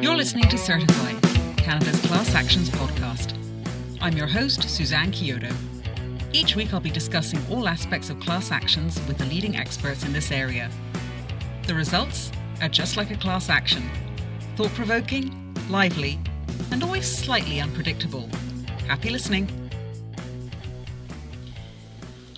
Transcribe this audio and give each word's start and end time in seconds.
You're 0.00 0.16
listening 0.16 0.48
to 0.48 0.56
Certify, 0.56 1.12
Canada's 1.58 2.00
class 2.06 2.34
actions 2.34 2.70
podcast. 2.70 3.36
I'm 4.00 4.16
your 4.16 4.26
host, 4.26 4.62
Suzanne 4.62 5.12
Chiodo. 5.12 5.54
Each 6.32 6.56
week 6.56 6.72
I'll 6.72 6.80
be 6.80 6.90
discussing 6.90 7.38
all 7.50 7.68
aspects 7.68 8.08
of 8.08 8.18
class 8.18 8.50
actions 8.50 8.98
with 9.06 9.18
the 9.18 9.26
leading 9.26 9.58
experts 9.58 10.02
in 10.02 10.14
this 10.14 10.32
area. 10.32 10.70
The 11.66 11.74
results 11.74 12.32
are 12.62 12.70
just 12.70 12.96
like 12.96 13.10
a 13.10 13.16
class 13.16 13.50
action 13.50 13.82
thought 14.56 14.70
provoking, 14.70 15.54
lively, 15.68 16.18
and 16.70 16.82
always 16.82 17.06
slightly 17.06 17.60
unpredictable. 17.60 18.30
Happy 18.86 19.10
listening. 19.10 19.59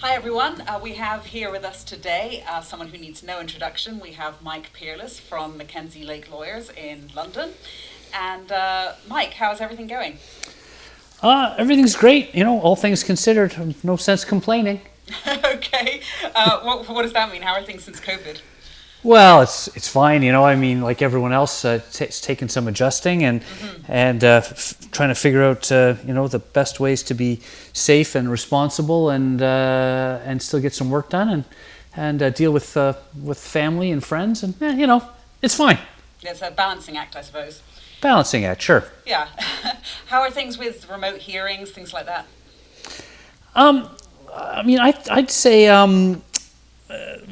Hi 0.03 0.16
everyone, 0.16 0.62
uh, 0.62 0.80
we 0.82 0.95
have 0.95 1.27
here 1.27 1.48
with 1.53 1.62
us 1.64 1.84
today 1.84 2.43
uh, 2.48 2.61
someone 2.61 2.89
who 2.89 2.98
needs 2.98 3.23
no 3.23 3.39
introduction. 3.39 4.01
We 4.01 4.11
have 4.15 4.42
Mike 4.42 4.73
Peerless 4.73 5.20
from 5.20 5.56
McKenzie 5.56 6.05
Lake 6.05 6.28
Lawyers 6.28 6.70
in 6.70 7.09
London. 7.15 7.51
And 8.12 8.51
uh, 8.51 8.95
Mike, 9.06 9.34
how's 9.34 9.61
everything 9.61 9.87
going? 9.87 10.19
Uh, 11.23 11.55
everything's 11.56 11.95
great, 11.95 12.34
you 12.34 12.42
know, 12.42 12.61
all 12.62 12.75
things 12.75 13.05
considered. 13.05 13.55
No 13.84 13.95
sense 13.95 14.25
complaining. 14.25 14.80
okay. 15.28 16.01
Uh, 16.34 16.59
what, 16.62 16.89
what 16.89 17.03
does 17.03 17.12
that 17.12 17.30
mean? 17.30 17.42
How 17.42 17.55
are 17.55 17.62
things 17.62 17.84
since 17.84 18.00
COVID? 18.00 18.41
Well, 19.05 19.42
it's 19.42 19.69
it's 19.77 19.88
fine, 19.88 20.23
you 20.23 20.30
know. 20.30 20.45
I 20.45 20.55
mean, 20.55 20.80
like 20.80 21.02
everyone 21.02 21.33
else, 21.33 21.65
uh, 21.65 21.80
t- 21.92 22.05
it's 22.05 22.20
taken 22.20 22.48
some 22.48 22.69
adjusting 22.69 23.25
and 23.25 23.41
mm-hmm. 23.41 23.92
and 23.92 24.23
uh, 24.23 24.42
f- 24.45 24.77
trying 24.92 25.09
to 25.09 25.16
figure 25.16 25.42
out, 25.42 25.73
uh, 25.73 25.97
you 26.06 26.15
know, 26.15 26.28
the 26.28 26.38
best 26.38 26.78
ways 26.78 27.02
to 27.05 27.15
be 27.15 27.41
safe 27.73 28.15
and 28.15 28.30
responsible 28.30 29.11
and 29.11 29.42
uh, 29.42 30.20
and 30.25 30.41
still 30.41 30.61
get 30.61 30.73
some 30.73 30.88
work 30.88 31.11
done 31.11 31.28
and 31.28 31.45
and 31.97 32.23
uh, 32.23 32.30
deal 32.30 32.52
with 32.52 32.77
uh, 32.77 32.95
with 33.20 33.38
family 33.38 33.91
and 33.91 34.05
friends 34.05 34.45
and 34.45 34.55
eh, 34.62 34.75
you 34.75 34.87
know, 34.87 35.03
it's 35.42 35.56
fine. 35.56 35.78
It's 36.23 36.41
a 36.41 36.53
balancing 36.53 36.97
act, 36.97 37.17
I 37.17 37.23
suppose. 37.23 37.61
Balancing 38.00 38.45
act, 38.45 38.62
sure. 38.62 38.84
Yeah. 39.05 39.27
How 40.06 40.20
are 40.20 40.30
things 40.30 40.58
with 40.58 40.89
remote 40.89 41.19
hearings, 41.19 41.73
things 41.73 41.92
like 41.92 42.06
that? 42.06 42.27
Um, 43.56 43.91
I 44.33 44.62
mean, 44.62 44.78
I 44.78 44.95
I'd 45.11 45.30
say 45.30 45.67
um 45.67 46.23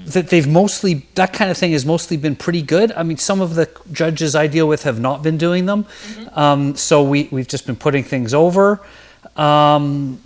that 0.06 0.28
they've 0.28 0.48
mostly 0.48 1.06
that 1.14 1.32
kind 1.32 1.50
of 1.50 1.56
thing 1.56 1.72
has 1.72 1.84
mostly 1.84 2.16
been 2.16 2.36
pretty 2.36 2.62
good. 2.62 2.92
I 2.92 3.02
mean, 3.02 3.16
some 3.16 3.40
of 3.40 3.54
the 3.54 3.68
judges 3.92 4.34
I 4.34 4.46
deal 4.46 4.66
with 4.66 4.82
have 4.84 5.00
not 5.00 5.22
been 5.22 5.38
doing 5.38 5.66
them, 5.66 5.84
mm-hmm. 5.84 6.38
um, 6.38 6.76
so 6.76 7.02
we 7.02 7.28
we've 7.30 7.48
just 7.48 7.66
been 7.66 7.76
putting 7.76 8.04
things 8.04 8.34
over. 8.34 8.80
Um, 9.36 10.20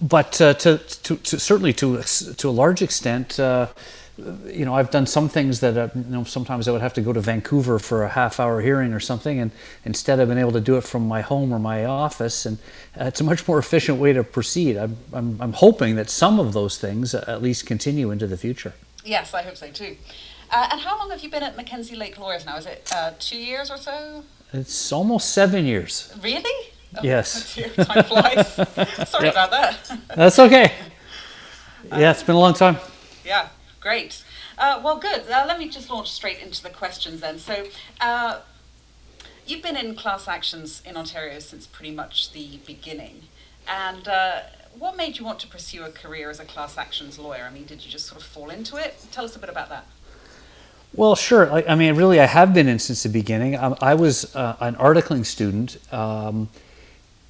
but 0.00 0.40
uh, 0.40 0.54
to, 0.54 0.78
to, 0.78 1.16
to, 1.16 1.38
certainly 1.38 1.72
to 1.74 2.02
to 2.02 2.48
a 2.48 2.50
large 2.50 2.82
extent, 2.82 3.38
uh, 3.40 3.68
you 4.16 4.64
know, 4.64 4.74
I've 4.74 4.90
done 4.90 5.06
some 5.06 5.28
things 5.28 5.60
that, 5.60 5.76
uh, 5.76 5.88
you 5.94 6.04
know, 6.04 6.24
sometimes 6.24 6.68
I 6.68 6.72
would 6.72 6.80
have 6.80 6.94
to 6.94 7.00
go 7.00 7.12
to 7.12 7.20
Vancouver 7.20 7.80
for 7.80 8.04
a 8.04 8.08
half 8.08 8.38
hour 8.38 8.60
hearing 8.60 8.92
or 8.92 9.00
something. 9.00 9.40
And 9.40 9.50
instead 9.84 10.20
I've 10.20 10.28
been 10.28 10.38
able 10.38 10.52
to 10.52 10.60
do 10.60 10.76
it 10.76 10.84
from 10.84 11.08
my 11.08 11.20
home 11.20 11.52
or 11.52 11.58
my 11.58 11.84
office. 11.84 12.46
And 12.46 12.58
uh, 12.98 13.06
it's 13.06 13.20
a 13.20 13.24
much 13.24 13.46
more 13.48 13.58
efficient 13.58 13.98
way 13.98 14.12
to 14.12 14.22
proceed. 14.22 14.76
I'm, 14.76 14.96
I'm, 15.12 15.40
I'm, 15.40 15.52
hoping 15.52 15.96
that 15.96 16.10
some 16.10 16.38
of 16.38 16.52
those 16.52 16.78
things 16.78 17.14
at 17.14 17.42
least 17.42 17.66
continue 17.66 18.12
into 18.12 18.26
the 18.26 18.36
future. 18.36 18.74
Yes, 19.04 19.34
I 19.34 19.42
hope 19.42 19.56
so 19.56 19.68
too. 19.70 19.96
Uh, 20.50 20.68
and 20.70 20.80
how 20.80 20.96
long 20.96 21.10
have 21.10 21.20
you 21.20 21.30
been 21.30 21.42
at 21.42 21.56
McKenzie 21.56 21.96
Lake 21.96 22.18
Lawyers 22.18 22.46
now? 22.46 22.56
Is 22.56 22.66
it 22.66 22.92
uh, 22.94 23.12
two 23.18 23.38
years 23.38 23.70
or 23.70 23.76
so? 23.76 24.22
It's 24.52 24.92
almost 24.92 25.30
seven 25.30 25.64
years. 25.64 26.14
Really? 26.22 26.70
Oh, 26.96 27.00
yes. 27.02 27.56
Time 27.74 28.04
flies. 28.04 28.54
Sorry 29.08 29.28
about 29.28 29.50
that. 29.50 29.98
That's 30.14 30.38
okay. 30.38 30.72
Yeah, 31.90 32.12
it's 32.12 32.22
been 32.22 32.34
a 32.34 32.38
long 32.38 32.54
time. 32.54 32.78
Yeah. 33.26 33.46
Great. 33.84 34.24
Uh, 34.56 34.80
well, 34.82 34.96
good. 34.96 35.30
Uh, 35.30 35.44
let 35.46 35.58
me 35.58 35.68
just 35.68 35.90
launch 35.90 36.10
straight 36.10 36.38
into 36.38 36.62
the 36.62 36.70
questions 36.70 37.20
then. 37.20 37.38
So, 37.38 37.66
uh, 38.00 38.40
you've 39.46 39.62
been 39.62 39.76
in 39.76 39.94
class 39.94 40.26
actions 40.26 40.80
in 40.86 40.96
Ontario 40.96 41.38
since 41.38 41.66
pretty 41.66 41.90
much 41.90 42.32
the 42.32 42.60
beginning. 42.66 43.24
And 43.68 44.08
uh, 44.08 44.40
what 44.78 44.96
made 44.96 45.18
you 45.18 45.24
want 45.26 45.38
to 45.40 45.46
pursue 45.46 45.84
a 45.84 45.90
career 45.90 46.30
as 46.30 46.40
a 46.40 46.46
class 46.46 46.78
actions 46.78 47.18
lawyer? 47.18 47.44
I 47.44 47.52
mean, 47.52 47.66
did 47.66 47.84
you 47.84 47.90
just 47.90 48.06
sort 48.06 48.22
of 48.22 48.26
fall 48.26 48.48
into 48.48 48.76
it? 48.76 49.04
Tell 49.12 49.26
us 49.26 49.36
a 49.36 49.38
bit 49.38 49.50
about 49.50 49.68
that. 49.68 49.86
Well, 50.94 51.14
sure. 51.14 51.52
I, 51.52 51.64
I 51.68 51.74
mean, 51.74 51.94
really, 51.94 52.20
I 52.20 52.26
have 52.26 52.54
been 52.54 52.68
in 52.68 52.78
since 52.78 53.02
the 53.02 53.10
beginning. 53.10 53.54
Um, 53.54 53.76
I 53.82 53.92
was 53.92 54.34
uh, 54.34 54.56
an 54.60 54.76
articling 54.76 55.26
student. 55.26 55.76
Um, 55.92 56.48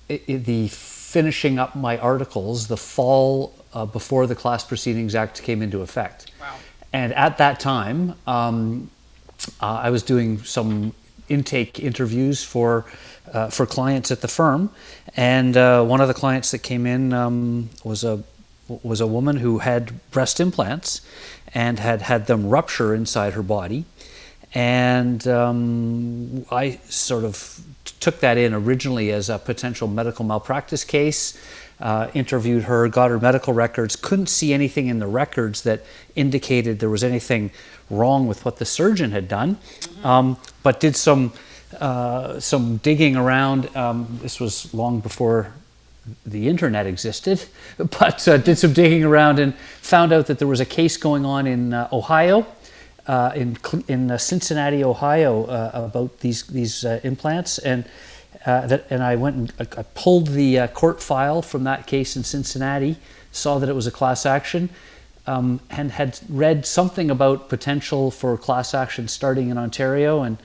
it, 0.08 0.22
it, 0.28 0.44
the 0.44 0.68
finishing 0.68 1.58
up 1.58 1.74
my 1.74 1.98
articles 1.98 2.68
the 2.68 2.76
fall 2.76 3.54
uh, 3.74 3.84
before 3.84 4.26
the 4.26 4.34
Class 4.34 4.64
Proceedings 4.64 5.14
Act 5.14 5.42
came 5.42 5.60
into 5.60 5.82
effect. 5.82 6.30
Wow. 6.40 6.54
And 6.92 7.12
at 7.12 7.38
that 7.38 7.60
time, 7.60 8.14
um, 8.26 8.90
uh, 9.60 9.80
I 9.82 9.90
was 9.90 10.02
doing 10.02 10.38
some 10.38 10.94
intake 11.28 11.80
interviews 11.80 12.44
for 12.44 12.86
uh, 13.32 13.48
for 13.48 13.66
clients 13.66 14.10
at 14.10 14.20
the 14.20 14.28
firm, 14.28 14.70
and 15.16 15.56
uh, 15.56 15.82
one 15.82 16.00
of 16.00 16.08
the 16.08 16.14
clients 16.14 16.50
that 16.52 16.58
came 16.58 16.86
in 16.86 17.12
um, 17.12 17.70
was 17.82 18.04
a 18.04 18.22
was 18.68 19.00
a 19.00 19.06
woman 19.06 19.36
who 19.36 19.58
had 19.58 20.10
breast 20.10 20.40
implants 20.40 21.00
and 21.52 21.78
had 21.78 22.02
had 22.02 22.26
them 22.26 22.48
rupture 22.48 22.94
inside 22.94 23.32
her 23.32 23.42
body, 23.42 23.84
and 24.54 25.26
um, 25.26 26.46
I 26.50 26.78
sort 26.88 27.24
of 27.24 27.60
took 28.00 28.20
that 28.20 28.38
in 28.38 28.54
originally 28.54 29.10
as 29.10 29.28
a 29.28 29.38
potential 29.38 29.88
medical 29.88 30.24
malpractice 30.24 30.84
case 30.84 31.38
uh, 31.84 32.10
interviewed 32.14 32.64
her, 32.64 32.88
got 32.88 33.10
her 33.10 33.20
medical 33.20 33.52
records, 33.52 33.94
couldn't 33.94 34.28
see 34.28 34.54
anything 34.54 34.86
in 34.86 35.00
the 35.00 35.06
records 35.06 35.62
that 35.62 35.84
indicated 36.16 36.78
there 36.78 36.88
was 36.88 37.04
anything 37.04 37.50
wrong 37.90 38.26
with 38.26 38.42
what 38.42 38.56
the 38.56 38.64
surgeon 38.64 39.10
had 39.10 39.28
done, 39.28 39.56
mm-hmm. 39.56 40.06
um, 40.06 40.36
but 40.62 40.80
did 40.80 40.96
some 40.96 41.32
uh, 41.78 42.40
some 42.40 42.78
digging 42.78 43.16
around. 43.16 43.74
Um, 43.76 44.18
this 44.22 44.40
was 44.40 44.72
long 44.72 45.00
before 45.00 45.52
the 46.24 46.48
internet 46.48 46.86
existed, 46.86 47.44
but 47.76 48.26
uh, 48.26 48.38
did 48.38 48.56
some 48.56 48.72
digging 48.72 49.04
around 49.04 49.38
and 49.38 49.54
found 49.82 50.10
out 50.10 50.26
that 50.28 50.38
there 50.38 50.48
was 50.48 50.60
a 50.60 50.66
case 50.66 50.96
going 50.96 51.26
on 51.26 51.46
in 51.46 51.74
uh, 51.74 51.88
Ohio. 51.92 52.46
Uh, 53.06 53.30
in 53.36 53.58
in 53.86 54.10
uh, 54.10 54.16
Cincinnati, 54.16 54.82
Ohio, 54.82 55.44
about 55.74 56.20
these 56.20 56.44
these 56.44 56.84
implants, 57.04 57.58
and 57.58 57.84
uh, 58.46 58.66
that, 58.66 58.86
and 58.90 59.02
I 59.02 59.16
went 59.16 59.36
and 59.36 59.68
I 59.78 59.82
pulled 59.94 60.28
the 60.28 60.58
uh, 60.60 60.66
court 60.68 61.02
file 61.02 61.40
from 61.40 61.64
that 61.64 61.86
case 61.86 62.16
in 62.16 62.24
Cincinnati, 62.24 62.96
saw 63.32 63.58
that 63.58 63.68
it 63.68 63.74
was 63.74 63.86
a 63.86 63.90
class 63.90 64.26
action, 64.26 64.68
um, 65.26 65.60
and 65.70 65.90
had 65.90 66.18
read 66.28 66.66
something 66.66 67.10
about 67.10 67.48
potential 67.48 68.10
for 68.10 68.36
class 68.36 68.74
action 68.74 69.08
starting 69.08 69.48
in 69.48 69.56
Ontario. 69.56 70.22
And, 70.22 70.36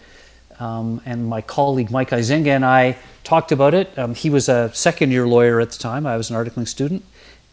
um, 0.60 1.02
and 1.06 1.28
my 1.28 1.42
colleague 1.42 1.92
Mike 1.92 2.12
Eizenga 2.12 2.48
and 2.48 2.66
I 2.66 2.98
talked 3.24 3.52
about 3.52 3.74
it. 3.74 3.98
Um, 3.98 4.16
he 4.16 4.30
was 4.30 4.48
a 4.48 4.72
second 4.74 5.12
year 5.12 5.28
lawyer 5.28 5.60
at 5.60 5.72
the 5.72 5.78
time, 5.78 6.06
I 6.08 6.16
was 6.16 6.30
an 6.30 6.38
articling 6.38 6.68
student. 6.68 7.04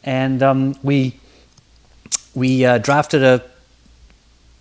And 0.05 0.43
um, 0.43 0.78
we, 0.84 1.19
we 2.34 2.65
uh, 2.65 2.78
drafted 2.78 3.25
a 3.25 3.43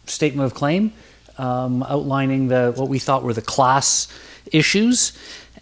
statement 0.08 0.48
of 0.48 0.56
claim 0.56 0.94
um, 1.38 1.84
outlining 1.84 2.48
the, 2.48 2.74
what 2.76 2.90
we 2.90 2.98
thought 2.98 3.22
were 3.22 3.34
the 3.34 3.42
class 3.42 4.08
issues 4.52 5.14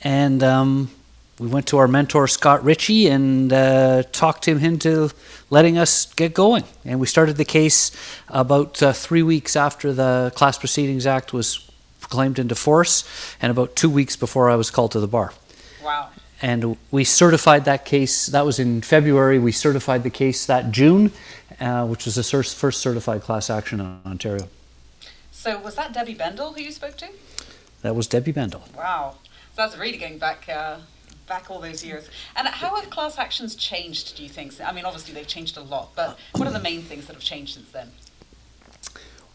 and 0.03 0.43
um, 0.43 0.89
we 1.39 1.47
went 1.47 1.67
to 1.67 1.77
our 1.77 1.87
mentor 1.87 2.27
Scott 2.27 2.63
Ritchie 2.63 3.07
and 3.07 3.51
uh, 3.51 4.03
talked 4.11 4.47
him 4.47 4.59
into 4.59 5.09
letting 5.49 5.77
us 5.77 6.13
get 6.13 6.33
going. 6.33 6.63
And 6.85 6.99
we 6.99 7.07
started 7.07 7.37
the 7.37 7.45
case 7.45 7.91
about 8.29 8.81
uh, 8.83 8.93
three 8.93 9.23
weeks 9.23 9.55
after 9.55 9.93
the 9.93 10.31
Class 10.35 10.57
Proceedings 10.57 11.07
Act 11.07 11.33
was 11.33 11.69
proclaimed 11.99 12.37
into 12.37 12.53
force, 12.53 13.05
and 13.41 13.49
about 13.49 13.75
two 13.75 13.89
weeks 13.89 14.15
before 14.15 14.49
I 14.49 14.55
was 14.55 14.69
called 14.69 14.91
to 14.91 14.99
the 14.99 15.07
bar. 15.07 15.33
Wow. 15.83 16.09
And 16.41 16.77
we 16.91 17.05
certified 17.05 17.65
that 17.65 17.85
case. 17.85 18.27
That 18.27 18.45
was 18.45 18.59
in 18.59 18.81
February. 18.81 19.39
We 19.39 19.53
certified 19.53 20.03
the 20.03 20.09
case 20.09 20.45
that 20.45 20.71
June, 20.71 21.11
uh, 21.59 21.87
which 21.87 22.05
was 22.05 22.15
the 22.15 22.23
first 22.23 22.81
certified 22.81 23.21
class 23.21 23.49
action 23.49 23.79
in 23.79 23.99
Ontario. 24.05 24.49
So 25.31 25.57
was 25.59 25.75
that 25.75 25.93
Debbie 25.93 26.15
Bendall 26.15 26.55
who 26.55 26.61
you 26.61 26.71
spoke 26.71 26.97
to? 26.97 27.07
That 27.81 27.95
was 27.95 28.07
Debbie 28.07 28.33
Bendall. 28.33 28.61
Wow. 28.75 29.15
So 29.55 29.61
that's 29.61 29.77
really 29.77 29.97
going 29.97 30.17
back 30.17 30.49
uh, 30.49 30.77
back 31.27 31.49
all 31.51 31.59
those 31.59 31.85
years. 31.85 32.09
And 32.35 32.47
how 32.47 32.75
have 32.75 32.89
class 32.89 33.17
actions 33.17 33.55
changed? 33.55 34.17
Do 34.17 34.23
you 34.23 34.29
think? 34.29 34.59
I 34.59 34.71
mean, 34.71 34.85
obviously 34.85 35.13
they've 35.13 35.27
changed 35.27 35.57
a 35.57 35.61
lot, 35.61 35.91
but 35.95 36.17
what 36.33 36.47
are 36.47 36.51
the 36.51 36.59
main 36.59 36.81
things 36.81 37.05
that 37.07 37.13
have 37.13 37.23
changed 37.23 37.55
since 37.55 37.69
then? 37.69 37.91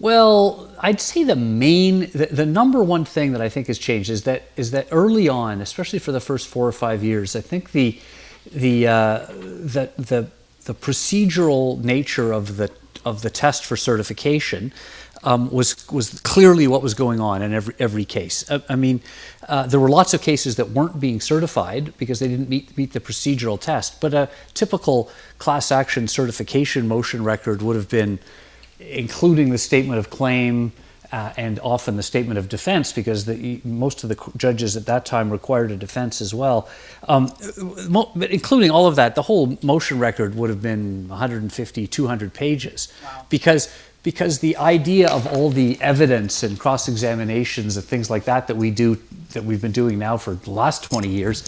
Well, 0.00 0.70
I'd 0.78 1.00
say 1.00 1.24
the 1.24 1.34
main, 1.34 2.10
the, 2.12 2.28
the, 2.30 2.46
number 2.46 2.84
one 2.84 3.04
thing 3.04 3.32
that 3.32 3.40
I 3.40 3.48
think 3.48 3.66
has 3.66 3.78
changed 3.78 4.10
is 4.10 4.22
that 4.24 4.44
is 4.56 4.70
that 4.70 4.86
early 4.92 5.28
on, 5.28 5.60
especially 5.60 5.98
for 5.98 6.12
the 6.12 6.20
first 6.20 6.46
four 6.46 6.68
or 6.68 6.72
five 6.72 7.02
years, 7.02 7.34
I 7.34 7.40
think 7.40 7.72
the 7.72 7.98
the 8.52 8.86
uh, 8.86 9.26
the, 9.26 9.90
the 9.96 10.30
the 10.64 10.74
procedural 10.74 11.82
nature 11.82 12.32
of 12.32 12.56
the 12.58 12.70
of 13.04 13.22
the 13.22 13.30
test 13.30 13.64
for 13.64 13.76
certification 13.76 14.72
um, 15.24 15.50
was 15.50 15.88
was 15.90 16.20
clearly 16.20 16.68
what 16.68 16.82
was 16.82 16.94
going 16.94 17.20
on 17.20 17.42
in 17.42 17.52
every 17.52 17.74
every 17.78 18.04
case. 18.04 18.48
I, 18.48 18.62
I 18.68 18.76
mean, 18.76 19.00
uh, 19.48 19.66
there 19.66 19.80
were 19.80 19.88
lots 19.88 20.12
of 20.14 20.20
cases 20.20 20.56
that 20.56 20.70
weren't 20.70 21.00
being 21.00 21.20
certified 21.20 21.92
because 21.96 22.18
they 22.20 22.28
didn't 22.28 22.48
meet 22.48 22.76
meet 22.76 22.92
the 22.92 23.00
procedural 23.00 23.58
test. 23.58 24.00
But 24.00 24.14
a 24.14 24.28
typical 24.54 25.10
class 25.38 25.72
action 25.72 26.06
certification 26.06 26.86
motion 26.86 27.24
record 27.24 27.62
would 27.62 27.76
have 27.76 27.88
been 27.88 28.18
including 28.78 29.50
the 29.50 29.58
statement 29.58 29.98
of 29.98 30.10
claim 30.10 30.72
uh, 31.10 31.32
and 31.36 31.58
often 31.60 31.96
the 31.96 32.02
statement 32.02 32.38
of 32.38 32.48
defense, 32.48 32.92
because 32.92 33.24
the, 33.24 33.60
most 33.64 34.02
of 34.02 34.10
the 34.10 34.32
judges 34.36 34.76
at 34.76 34.86
that 34.86 35.06
time 35.06 35.30
required 35.30 35.70
a 35.70 35.76
defense 35.76 36.20
as 36.20 36.34
well. 36.34 36.68
Um, 37.08 37.32
mo- 37.88 38.12
including 38.30 38.70
all 38.70 38.86
of 38.86 38.96
that, 38.96 39.14
the 39.14 39.22
whole 39.22 39.58
motion 39.62 39.98
record 39.98 40.34
would 40.34 40.50
have 40.50 40.60
been 40.60 41.08
150, 41.08 41.86
200 41.86 42.34
pages, 42.34 42.92
wow. 43.02 43.26
because 43.30 43.74
because 44.04 44.38
the 44.38 44.56
idea 44.58 45.08
of 45.08 45.26
all 45.26 45.50
the 45.50 45.76
evidence 45.80 46.42
and 46.42 46.58
cross 46.58 46.88
examinations 46.88 47.76
and 47.76 47.84
things 47.84 48.08
like 48.08 48.24
that 48.24 48.46
that 48.46 48.56
we 48.56 48.70
do 48.70 48.96
that 49.30 49.44
we've 49.44 49.62
been 49.62 49.72
doing 49.72 49.98
now 49.98 50.16
for 50.16 50.34
the 50.34 50.50
last 50.50 50.84
20 50.84 51.08
years, 51.08 51.42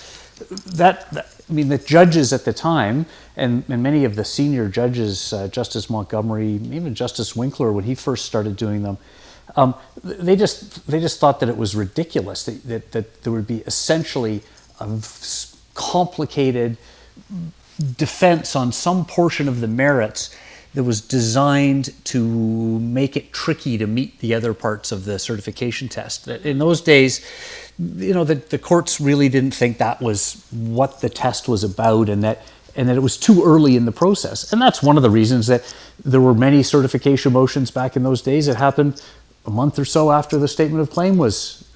that, 0.67 1.11
that 1.11 1.35
I 1.49 1.53
mean, 1.53 1.69
the 1.69 1.79
judges 1.79 2.33
at 2.33 2.45
the 2.45 2.53
time, 2.53 3.07
and, 3.37 3.65
and 3.69 3.83
many 3.83 4.05
of 4.05 4.17
the 4.17 4.25
senior 4.25 4.69
judges, 4.69 5.33
uh, 5.33 5.49
Justice 5.49 5.91
Montgomery, 5.91 6.53
even 6.53 6.95
Justice 6.95 7.35
Winkler, 7.35 7.73
when 7.73 7.85
he 7.85 7.95
first 7.95 8.25
started 8.25 8.57
doing 8.57 8.83
them, 8.83 8.99
um, 9.57 9.75
they 10.05 10.37
just 10.37 10.87
they 10.87 11.01
just 11.01 11.19
thought 11.19 11.41
that 11.41 11.49
it 11.49 11.57
was 11.57 11.75
ridiculous 11.75 12.45
that, 12.45 12.63
that, 12.69 12.93
that 12.93 13.23
there 13.23 13.33
would 13.33 13.49
be 13.49 13.59
essentially 13.67 14.43
a 14.79 15.03
complicated 15.75 16.77
defense 17.97 18.55
on 18.55 18.73
some 18.73 19.05
portion 19.05 19.49
of 19.49 19.61
the 19.61 19.69
merits 19.69 20.35
that 20.75 20.85
was 20.85 21.01
designed 21.01 21.93
to 22.05 22.79
make 22.79 23.17
it 23.17 23.33
tricky 23.33 23.77
to 23.77 23.87
meet 23.87 24.21
the 24.21 24.33
other 24.35 24.55
parts 24.55 24.93
of 24.93 25.05
the 25.05 25.19
certification 25.19 25.89
test. 25.89 26.29
In 26.29 26.59
those 26.59 26.81
days, 26.81 27.27
you 27.97 28.13
know, 28.13 28.25
the, 28.25 28.35
the 28.35 28.59
courts 28.59 29.01
really 29.01 29.29
didn't 29.29 29.55
think 29.55 29.79
that 29.79 30.01
was 30.01 30.45
what 30.51 31.01
the 31.01 31.09
test 31.09 31.49
was 31.49 31.65
about 31.65 32.09
and 32.09 32.23
that 32.23 32.43
and 32.77 32.89
that 32.89 32.97
it 32.97 33.01
was 33.01 33.17
too 33.17 33.43
early 33.45 33.75
in 33.75 33.85
the 33.85 33.93
process. 33.93 34.53
And 34.53 34.63
that's 34.63 34.83
one 34.83 34.97
of 34.97 35.03
the 35.03 35.11
reasons 35.11 35.49
that 35.49 35.75
there 36.05 36.21
were 36.21 36.35
many 36.35 36.63
certification 36.63 37.33
motions 37.33 37.71
back 37.71 37.97
in 37.97 38.05
those 38.05 38.23
days. 38.23 38.47
It 38.47 38.57
happened 38.57 39.03
a 39.45 39.51
month 39.51 39.79
or 39.79 39.85
so 39.85 40.13
after 40.13 40.39
the 40.39 40.47
statement 40.47 40.81
of 40.81 40.91
claim 40.91 41.17
was 41.17 41.69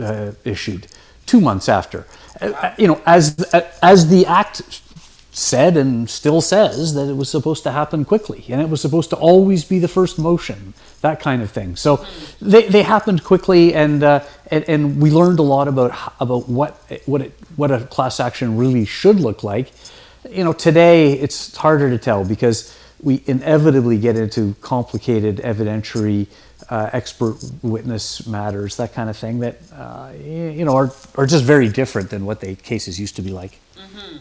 uh, 0.00 0.32
issued, 0.44 0.88
two 1.26 1.40
months 1.40 1.68
after. 1.68 2.06
Uh, 2.40 2.74
you 2.76 2.86
know, 2.86 3.00
as 3.06 3.42
as 3.82 4.08
the 4.08 4.26
act 4.26 4.81
said 5.32 5.78
and 5.78 6.08
still 6.10 6.42
says 6.42 6.92
that 6.92 7.08
it 7.08 7.16
was 7.16 7.30
supposed 7.30 7.62
to 7.62 7.72
happen 7.72 8.04
quickly 8.04 8.44
and 8.50 8.60
it 8.60 8.68
was 8.68 8.82
supposed 8.82 9.08
to 9.10 9.16
always 9.16 9.64
be 9.64 9.78
the 9.78 9.88
first 9.88 10.18
motion 10.18 10.74
that 11.00 11.20
kind 11.20 11.42
of 11.42 11.50
thing. 11.50 11.74
So 11.74 12.04
they, 12.40 12.68
they 12.68 12.82
happened 12.82 13.24
quickly 13.24 13.74
and, 13.74 14.04
uh, 14.04 14.24
and, 14.50 14.68
and 14.68 15.00
we 15.00 15.10
learned 15.10 15.38
a 15.38 15.42
lot 15.42 15.68
about 15.68 15.92
about 16.20 16.48
what 16.48 16.76
what 17.06 17.22
it, 17.22 17.32
what 17.56 17.70
a 17.70 17.80
class 17.80 18.20
action 18.20 18.56
really 18.56 18.84
should 18.84 19.20
look 19.20 19.42
like. 19.42 19.72
You 20.30 20.44
know 20.44 20.52
today 20.52 21.12
it's 21.12 21.56
harder 21.56 21.88
to 21.88 21.98
tell 21.98 22.24
because 22.24 22.76
we 23.00 23.22
inevitably 23.26 23.98
get 23.98 24.16
into 24.16 24.54
complicated 24.60 25.38
evidentiary 25.38 26.26
uh, 26.68 26.90
expert 26.92 27.36
witness 27.62 28.26
matters 28.26 28.76
that 28.76 28.92
kind 28.92 29.10
of 29.10 29.16
thing 29.16 29.40
that 29.40 29.56
uh, 29.74 30.12
you 30.22 30.64
know 30.64 30.76
are, 30.76 30.92
are 31.16 31.26
just 31.26 31.44
very 31.44 31.68
different 31.68 32.10
than 32.10 32.26
what 32.26 32.40
the 32.40 32.54
cases 32.54 33.00
used 33.00 33.16
to 33.16 33.22
be 33.22 33.30
like. 33.30 33.58
Mm-hmm. 33.76 34.18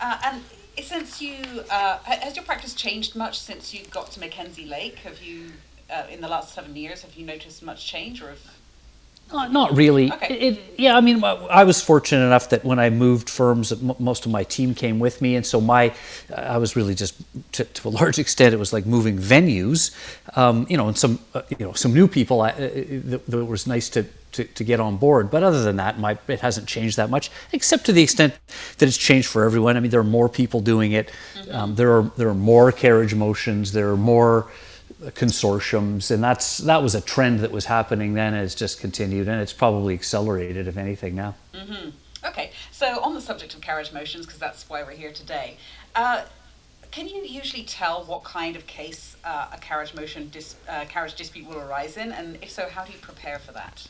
Uh, 0.00 0.18
and 0.24 0.42
since 0.84 1.20
you, 1.22 1.36
uh, 1.70 1.98
has 1.98 2.36
your 2.36 2.44
practice 2.44 2.74
changed 2.74 3.16
much 3.16 3.38
since 3.38 3.72
you 3.72 3.84
got 3.86 4.12
to 4.12 4.20
McKenzie 4.20 4.68
Lake? 4.68 4.96
Have 5.00 5.22
you, 5.22 5.52
uh, 5.90 6.04
in 6.10 6.20
the 6.20 6.28
last 6.28 6.54
seven 6.54 6.76
years, 6.76 7.02
have 7.02 7.14
you 7.14 7.24
noticed 7.24 7.62
much 7.62 7.86
change, 7.86 8.22
or 8.22 8.28
have 8.28 8.56
not, 9.32 9.52
not 9.52 9.76
really. 9.76 10.12
Okay. 10.12 10.34
It, 10.34 10.74
yeah, 10.78 10.96
I 10.96 11.00
mean, 11.00 11.24
I 11.24 11.64
was 11.64 11.82
fortunate 11.82 12.24
enough 12.24 12.50
that 12.50 12.64
when 12.64 12.78
I 12.78 12.90
moved 12.90 13.28
firms, 13.28 13.72
most 13.98 14.24
of 14.24 14.30
my 14.30 14.44
team 14.44 14.72
came 14.74 15.00
with 15.00 15.20
me, 15.20 15.34
and 15.34 15.44
so 15.44 15.60
my, 15.60 15.92
I 16.34 16.58
was 16.58 16.76
really 16.76 16.94
just 16.94 17.14
to, 17.52 17.64
to 17.64 17.88
a 17.88 17.90
large 17.90 18.18
extent, 18.24 18.54
it 18.54 18.58
was 18.58 18.72
like 18.72 18.86
moving 18.86 19.18
venues, 19.18 19.94
um, 20.36 20.66
you 20.68 20.76
know, 20.76 20.86
and 20.86 20.96
some, 20.96 21.18
uh, 21.34 21.42
you 21.58 21.66
know, 21.66 21.72
some 21.72 21.92
new 21.92 22.06
people. 22.06 22.40
I, 22.40 22.50
it, 22.50 23.28
it 23.28 23.32
was 23.32 23.66
nice 23.66 23.88
to, 23.90 24.06
to, 24.36 24.44
to 24.44 24.64
get 24.64 24.80
on 24.80 24.96
board, 24.96 25.30
but 25.30 25.42
other 25.42 25.62
than 25.62 25.76
that, 25.76 25.98
my 25.98 26.18
it 26.28 26.40
hasn't 26.40 26.66
changed 26.68 26.96
that 26.96 27.10
much, 27.10 27.30
except 27.52 27.86
to 27.86 27.92
the 27.92 28.02
extent 28.02 28.34
that 28.78 28.86
it's 28.86 28.96
changed 28.96 29.28
for 29.28 29.44
everyone. 29.44 29.76
I 29.76 29.80
mean, 29.80 29.90
there 29.90 30.00
are 30.00 30.04
more 30.04 30.28
people 30.28 30.60
doing 30.60 30.92
it. 30.92 31.10
Mm-hmm. 31.34 31.54
Um, 31.54 31.74
there 31.74 31.92
are 31.96 32.10
there 32.16 32.28
are 32.28 32.34
more 32.34 32.72
carriage 32.72 33.14
motions. 33.14 33.72
There 33.72 33.90
are 33.90 33.96
more 33.96 34.46
consortiums, 35.00 36.10
and 36.10 36.22
that's 36.22 36.58
that 36.58 36.82
was 36.82 36.94
a 36.94 37.00
trend 37.00 37.40
that 37.40 37.52
was 37.52 37.66
happening 37.66 38.14
then, 38.14 38.34
and 38.34 38.44
it's 38.44 38.54
just 38.54 38.80
continued, 38.80 39.28
and 39.28 39.40
it's 39.40 39.52
probably 39.52 39.94
accelerated, 39.94 40.68
if 40.68 40.76
anything, 40.76 41.14
now. 41.14 41.34
Mm-hmm. 41.52 41.90
Okay, 42.24 42.50
so 42.72 43.00
on 43.02 43.14
the 43.14 43.20
subject 43.20 43.54
of 43.54 43.60
carriage 43.60 43.92
motions, 43.92 44.26
because 44.26 44.40
that's 44.40 44.68
why 44.68 44.82
we're 44.82 44.90
here 44.90 45.12
today, 45.12 45.56
uh, 45.94 46.22
can 46.90 47.08
you 47.08 47.22
usually 47.22 47.62
tell 47.62 48.04
what 48.04 48.24
kind 48.24 48.56
of 48.56 48.66
case 48.66 49.16
uh, 49.24 49.48
a 49.52 49.58
carriage 49.58 49.94
motion 49.94 50.28
dis- 50.30 50.56
uh, 50.68 50.84
carriage 50.88 51.14
dispute 51.14 51.46
will 51.46 51.60
arise 51.60 51.96
in, 51.96 52.10
and 52.12 52.38
if 52.42 52.50
so, 52.50 52.68
how 52.68 52.84
do 52.84 52.92
you 52.92 52.98
prepare 52.98 53.38
for 53.38 53.52
that? 53.52 53.86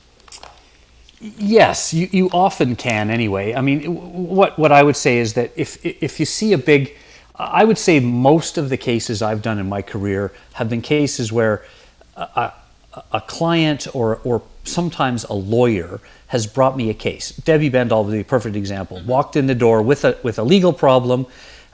Yes, 1.21 1.94
you, 1.94 2.09
you 2.12 2.29
often 2.31 2.77
can 2.77 3.11
anyway. 3.11 3.55
I 3.55 3.62
mean, 3.62 3.83
what 4.27 4.59
what 4.59 4.71
I 4.71 4.83
would 4.83 4.97
say 4.97 5.19
is 5.19 5.35
that 5.35 5.50
if 5.56 5.85
if 5.85 6.21
you 6.21 6.27
see 6.27 6.53
a 6.53 6.59
big 6.59 6.94
I 7.38 7.65
would 7.65 7.79
say 7.79 8.00
most 8.00 8.56
of 8.59 8.71
the 8.71 8.77
cases 8.77 9.21
I've 9.21 9.43
done 9.43 9.59
in 9.59 9.69
my 9.69 9.83
career 9.83 10.33
have 10.55 10.71
been 10.71 10.81
cases 10.83 11.31
where 11.31 11.65
a, 12.17 12.53
a 13.12 13.21
client 13.21 13.87
or, 13.94 14.21
or 14.25 14.43
sometimes 14.65 15.25
a 15.25 15.35
lawyer 15.35 16.00
has 16.29 16.47
brought 16.47 16.77
me 16.77 16.91
a 16.91 16.94
case. 16.94 17.31
Debbie 17.31 17.71
Bendall 17.71 18.05
would 18.05 18.12
be 18.12 18.21
a 18.21 18.25
perfect 18.25 18.56
example. 18.56 18.99
Mm-hmm. 18.99 19.09
Walked 19.09 19.37
in 19.37 19.47
the 19.47 19.55
door 19.55 19.83
with 19.83 20.05
a, 20.05 20.19
with 20.23 20.38
a 20.38 20.43
legal 20.43 20.73
problem, 20.73 21.27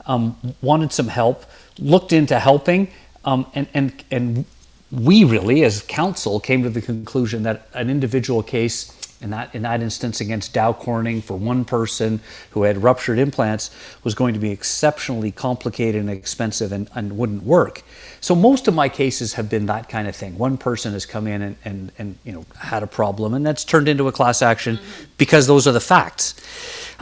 um, 0.07 0.37
wanted 0.61 0.93
some 0.93 1.09
help, 1.09 1.45
looked 1.79 2.13
into 2.13 2.39
helping, 2.39 2.89
um, 3.25 3.47
and, 3.55 3.69
and, 3.73 4.05
and 4.11 4.45
we 4.93 5.25
really, 5.25 5.65
as 5.65 5.83
counsel, 5.83 6.39
came 6.39 6.63
to 6.63 6.71
the 6.71 6.83
conclusion 6.83 7.43
that 7.45 7.67
an 7.73 7.89
individual 7.89 8.43
case 8.43 8.93
in 9.23 9.31
that 9.31 9.55
in 9.55 9.63
that 9.63 9.81
instance 9.81 10.21
against 10.21 10.53
Dow 10.53 10.73
Corning 10.73 11.23
for 11.23 11.35
one 11.35 11.65
person 11.65 12.21
who 12.51 12.65
had 12.65 12.83
ruptured 12.83 13.19
implants 13.19 13.71
was 14.03 14.15
going 14.15 14.35
to 14.35 14.41
be 14.41 14.51
exceptionally 14.51 15.31
complicated 15.31 16.01
and 16.01 16.11
expensive 16.11 16.73
and, 16.73 16.91
and 16.95 17.17
wouldn't 17.17 17.45
work. 17.45 17.83
So 18.21 18.35
most 18.35 18.69
of 18.69 18.75
my 18.75 18.89
cases 18.89 19.35
have 19.35 19.49
been 19.49 19.67
that 19.67 19.89
kind 19.89 20.09
of 20.09 20.17
thing. 20.17 20.37
One 20.37 20.59
person 20.59 20.93
has 20.93 21.07
come 21.07 21.27
in 21.27 21.41
and, 21.41 21.57
and, 21.65 21.93
and 21.99 22.19
you 22.25 22.33
know 22.33 22.45
had 22.59 22.83
a 22.83 22.87
problem 22.89 23.33
and 23.33 23.47
that's 23.47 23.65
turned 23.65 23.89
into 23.89 24.09
a 24.09 24.13
class 24.13 24.43
action 24.43 24.79
because 25.17 25.47
those 25.47 25.67
are 25.67 25.73
the 25.73 25.81
facts. 25.81 26.35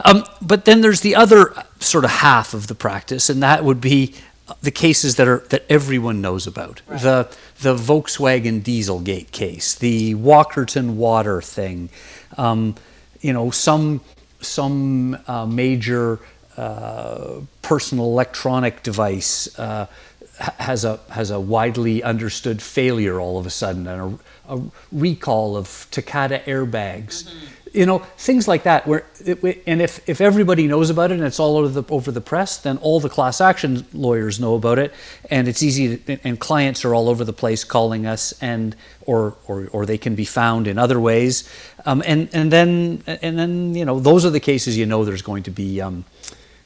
Um, 0.05 0.23
but 0.41 0.65
then 0.65 0.81
there's 0.81 1.01
the 1.01 1.15
other 1.15 1.53
sort 1.79 2.05
of 2.05 2.11
half 2.11 2.53
of 2.53 2.67
the 2.67 2.75
practice, 2.75 3.29
and 3.29 3.43
that 3.43 3.63
would 3.63 3.81
be 3.81 4.15
the 4.61 4.71
cases 4.71 5.15
that 5.15 5.27
are 5.27 5.39
that 5.49 5.65
everyone 5.69 6.21
knows 6.21 6.47
about 6.47 6.81
right. 6.87 7.01
the 7.01 7.37
the 7.61 7.75
Volkswagen 7.75 8.61
Dieselgate 8.61 9.31
case, 9.31 9.75
the 9.75 10.15
Walkerton 10.15 10.95
water 10.95 11.41
thing, 11.41 11.89
um, 12.37 12.75
you 13.21 13.33
know 13.33 13.51
some 13.51 14.01
some 14.39 15.17
uh, 15.27 15.45
major 15.45 16.19
uh, 16.57 17.41
personal 17.61 18.05
electronic 18.05 18.83
device 18.83 19.57
uh, 19.59 19.87
has 20.37 20.85
a 20.85 20.99
has 21.09 21.31
a 21.31 21.39
widely 21.39 22.03
understood 22.03 22.61
failure 22.61 23.19
all 23.19 23.37
of 23.37 23.45
a 23.45 23.49
sudden 23.49 23.87
and 23.87 24.19
a, 24.49 24.55
a 24.55 24.61
recall 24.91 25.55
of 25.55 25.87
Takata 25.91 26.41
airbags. 26.45 27.23
Mm-hmm 27.23 27.60
you 27.73 27.85
know 27.85 27.99
things 28.17 28.47
like 28.47 28.63
that 28.63 28.85
where 28.85 29.05
it, 29.25 29.63
and 29.65 29.81
if, 29.81 30.07
if 30.09 30.21
everybody 30.21 30.67
knows 30.67 30.89
about 30.89 31.11
it 31.11 31.15
and 31.15 31.23
it's 31.23 31.39
all 31.39 31.57
over 31.57 31.81
the 31.81 31.93
over 31.93 32.11
the 32.11 32.21
press 32.21 32.57
then 32.57 32.77
all 32.77 32.99
the 32.99 33.09
class 33.09 33.39
action 33.41 33.85
lawyers 33.93 34.39
know 34.39 34.55
about 34.55 34.79
it 34.79 34.93
and 35.29 35.47
it's 35.47 35.63
easy 35.63 35.97
to, 35.97 36.19
and 36.23 36.39
clients 36.39 36.83
are 36.83 36.93
all 36.93 37.09
over 37.09 37.23
the 37.23 37.33
place 37.33 37.63
calling 37.63 38.05
us 38.05 38.33
and 38.41 38.75
or 39.01 39.35
or, 39.47 39.67
or 39.71 39.85
they 39.85 39.97
can 39.97 40.15
be 40.15 40.25
found 40.25 40.67
in 40.67 40.77
other 40.77 40.99
ways 40.99 41.49
um, 41.85 42.03
and 42.05 42.29
and 42.33 42.51
then 42.51 43.03
and 43.07 43.37
then 43.37 43.73
you 43.75 43.85
know 43.85 43.99
those 43.99 44.25
are 44.25 44.31
the 44.31 44.39
cases 44.39 44.77
you 44.77 44.85
know 44.85 45.05
there's 45.05 45.21
going 45.21 45.43
to 45.43 45.51
be 45.51 45.81
um, 45.81 46.03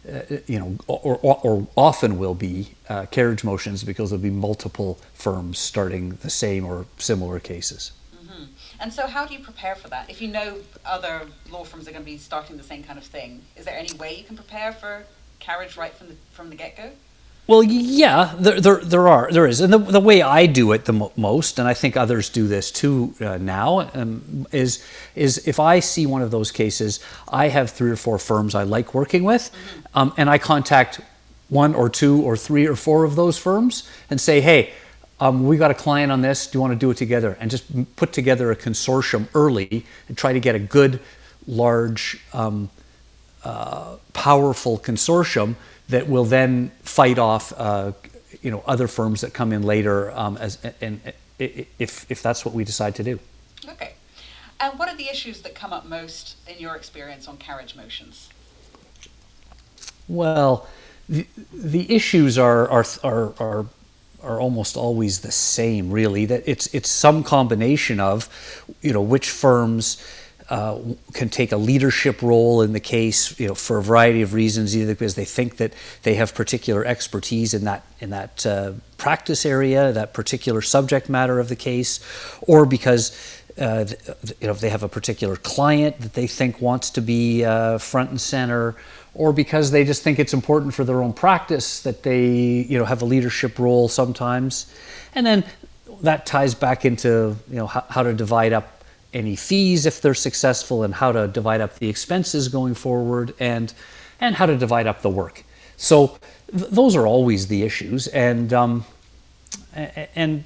uh, 0.08 0.38
you 0.46 0.60
know, 0.60 0.78
or, 0.86 1.18
or, 1.24 1.40
or, 1.42 1.68
often 1.76 2.20
will 2.20 2.36
be 2.36 2.76
uh, 2.90 3.08
carriage 3.08 3.44
motions 3.44 3.84
because 3.84 4.12
there'll 4.12 4.22
be 4.22 4.30
multiple 4.30 5.00
firms 5.16 5.58
starting 5.58 6.12
the 6.22 6.30
same 6.30 6.64
or 6.64 6.86
similar 7.00 7.40
cases. 7.40 7.92
And 8.80 8.92
so, 8.92 9.08
how 9.08 9.26
do 9.26 9.34
you 9.34 9.40
prepare 9.40 9.76
for 9.76 9.88
that? 9.90 10.10
If 10.10 10.22
you 10.22 10.28
know 10.28 10.58
other 10.86 11.22
law 11.52 11.64
firms 11.64 11.88
are 11.88 11.92
going 11.92 12.04
to 12.04 12.12
be 12.12 12.18
starting 12.18 12.58
the 12.58 12.64
same 12.64 12.84
kind 12.84 12.98
of 12.98 13.06
thing, 13.06 13.42
is 13.56 13.66
there 13.66 13.78
any 13.78 13.94
way 13.98 14.16
you 14.16 14.24
can 14.24 14.36
prepare 14.36 14.74
for 14.74 15.06
carriage 15.40 15.78
right 15.78 15.94
from 15.94 16.08
the 16.10 16.16
from 16.32 16.50
the 16.50 16.56
get 16.56 16.76
go? 16.78 16.92
Well, 17.48 17.62
yeah, 17.62 18.34
there, 18.40 18.60
there, 18.60 18.78
there 18.78 19.08
are, 19.08 19.32
there 19.32 19.46
is, 19.46 19.62
and 19.62 19.72
the, 19.72 19.78
the 19.78 20.00
way 20.00 20.24
I 20.24 20.48
do 20.48 20.72
it 20.72 20.86
the 20.86 20.94
mo- 20.94 21.12
most, 21.16 21.60
and 21.60 21.68
I 21.68 21.76
think 21.76 21.96
others 21.96 22.30
do 22.30 22.48
this 22.48 22.72
too 22.72 23.14
uh, 23.22 23.38
now, 23.38 23.82
um, 23.94 24.48
is 24.52 24.84
is 25.14 25.48
if 25.48 25.60
I 25.60 25.80
see 25.80 26.08
one 26.08 26.24
of 26.24 26.32
those 26.32 26.52
cases, 26.52 27.00
I 27.28 27.50
have 27.50 27.70
three 27.70 27.92
or 27.92 27.96
four 27.96 28.18
firms 28.18 28.56
I 28.56 28.64
like 28.64 28.96
working 28.96 29.24
with, 29.24 29.52
mm-hmm. 29.52 29.98
um, 29.98 30.14
and 30.18 30.28
I 30.28 30.40
contact 30.40 31.02
one 31.50 31.76
or 31.76 31.88
two 31.88 32.20
or 32.24 32.36
three 32.36 32.66
or 32.66 32.76
four 32.76 33.04
of 33.04 33.16
those 33.16 33.38
firms 33.38 33.88
and 34.10 34.20
say, 34.20 34.42
hey, 34.42 34.74
um, 35.20 35.48
we 35.48 35.58
got 35.58 35.72
a 35.72 35.76
client 35.76 36.12
on 36.12 36.22
this. 36.22 36.48
Do 36.48 36.58
you 36.58 36.62
want 36.62 36.74
to 36.74 36.80
do 36.80 36.92
it 36.92 36.98
together? 36.98 37.38
And 37.40 37.50
just 37.50 37.96
put 37.96 38.14
together 38.14 38.52
a 38.52 38.56
consortium 38.56 39.28
early 39.34 39.86
and 40.08 40.18
try 40.18 40.34
to 40.34 40.40
get 40.40 40.56
a 40.56 40.60
good, 40.60 41.00
large, 41.48 42.20
um, 42.34 42.70
uh, 43.44 43.98
powerful 44.14 44.78
consortium 44.78 45.56
that 45.90 46.10
will 46.10 46.26
then 46.26 46.72
fight 46.82 47.20
off, 47.20 47.54
uh, 47.58 47.92
you 48.42 48.52
know, 48.52 48.64
other 48.66 48.88
firms 48.88 49.22
that 49.22 49.34
come 49.34 49.54
in 49.54 49.62
later 49.62 50.12
um, 50.12 50.38
as 50.38 50.58
and 50.82 51.00
if 51.38 52.10
if 52.10 52.22
that's 52.22 52.44
what 52.44 52.54
we 52.54 52.64
decide 52.64 52.96
to 52.96 53.04
do. 53.04 53.20
Okay. 53.68 53.94
And 54.60 54.80
what 54.80 54.90
are 54.90 54.96
the 54.96 55.10
issues 55.10 55.42
that 55.42 55.54
come 55.54 55.74
up 55.74 55.86
most 55.86 56.38
in 56.48 56.60
your 56.60 56.76
experience 56.76 57.28
on 57.28 57.38
carriage 57.38 57.76
motions? 57.76 58.30
Well, 60.08 60.68
the, 61.10 61.28
the 61.54 61.94
issues 61.94 62.38
are, 62.38 62.70
are, 62.70 62.86
are, 63.04 63.34
are, 63.40 63.66
are 64.26 64.40
almost 64.40 64.76
always 64.76 65.22
the 65.22 65.32
same, 65.32 65.92
really. 65.92 66.26
That 66.26 66.44
it's, 66.46 66.68
it's 66.74 66.90
some 66.90 67.24
combination 67.24 68.00
of, 68.00 68.30
you 68.82 68.94
know, 68.94 69.02
which 69.02 69.30
firms 69.30 70.04
uh, 70.50 70.80
can 71.14 71.30
take 71.30 71.52
a 71.52 71.58
leadership 71.58 72.22
role 72.22 72.62
in 72.62 72.74
the 72.74 72.80
case, 72.80 73.40
you 73.40 73.48
know, 73.48 73.56
for 73.56 73.80
a 73.80 73.82
variety 73.84 74.22
of 74.22 74.34
reasons, 74.34 74.78
either 74.78 74.94
because 74.94 75.16
they 75.16 75.26
think 75.26 75.58
that 75.58 75.74
they 76.04 76.16
have 76.16 76.36
particular 76.36 76.86
expertise 76.86 77.54
in 77.54 77.64
that 77.64 77.84
in 78.00 78.12
that 78.12 78.46
uh, 78.46 78.74
practice 78.98 79.46
area, 79.46 79.92
that 79.92 80.14
particular 80.14 80.62
subject 80.62 81.10
matter 81.10 81.40
of 81.40 81.50
the 81.50 81.56
case, 81.56 82.00
or 82.42 82.66
because 82.68 83.12
uh, 83.58 83.86
you 84.40 84.46
know 84.46 84.54
if 84.54 84.60
they 84.60 84.70
have 84.70 84.84
a 84.84 84.90
particular 84.90 85.36
client 85.36 86.00
that 86.02 86.14
they 86.14 86.28
think 86.28 86.62
wants 86.62 86.92
to 86.92 87.02
be 87.02 87.44
uh, 87.44 87.80
front 87.80 88.12
and 88.12 88.22
center, 88.22 88.76
or 89.16 89.34
because 89.34 89.72
they 89.72 89.84
just 89.84 90.04
think 90.04 90.20
it's 90.20 90.34
important 90.34 90.74
for 90.74 90.84
their 90.84 91.02
own 91.02 91.14
practice 91.14 91.82
that 91.82 92.04
they 92.04 92.28
you 92.70 92.78
know 92.78 92.86
have 92.86 93.02
a 93.02 93.06
leadership 93.06 93.58
role 93.58 93.88
sometimes, 93.88 94.72
and 95.16 95.26
then 95.26 95.44
that 96.02 96.26
ties 96.26 96.54
back 96.54 96.86
into 96.86 97.36
you 97.50 97.56
know 97.56 97.68
how, 97.68 97.84
how 97.90 98.04
to 98.04 98.14
divide 98.14 98.54
up 98.54 98.84
any 99.14 99.36
fees 99.36 99.86
if 99.86 100.02
they're 100.02 100.14
successful 100.14 100.84
and 100.84 100.94
how 100.94 101.12
to 101.12 101.28
divide 101.28 101.62
up 101.62 101.80
the 101.80 101.90
expenses 101.90 102.50
going 102.50 102.76
forward 102.76 103.34
and 103.40 103.74
and 104.20 104.36
how 104.36 104.46
to 104.46 104.58
divide 104.58 104.88
up 104.88 105.02
the 105.02 105.10
work. 105.10 105.44
So 105.78 106.20
th- 106.52 106.70
those 106.70 106.96
are 106.96 107.08
always 107.08 107.48
the 107.48 107.64
issues 107.64 108.08
and 108.08 108.54
um, 108.54 108.86
and 109.74 110.44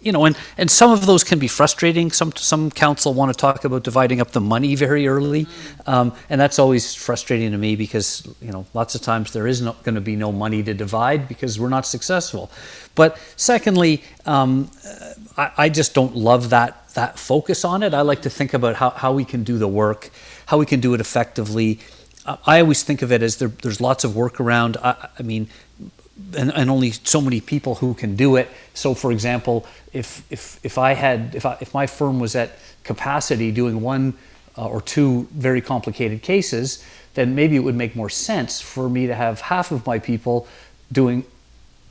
you 0.00 0.12
know 0.12 0.24
and 0.24 0.36
and 0.56 0.70
some 0.70 0.90
of 0.90 1.06
those 1.06 1.24
can 1.24 1.38
be 1.38 1.48
frustrating 1.48 2.10
some 2.10 2.32
some 2.36 2.70
counsel 2.70 3.14
want 3.14 3.32
to 3.32 3.38
talk 3.38 3.64
about 3.64 3.82
dividing 3.82 4.20
up 4.20 4.30
the 4.30 4.40
money 4.40 4.74
very 4.74 5.06
early 5.06 5.46
um, 5.86 6.12
and 6.28 6.40
that's 6.40 6.58
always 6.58 6.94
frustrating 6.94 7.50
to 7.50 7.58
me 7.58 7.76
because 7.76 8.26
you 8.40 8.50
know 8.50 8.64
lots 8.74 8.94
of 8.94 9.02
times 9.02 9.32
there 9.32 9.46
is 9.46 9.60
not 9.60 9.82
going 9.82 9.94
to 9.94 10.00
be 10.00 10.16
no 10.16 10.32
money 10.32 10.62
to 10.62 10.74
divide 10.74 11.28
because 11.28 11.58
we're 11.58 11.68
not 11.68 11.86
successful 11.86 12.50
but 12.94 13.18
secondly 13.36 14.02
um, 14.26 14.70
I, 15.36 15.52
I 15.56 15.68
just 15.68 15.94
don't 15.94 16.14
love 16.14 16.50
that 16.50 16.80
that 16.94 17.18
focus 17.18 17.64
on 17.64 17.82
it. 17.82 17.94
I 17.94 18.02
like 18.02 18.22
to 18.22 18.30
think 18.30 18.54
about 18.54 18.76
how, 18.76 18.90
how 18.90 19.12
we 19.12 19.24
can 19.24 19.44
do 19.44 19.58
the 19.58 19.68
work, 19.68 20.10
how 20.46 20.58
we 20.58 20.66
can 20.66 20.80
do 20.80 20.94
it 20.94 21.00
effectively. 21.00 21.78
I 22.46 22.60
always 22.60 22.82
think 22.82 23.02
of 23.02 23.10
it 23.10 23.22
as 23.22 23.36
there, 23.36 23.48
there's 23.48 23.80
lots 23.80 24.04
of 24.04 24.14
work 24.14 24.40
around. 24.40 24.76
I, 24.82 25.08
I 25.18 25.22
mean, 25.22 25.48
and, 26.36 26.52
and, 26.52 26.70
only 26.70 26.92
so 26.92 27.20
many 27.20 27.40
people 27.40 27.76
who 27.76 27.94
can 27.94 28.16
do 28.16 28.36
it. 28.36 28.48
So, 28.74 28.94
for 28.94 29.12
example, 29.12 29.66
if 29.92 30.22
if 30.30 30.58
if 30.64 30.78
I 30.78 30.94
had 30.94 31.34
if 31.34 31.44
I, 31.46 31.56
if 31.60 31.74
my 31.74 31.86
firm 31.86 32.20
was 32.20 32.34
at 32.36 32.50
capacity 32.84 33.52
doing 33.52 33.80
one 33.80 34.14
uh, 34.56 34.68
or 34.68 34.80
two 34.80 35.28
very 35.32 35.60
complicated 35.60 36.22
cases, 36.22 36.84
then 37.14 37.34
maybe 37.34 37.56
it 37.56 37.60
would 37.60 37.74
make 37.74 37.96
more 37.96 38.10
sense 38.10 38.60
for 38.60 38.88
me 38.88 39.06
to 39.06 39.14
have 39.14 39.40
half 39.40 39.70
of 39.70 39.86
my 39.86 39.98
people 39.98 40.46
doing 40.92 41.24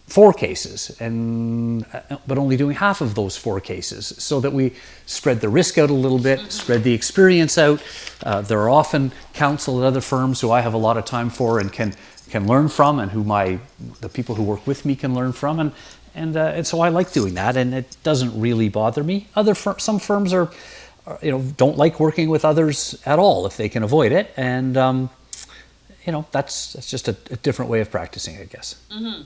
four 0.10 0.34
cases, 0.34 0.96
and 1.00 1.86
but 2.26 2.38
only 2.38 2.58
doing 2.58 2.76
half 2.76 3.00
of 3.00 3.14
those 3.14 3.38
four 3.38 3.62
cases, 3.62 4.08
so 4.18 4.40
that 4.40 4.52
we 4.52 4.74
spread 5.06 5.40
the 5.40 5.50
risk 5.50 5.78
out 5.78 5.90
a 5.90 5.94
little 5.94 6.18
bit, 6.18 6.40
mm-hmm. 6.40 6.50
spread 6.50 6.84
the 6.84 6.94
experience 6.94 7.58
out. 7.58 7.82
Uh, 8.24 8.42
there 8.42 8.60
are 8.60 8.70
often 8.70 9.12
counsel 9.34 9.82
at 9.82 9.88
other 9.88 10.02
firms 10.02 10.42
who 10.42 10.52
I 10.52 10.62
have 10.62 10.74
a 10.74 10.78
lot 10.78 10.98
of 10.98 11.06
time 11.06 11.30
for 11.30 11.60
and 11.60 11.72
can 11.72 11.94
can 12.30 12.48
learn 12.48 12.70
from, 12.70 13.00
and 13.00 13.12
who 13.12 13.24
my 13.24 13.60
the 14.02 14.10
people 14.10 14.36
who 14.36 14.44
work 14.44 14.66
with 14.66 14.86
me 14.86 14.96
can 14.96 15.14
learn 15.14 15.34
from, 15.34 15.60
and 15.60 15.72
and 16.16 16.38
uh, 16.38 16.54
and 16.56 16.66
so 16.66 16.82
I 16.82 16.90
like 16.90 17.12
doing 17.12 17.34
that, 17.36 17.58
and 17.58 17.74
it 17.74 17.98
doesn't 18.04 18.40
really 18.40 18.70
bother 18.70 19.04
me. 19.04 19.28
Other 19.36 19.56
fir- 19.56 19.80
some 19.80 20.00
firms 20.00 20.34
are, 20.34 20.52
are, 21.06 21.20
you 21.22 21.32
know, 21.32 21.42
don't 21.58 21.78
like 21.78 22.00
working 22.00 22.30
with 22.30 22.46
others 22.46 23.00
at 23.06 23.20
all 23.20 23.46
if 23.46 23.58
they 23.58 23.70
can 23.70 23.84
avoid 23.84 24.12
it, 24.12 24.32
and 24.38 24.78
um, 24.78 25.10
you 26.06 26.12
know 26.12 26.26
that's 26.32 26.74
that's 26.74 26.90
just 26.90 27.08
a, 27.08 27.16
a, 27.32 27.38
different 27.38 27.70
way 27.70 27.82
of 27.82 27.92
practicing, 27.92 28.38
I 28.38 28.46
guess. 28.46 28.76
Mm-hmm. 28.92 29.24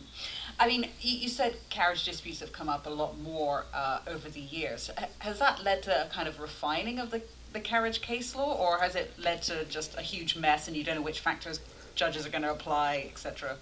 I 0.60 0.67
mean, 0.67 0.88
you 1.01 1.29
said 1.29 1.55
carriage 1.69 2.05
disputes 2.05 2.39
have 2.39 2.53
come 2.53 2.69
up 2.69 2.86
a 2.86 2.89
lot 2.89 3.19
more 3.19 3.65
uh, 3.74 4.00
over 4.07 4.29
the 4.29 4.39
years. 4.39 4.89
Has 5.19 5.39
that 5.39 5.63
led 5.63 5.83
to 5.83 6.05
a 6.05 6.10
kind 6.10 6.27
of 6.27 6.39
refining 6.39 7.00
of 7.00 7.10
the, 7.10 7.22
the 7.53 7.60
carriage 7.60 8.01
case 8.01 8.36
law, 8.36 8.53
or 8.53 8.79
has 8.79 8.95
it 8.95 9.12
led 9.17 9.41
to 9.43 9.65
just 9.65 9.98
a 9.98 10.01
huge 10.01 10.38
mess 10.38 10.67
and 10.67 10.77
you 10.77 10.83
don't 10.83 10.95
know 10.95 11.01
which 11.01 11.19
factors 11.19 11.60
judges 11.95 12.25
are 12.25 12.29
going 12.29 12.43
to 12.43 12.51
apply, 12.51 13.07
etc.? 13.09 13.57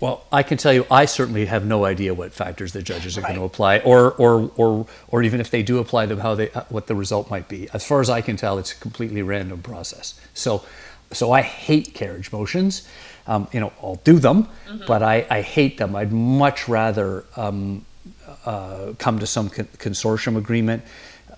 Well, 0.00 0.24
I 0.32 0.42
can 0.42 0.58
tell 0.58 0.72
you, 0.72 0.86
I 0.90 1.04
certainly 1.04 1.46
have 1.46 1.64
no 1.64 1.84
idea 1.84 2.12
what 2.14 2.32
factors 2.32 2.72
the 2.72 2.82
judges 2.82 3.16
are 3.16 3.20
right. 3.22 3.28
going 3.28 3.38
to 3.38 3.44
apply, 3.44 3.78
or, 3.78 4.12
or, 4.12 4.50
or, 4.56 4.86
or 5.08 5.22
even 5.22 5.40
if 5.40 5.50
they 5.50 5.62
do 5.62 5.78
apply 5.78 6.06
them, 6.06 6.18
how 6.18 6.34
they, 6.34 6.46
what 6.68 6.88
the 6.88 6.94
result 6.94 7.30
might 7.30 7.48
be. 7.48 7.68
As 7.72 7.86
far 7.86 8.00
as 8.00 8.10
I 8.10 8.20
can 8.20 8.36
tell, 8.36 8.58
it's 8.58 8.72
a 8.72 8.76
completely 8.76 9.22
random 9.22 9.62
process. 9.62 10.20
So, 10.34 10.64
so 11.12 11.30
I 11.30 11.42
hate 11.42 11.94
carriage 11.94 12.32
motions. 12.32 12.86
Um, 13.26 13.48
you 13.52 13.60
know, 13.60 13.72
I'll 13.82 14.00
do 14.04 14.18
them, 14.18 14.44
mm-hmm. 14.44 14.84
but 14.86 15.02
I, 15.02 15.26
I, 15.30 15.40
hate 15.40 15.78
them. 15.78 15.96
I'd 15.96 16.12
much 16.12 16.68
rather 16.68 17.24
um, 17.36 17.86
uh, 18.44 18.92
come 18.98 19.20
to 19.20 19.26
some 19.26 19.48
con- 19.48 19.68
consortium 19.78 20.36
agreement 20.36 20.82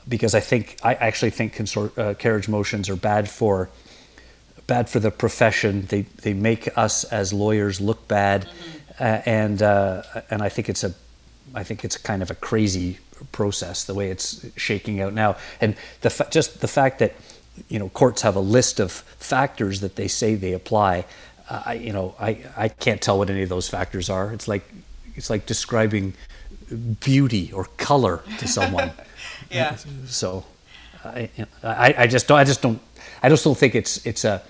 because 0.09 0.35
I 0.35 0.41
think 0.41 0.79
I 0.83 0.95
actually 0.95 1.31
think 1.31 1.53
consor- 1.53 1.93
uh, 1.97 2.15
carriage 2.15 2.49
motions 2.49 2.89
are 2.89 2.97
bad 2.97 3.29
for 3.29 3.71
bad 4.67 4.89
for 4.89 5.01
the 5.01 5.11
profession. 5.11 5.87
They 5.87 6.03
they 6.23 6.35
make 6.35 6.77
us 6.77 7.05
as 7.05 7.33
lawyers 7.33 7.81
look 7.81 8.07
bad, 8.09 8.43
mm-hmm. 8.47 9.03
uh, 9.05 9.23
and 9.27 9.63
uh, 9.63 10.03
and 10.31 10.43
I 10.43 10.49
think 10.49 10.69
it's 10.69 10.85
a 10.85 10.95
I 11.55 11.63
think 11.63 11.85
it's 11.85 11.97
kind 11.97 12.23
of 12.23 12.31
a 12.31 12.35
crazy 12.35 12.99
process 13.33 13.85
the 13.85 13.95
way 13.95 14.11
it's 14.11 14.45
shaking 14.57 15.01
out 15.01 15.15
now. 15.15 15.37
And 15.61 15.75
the 16.03 16.11
fa- 16.11 16.29
just 16.31 16.61
the 16.61 16.69
fact 16.69 16.99
that 16.99 17.15
you 17.69 17.79
know 17.79 17.89
courts 17.89 18.23
have 18.23 18.37
a 18.37 18.41
list 18.41 18.81
of 18.81 18.93
factors 18.93 19.81
that 19.81 19.97
they 19.97 20.09
say 20.09 20.35
they 20.35 20.53
apply 20.53 21.05
I, 21.49 21.75
you 21.75 21.93
know, 21.93 22.15
I, 22.19 22.45
I 22.57 22.69
can't 22.69 23.01
tell 23.01 23.19
what 23.19 23.31
any 23.31 23.43
of 23.43 23.49
those 23.49 23.69
factors 23.69 24.11
are. 24.11 24.33
It's 24.33 24.49
like, 24.49 24.69
it's 25.15 25.31
like 25.31 25.47
describing 25.47 26.15
beauty 27.01 27.53
or 27.53 27.67
color 27.77 28.23
to 28.39 28.49
someone. 28.49 28.91
yeah. 29.51 29.77
So, 30.07 30.45
I, 31.05 31.31
I, 31.63 31.95
I 31.99 32.07
just 32.09 32.27
don't, 32.27 32.39
I 32.39 32.45
just 32.45 32.63
don't, 32.63 32.81
I 33.23 33.29
just 33.29 33.45
don't 33.45 33.57
think 33.57 33.75
it's, 33.75 34.05
it's 34.05 34.25
a, 34.25 34.43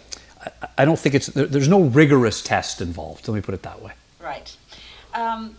I 0.78 0.84
don't 0.84 0.98
think 0.98 1.14
it's, 1.14 1.26
there, 1.26 1.46
there's 1.46 1.68
no 1.68 1.82
rigorous 1.82 2.42
test 2.42 2.80
involved. 2.80 3.26
Let 3.28 3.34
me 3.34 3.40
put 3.40 3.54
it 3.54 3.62
that 3.62 3.82
way. 3.82 3.92
Right. 4.20 4.56
Um, 5.14 5.56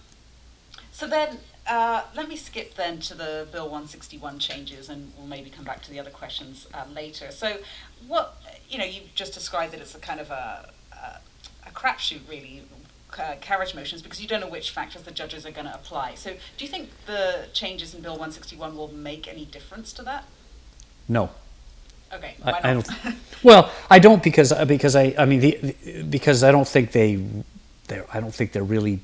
so 0.91 1.07
then, 1.07 1.39
uh, 1.67 2.03
let 2.15 2.29
me 2.29 2.35
skip 2.35 2.75
then 2.75 2.99
to 2.99 3.13
the 3.13 3.47
Bill 3.51 3.65
161 3.65 4.39
changes, 4.39 4.89
and 4.89 5.11
we'll 5.17 5.27
maybe 5.27 5.49
come 5.49 5.65
back 5.65 5.81
to 5.83 5.91
the 5.91 5.99
other 5.99 6.09
questions 6.09 6.67
uh, 6.73 6.85
later. 6.93 7.31
So, 7.31 7.57
what 8.07 8.37
you 8.69 8.77
know, 8.77 8.85
you've 8.85 9.13
just 9.15 9.33
described 9.33 9.73
that 9.73 9.81
it's 9.81 9.93
a 9.95 9.99
kind 9.99 10.19
of 10.19 10.31
a 10.31 10.71
a 11.67 11.71
crapshoot 11.71 12.27
really 12.29 12.63
uh, 13.17 13.35
carriage 13.41 13.73
motions 13.73 14.01
because 14.01 14.21
you 14.21 14.27
don't 14.27 14.41
know 14.41 14.49
which 14.49 14.71
factors 14.71 15.03
the 15.03 15.11
judges 15.11 15.45
are 15.45 15.51
going 15.51 15.65
to 15.65 15.73
apply. 15.73 16.15
So, 16.15 16.33
do 16.57 16.65
you 16.65 16.69
think 16.69 16.89
the 17.05 17.47
changes 17.53 17.93
in 17.93 18.01
Bill 18.01 18.13
161 18.13 18.75
will 18.75 18.93
make 18.93 19.27
any 19.27 19.45
difference 19.45 19.93
to 19.93 20.03
that? 20.03 20.25
No. 21.07 21.31
Okay. 22.13 22.35
I, 22.43 22.71
I, 22.71 22.73
don't. 22.73 22.89
well, 23.43 23.71
I 23.89 23.99
don't 23.99 24.23
because 24.23 24.51
uh, 24.51 24.65
because 24.65 24.95
I 24.95 25.13
I 25.17 25.25
mean 25.25 25.39
the, 25.39 25.57
the, 25.61 26.03
because 26.03 26.43
I 26.43 26.51
don't 26.51 26.67
think 26.67 26.91
they 26.91 27.15
they 27.87 28.01
I 28.13 28.19
don't 28.19 28.33
think 28.33 28.51
they're 28.51 28.63
really 28.63 28.99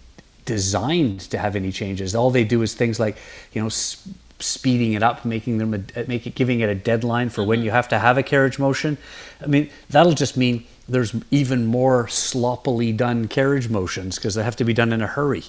designed 0.46 1.22
to 1.32 1.38
have 1.38 1.56
any 1.56 1.72
changes. 1.72 2.16
All 2.16 2.32
they 2.32 2.44
do 2.44 2.62
is 2.62 2.74
things 2.74 3.00
like 3.00 3.18
you 3.54 3.62
know. 3.62 3.70
Sp- 3.70 4.22
speeding 4.40 4.92
it 4.92 5.02
up, 5.02 5.24
making 5.24 5.58
them 5.58 5.74
a, 5.74 6.06
make 6.06 6.28
it, 6.28 6.36
giving 6.36 6.60
it 6.60 6.68
a 6.68 6.76
deadline 6.76 7.30
for 7.30 7.42
mm-hmm. 7.42 7.50
when 7.50 7.62
you 7.62 7.72
have 7.72 7.88
to 7.88 7.98
have 7.98 8.18
a 8.18 8.24
carriage 8.24 8.60
motion. 8.60 8.98
I 9.42 9.48
mean, 9.48 9.70
that'll 9.90 10.14
just 10.14 10.36
mean 10.36 10.66
there's 10.88 11.16
even 11.32 11.66
more 11.66 12.08
sloppily 12.10 12.92
done 12.92 13.28
carriage 13.28 13.70
motions 13.70 14.18
because 14.18 14.36
they 14.36 14.44
have 14.44 14.56
to 14.58 14.66
be 14.66 14.74
done 14.74 14.92
in 14.92 15.02
a 15.02 15.08
hurry. 15.08 15.44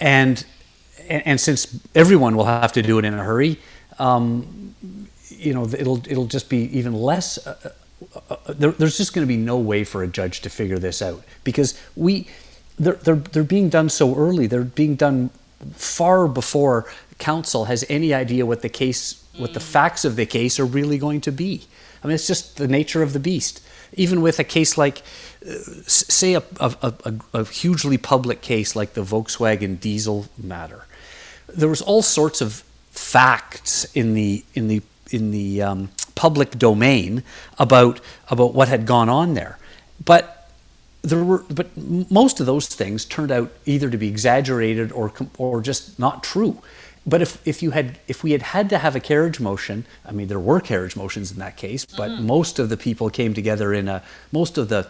And, 0.00 0.44
and 1.08 1.40
since 1.40 1.80
everyone 1.94 2.36
will 2.36 2.44
have 2.44 2.72
to 2.72 2.82
do 2.82 2.98
it 2.98 3.04
in 3.04 3.14
a 3.14 3.24
hurry, 3.24 3.58
um, 3.98 4.74
you 5.44 5.54
know, 5.54 5.64
it'll, 5.64 5.98
it'll 6.10 6.26
just 6.26 6.48
be 6.48 6.58
even 6.76 6.92
less. 6.92 7.44
Uh, 7.46 7.70
uh, 8.14 8.18
uh, 8.30 8.36
there, 8.48 8.72
there's 8.72 8.96
just 8.96 9.14
going 9.14 9.26
to 9.26 9.28
be 9.28 9.36
no 9.36 9.58
way 9.58 9.84
for 9.84 10.02
a 10.02 10.06
judge 10.08 10.40
to 10.42 10.50
figure 10.50 10.78
this 10.78 11.00
out 11.00 11.22
because 11.42 11.80
we, 11.96 12.26
they're, 12.78 12.94
they're, 12.94 13.16
they're 13.16 13.44
being 13.44 13.68
done 13.68 13.88
so 13.88 14.14
early. 14.16 14.46
They're 14.46 14.62
being 14.62 14.96
done 14.96 15.30
far 15.72 16.28
before 16.28 16.86
counsel 17.18 17.66
has 17.66 17.84
any 17.88 18.12
idea 18.12 18.44
what 18.44 18.62
the 18.62 18.68
case, 18.68 19.24
what 19.38 19.54
the 19.54 19.60
facts 19.60 20.04
of 20.04 20.16
the 20.16 20.26
case 20.26 20.58
are 20.58 20.66
really 20.66 20.98
going 20.98 21.20
to 21.22 21.32
be. 21.32 21.66
I 22.02 22.06
mean, 22.06 22.14
it's 22.14 22.26
just 22.26 22.58
the 22.58 22.68
nature 22.68 23.02
of 23.02 23.12
the 23.12 23.20
beast 23.20 23.60
even 23.96 24.22
with 24.22 24.38
a 24.38 24.44
case 24.44 24.76
like, 24.76 25.02
uh, 25.46 25.54
say, 25.86 26.34
a, 26.34 26.42
a, 26.60 26.74
a, 26.82 27.14
a, 27.32 27.44
hugely 27.44 27.98
public 27.98 28.40
case 28.40 28.74
like 28.74 28.94
the 28.94 29.02
Volkswagen 29.02 29.78
diesel 29.78 30.26
matter, 30.36 30.86
there 31.48 31.68
was 31.68 31.82
all 31.82 32.02
sorts 32.02 32.40
of 32.40 32.64
facts 32.90 33.84
in 33.94 34.14
the 34.14 34.44
in 34.54 34.68
the 34.68 34.80
in 35.10 35.30
the 35.30 35.62
um, 35.62 35.90
public 36.14 36.58
domain 36.58 37.22
about 37.58 38.00
about 38.28 38.54
what 38.54 38.68
had 38.68 38.86
gone 38.86 39.08
on 39.08 39.34
there, 39.34 39.58
but 40.04 40.50
there 41.02 41.22
were 41.22 41.44
but 41.50 41.76
most 41.76 42.40
of 42.40 42.46
those 42.46 42.66
things 42.66 43.04
turned 43.04 43.30
out 43.30 43.52
either 43.66 43.90
to 43.90 43.98
be 43.98 44.08
exaggerated 44.08 44.90
or 44.92 45.12
or 45.38 45.60
just 45.60 45.98
not 45.98 46.22
true, 46.22 46.60
but 47.06 47.20
if, 47.20 47.46
if 47.46 47.62
you 47.62 47.72
had 47.72 47.98
if 48.08 48.24
we 48.24 48.32
had 48.32 48.42
had 48.42 48.70
to 48.70 48.78
have 48.78 48.96
a 48.96 49.00
carriage 49.00 49.38
motion, 49.38 49.84
I 50.06 50.12
mean 50.12 50.28
there 50.28 50.40
were 50.40 50.60
carriage 50.60 50.96
motions 50.96 51.30
in 51.30 51.38
that 51.38 51.56
case, 51.56 51.84
but 51.84 52.10
mm-hmm. 52.10 52.26
most 52.26 52.58
of 52.58 52.68
the 52.70 52.76
people 52.76 53.10
came 53.10 53.34
together 53.34 53.74
in 53.74 53.88
a 53.88 54.02
most 54.32 54.56
of 54.56 54.68
the 54.68 54.88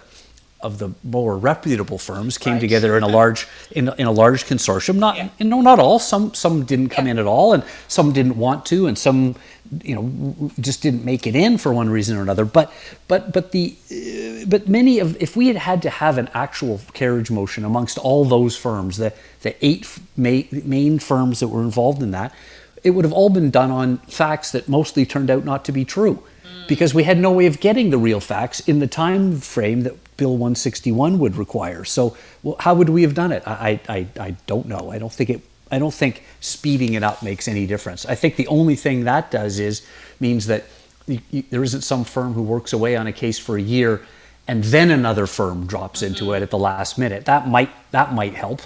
of 0.60 0.78
the 0.78 0.90
more 1.02 1.36
reputable 1.36 1.98
firms 1.98 2.38
came 2.38 2.54
right. 2.54 2.60
together 2.60 2.96
in 2.96 3.02
a 3.02 3.08
large 3.08 3.46
in, 3.72 3.90
in 3.98 4.06
a 4.06 4.12
large 4.12 4.46
consortium. 4.46 4.96
Not 4.96 5.16
yeah. 5.16 5.28
know 5.40 5.60
not 5.60 5.78
all. 5.78 5.98
Some 5.98 6.32
some 6.34 6.64
didn't 6.64 6.88
come 6.88 7.06
yeah. 7.06 7.12
in 7.12 7.18
at 7.18 7.26
all, 7.26 7.52
and 7.52 7.64
some 7.88 8.12
didn't 8.12 8.36
want 8.36 8.64
to, 8.66 8.86
and 8.86 8.96
some 8.96 9.34
you 9.82 9.94
know 9.94 10.50
just 10.60 10.82
didn't 10.82 11.04
make 11.04 11.26
it 11.26 11.34
in 11.34 11.58
for 11.58 11.72
one 11.72 11.90
reason 11.90 12.16
or 12.16 12.22
another. 12.22 12.44
But 12.44 12.72
but 13.08 13.32
but 13.32 13.52
the 13.52 13.76
uh, 13.90 14.46
but 14.46 14.68
many 14.68 14.98
of 14.98 15.20
if 15.22 15.36
we 15.36 15.48
had 15.48 15.56
had 15.56 15.82
to 15.82 15.90
have 15.90 16.18
an 16.18 16.28
actual 16.34 16.80
carriage 16.92 17.30
motion 17.30 17.64
amongst 17.64 17.98
all 17.98 18.24
those 18.24 18.56
firms, 18.56 18.96
the 18.96 19.12
the 19.42 19.54
eight 19.64 19.98
main, 20.16 20.48
main 20.64 20.98
firms 20.98 21.40
that 21.40 21.48
were 21.48 21.62
involved 21.62 22.02
in 22.02 22.10
that, 22.12 22.34
it 22.82 22.90
would 22.90 23.04
have 23.04 23.12
all 23.12 23.30
been 23.30 23.50
done 23.50 23.70
on 23.70 23.98
facts 23.98 24.52
that 24.52 24.68
mostly 24.68 25.06
turned 25.06 25.30
out 25.30 25.44
not 25.44 25.64
to 25.64 25.72
be 25.72 25.84
true 25.84 26.22
mm. 26.44 26.68
because 26.68 26.94
we 26.94 27.02
had 27.02 27.18
no 27.18 27.32
way 27.32 27.46
of 27.46 27.60
getting 27.60 27.90
the 27.90 27.98
real 27.98 28.20
facts 28.20 28.60
in 28.60 28.78
the 28.78 28.86
time 28.86 29.40
frame 29.40 29.82
that 29.82 29.94
Bill 30.16 30.32
161 30.32 31.18
would 31.18 31.36
require. 31.36 31.84
So, 31.84 32.16
well, 32.42 32.56
how 32.60 32.74
would 32.74 32.88
we 32.88 33.02
have 33.02 33.14
done 33.14 33.32
it? 33.32 33.42
I, 33.46 33.80
I, 33.88 34.06
I 34.20 34.30
don't 34.46 34.66
know. 34.66 34.90
I 34.90 34.98
don't 34.98 35.12
think 35.12 35.30
it. 35.30 35.40
I 35.74 35.78
don't 35.78 35.94
think 35.94 36.22
speeding 36.40 36.94
it 36.94 37.02
up 37.02 37.22
makes 37.22 37.48
any 37.48 37.66
difference. 37.66 38.06
I 38.06 38.14
think 38.14 38.36
the 38.36 38.46
only 38.46 38.76
thing 38.76 39.04
that 39.04 39.30
does 39.30 39.58
is 39.58 39.86
means 40.20 40.46
that 40.46 40.64
you, 41.06 41.20
you, 41.30 41.44
there 41.50 41.62
isn't 41.62 41.82
some 41.82 42.04
firm 42.04 42.32
who 42.32 42.42
works 42.42 42.72
away 42.72 42.96
on 42.96 43.06
a 43.06 43.12
case 43.12 43.38
for 43.38 43.56
a 43.56 43.62
year 43.62 44.02
and 44.46 44.62
then 44.64 44.90
another 44.90 45.26
firm 45.26 45.66
drops 45.66 46.00
mm-hmm. 46.00 46.14
into 46.14 46.32
it 46.32 46.42
at 46.42 46.50
the 46.50 46.58
last 46.58 46.98
minute. 46.98 47.24
That 47.24 47.48
might 47.48 47.70
that 47.90 48.12
might 48.14 48.34
help, 48.34 48.62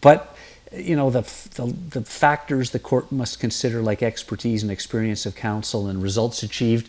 but 0.00 0.36
you 0.74 0.96
know 0.96 1.10
the, 1.10 1.22
the, 1.54 1.74
the 1.90 2.02
factors 2.02 2.70
the 2.70 2.78
court 2.78 3.12
must 3.12 3.40
consider, 3.40 3.82
like 3.82 4.02
expertise 4.02 4.62
and 4.62 4.72
experience 4.72 5.26
of 5.26 5.34
counsel 5.34 5.88
and 5.88 6.02
results 6.02 6.42
achieved 6.42 6.88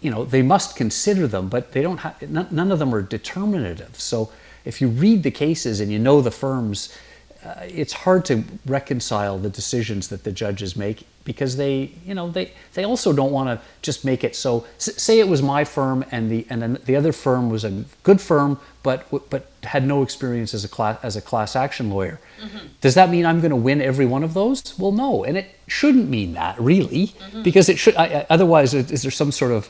you 0.00 0.10
know, 0.10 0.24
they 0.24 0.42
must 0.42 0.76
consider 0.76 1.26
them, 1.26 1.48
but 1.48 1.72
they 1.72 1.82
don't 1.82 1.98
have, 1.98 2.30
none 2.30 2.72
of 2.72 2.78
them 2.78 2.94
are 2.94 3.02
determinative. 3.02 4.00
So 4.00 4.32
if 4.64 4.80
you 4.80 4.88
read 4.88 5.22
the 5.22 5.30
cases 5.30 5.80
and 5.80 5.92
you 5.92 5.98
know 5.98 6.20
the 6.20 6.30
firms, 6.30 6.96
uh, 7.44 7.54
it's 7.62 7.92
hard 7.92 8.24
to 8.26 8.44
reconcile 8.66 9.38
the 9.38 9.48
decisions 9.48 10.08
that 10.08 10.24
the 10.24 10.32
judges 10.32 10.76
make 10.76 11.06
because 11.24 11.56
they, 11.56 11.92
you 12.04 12.14
know, 12.14 12.30
they, 12.30 12.52
they 12.74 12.84
also 12.84 13.12
don't 13.12 13.30
want 13.30 13.48
to 13.48 13.66
just 13.82 14.04
make 14.04 14.24
it 14.24 14.34
so. 14.34 14.66
Say 14.78 15.20
it 15.20 15.28
was 15.28 15.42
my 15.42 15.64
firm 15.64 16.04
and 16.10 16.30
the 16.30 16.46
and 16.50 16.76
the 16.76 16.96
other 16.96 17.12
firm 17.12 17.50
was 17.50 17.64
a 17.64 17.84
good 18.02 18.20
firm, 18.20 18.58
but 18.82 19.06
but 19.30 19.50
had 19.62 19.86
no 19.86 20.02
experience 20.02 20.54
as 20.54 20.64
a 20.64 20.68
class 20.68 20.98
as 21.02 21.16
a 21.16 21.22
class 21.22 21.54
action 21.56 21.90
lawyer. 21.90 22.20
Mm-hmm. 22.42 22.66
Does 22.80 22.94
that 22.94 23.10
mean 23.10 23.26
I'm 23.26 23.40
going 23.40 23.50
to 23.50 23.56
win 23.56 23.80
every 23.80 24.06
one 24.06 24.22
of 24.22 24.34
those? 24.34 24.78
Well, 24.78 24.92
no, 24.92 25.24
and 25.24 25.36
it 25.36 25.54
shouldn't 25.66 26.08
mean 26.08 26.34
that 26.34 26.60
really, 26.60 27.08
mm-hmm. 27.08 27.42
because 27.42 27.68
it 27.68 27.78
should. 27.78 27.96
I, 27.96 28.26
otherwise, 28.28 28.74
is 28.74 29.02
there 29.02 29.10
some 29.10 29.32
sort 29.32 29.52
of 29.52 29.68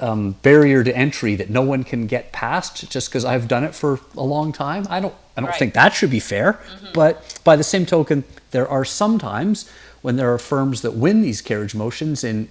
um, 0.00 0.32
barrier 0.42 0.84
to 0.84 0.96
entry 0.96 1.34
that 1.36 1.50
no 1.50 1.62
one 1.62 1.84
can 1.84 2.06
get 2.06 2.32
past 2.32 2.90
just 2.90 3.08
because 3.08 3.24
I've 3.24 3.48
done 3.48 3.64
it 3.64 3.74
for 3.74 4.00
a 4.16 4.22
long 4.22 4.52
time. 4.52 4.86
I 4.88 5.00
don't 5.00 5.14
I 5.36 5.40
don't 5.40 5.50
right. 5.50 5.58
think 5.58 5.74
that 5.74 5.94
should 5.94 6.10
be 6.10 6.20
fair. 6.20 6.54
Mm-hmm. 6.54 6.86
But 6.94 7.40
by 7.44 7.56
the 7.56 7.64
same 7.64 7.86
token, 7.86 8.24
there 8.50 8.68
are 8.68 8.84
sometimes 8.84 9.70
when 10.02 10.16
there 10.16 10.32
are 10.32 10.38
firms 10.38 10.82
that 10.82 10.94
win 10.94 11.22
these 11.22 11.40
carriage 11.40 11.74
motions 11.74 12.24
and 12.24 12.48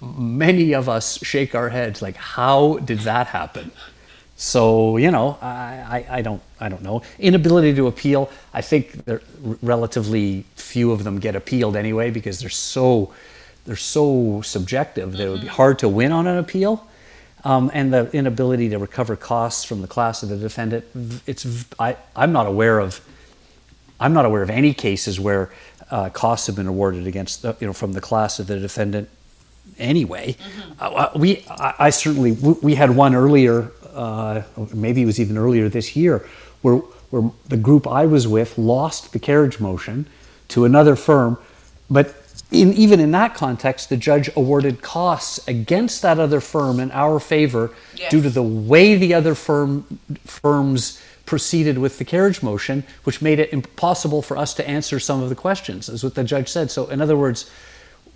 many 0.00 0.74
of 0.74 0.88
us 0.88 1.18
shake 1.22 1.54
our 1.54 1.68
heads 1.68 2.00
like 2.00 2.16
how 2.16 2.78
did 2.78 3.00
that 3.00 3.28
happen? 3.28 3.70
So 4.36 4.96
you 4.96 5.10
know, 5.10 5.38
I, 5.42 6.06
I, 6.10 6.16
I, 6.18 6.22
don't 6.22 6.42
I 6.58 6.68
don't 6.68 6.82
know. 6.82 7.02
Inability 7.18 7.74
to 7.74 7.86
appeal. 7.86 8.30
I 8.54 8.62
think 8.62 9.02
relatively 9.62 10.44
few 10.56 10.92
of 10.92 11.04
them 11.04 11.18
get 11.18 11.36
appealed 11.36 11.76
anyway 11.76 12.10
because 12.10 12.40
they're 12.40 12.48
so 12.48 13.12
they're 13.64 13.76
so 13.76 14.42
subjective 14.42 15.12
that 15.12 15.26
it 15.26 15.28
would 15.28 15.40
be 15.40 15.46
mm-hmm. 15.46 15.56
hard 15.56 15.78
to 15.80 15.88
win 15.88 16.12
on 16.12 16.26
an 16.26 16.38
appeal. 16.38 16.86
Um, 17.42 17.70
and 17.72 17.90
the 17.90 18.10
inability 18.12 18.68
to 18.68 18.78
recover 18.78 19.16
costs 19.16 19.64
from 19.64 19.80
the 19.80 19.88
class 19.88 20.22
of 20.22 20.28
the 20.28 20.36
defendant. 20.36 20.84
It's 21.26 21.46
I, 21.78 21.96
I'm 22.14 22.32
not 22.32 22.46
aware 22.46 22.78
of 22.78 23.00
I'm 23.98 24.12
not 24.12 24.26
aware 24.26 24.42
of 24.42 24.50
any 24.50 24.74
cases 24.74 25.18
where 25.18 25.50
uh, 25.90 26.10
costs 26.10 26.46
have 26.48 26.56
been 26.56 26.66
awarded 26.66 27.06
against 27.06 27.40
the, 27.40 27.56
you 27.58 27.66
know 27.66 27.72
from 27.72 27.94
the 27.94 28.00
class 28.00 28.38
of 28.38 28.46
the 28.46 28.58
defendant 28.58 29.08
anyway. 29.78 30.34
Mm-hmm. 30.34 30.72
Uh, 30.80 31.08
we 31.16 31.44
I, 31.48 31.74
I, 31.78 31.90
certainly 31.90 32.32
we 32.32 32.74
had 32.74 32.90
one 32.90 33.14
earlier, 33.14 33.70
uh, 33.94 34.42
maybe 34.74 35.02
it 35.02 35.06
was 35.06 35.18
even 35.18 35.38
earlier 35.38 35.68
this 35.70 35.96
year, 35.96 36.26
where 36.60 36.76
where 37.10 37.30
the 37.48 37.56
group 37.56 37.86
I 37.86 38.06
was 38.06 38.28
with 38.28 38.56
lost 38.58 39.12
the 39.12 39.18
carriage 39.18 39.60
motion 39.60 40.06
to 40.48 40.64
another 40.64 40.94
firm, 40.94 41.38
but 41.88 42.14
in, 42.50 42.72
even 42.72 43.00
in 43.00 43.12
that 43.12 43.34
context, 43.34 43.88
the 43.88 43.96
judge 43.96 44.30
awarded 44.36 44.82
costs 44.82 45.40
against 45.46 46.02
that 46.02 46.18
other 46.18 46.40
firm 46.40 46.80
in 46.80 46.90
our 46.90 47.20
favor 47.20 47.72
yes. 47.94 48.10
due 48.10 48.22
to 48.22 48.30
the 48.30 48.42
way 48.42 48.96
the 48.96 49.14
other 49.14 49.34
firm 49.34 50.00
firms 50.24 51.00
proceeded 51.26 51.78
with 51.78 51.98
the 51.98 52.04
carriage 52.04 52.42
motion, 52.42 52.82
which 53.04 53.22
made 53.22 53.38
it 53.38 53.52
impossible 53.52 54.20
for 54.20 54.36
us 54.36 54.52
to 54.54 54.68
answer 54.68 54.98
some 54.98 55.22
of 55.22 55.28
the 55.28 55.34
questions, 55.36 55.88
is 55.88 56.02
what 56.02 56.16
the 56.16 56.24
judge 56.24 56.48
said. 56.48 56.72
So, 56.72 56.88
in 56.88 57.00
other 57.00 57.16
words, 57.16 57.48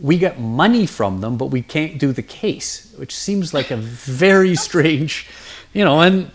we 0.01 0.19
get 0.19 0.41
money 0.41 0.85
from 0.85 1.21
them, 1.21 1.37
but 1.37 1.47
we 1.47 1.63
can't 1.63 1.99
do 1.99 2.13
the 2.13 2.23
case, 2.23 2.93
which 2.97 3.15
seems 3.15 3.55
like 3.55 3.71
a 3.71 3.77
very 3.77 4.57
strange, 4.69 5.29
you 5.73 5.85
know, 5.85 6.01
and, 6.01 6.31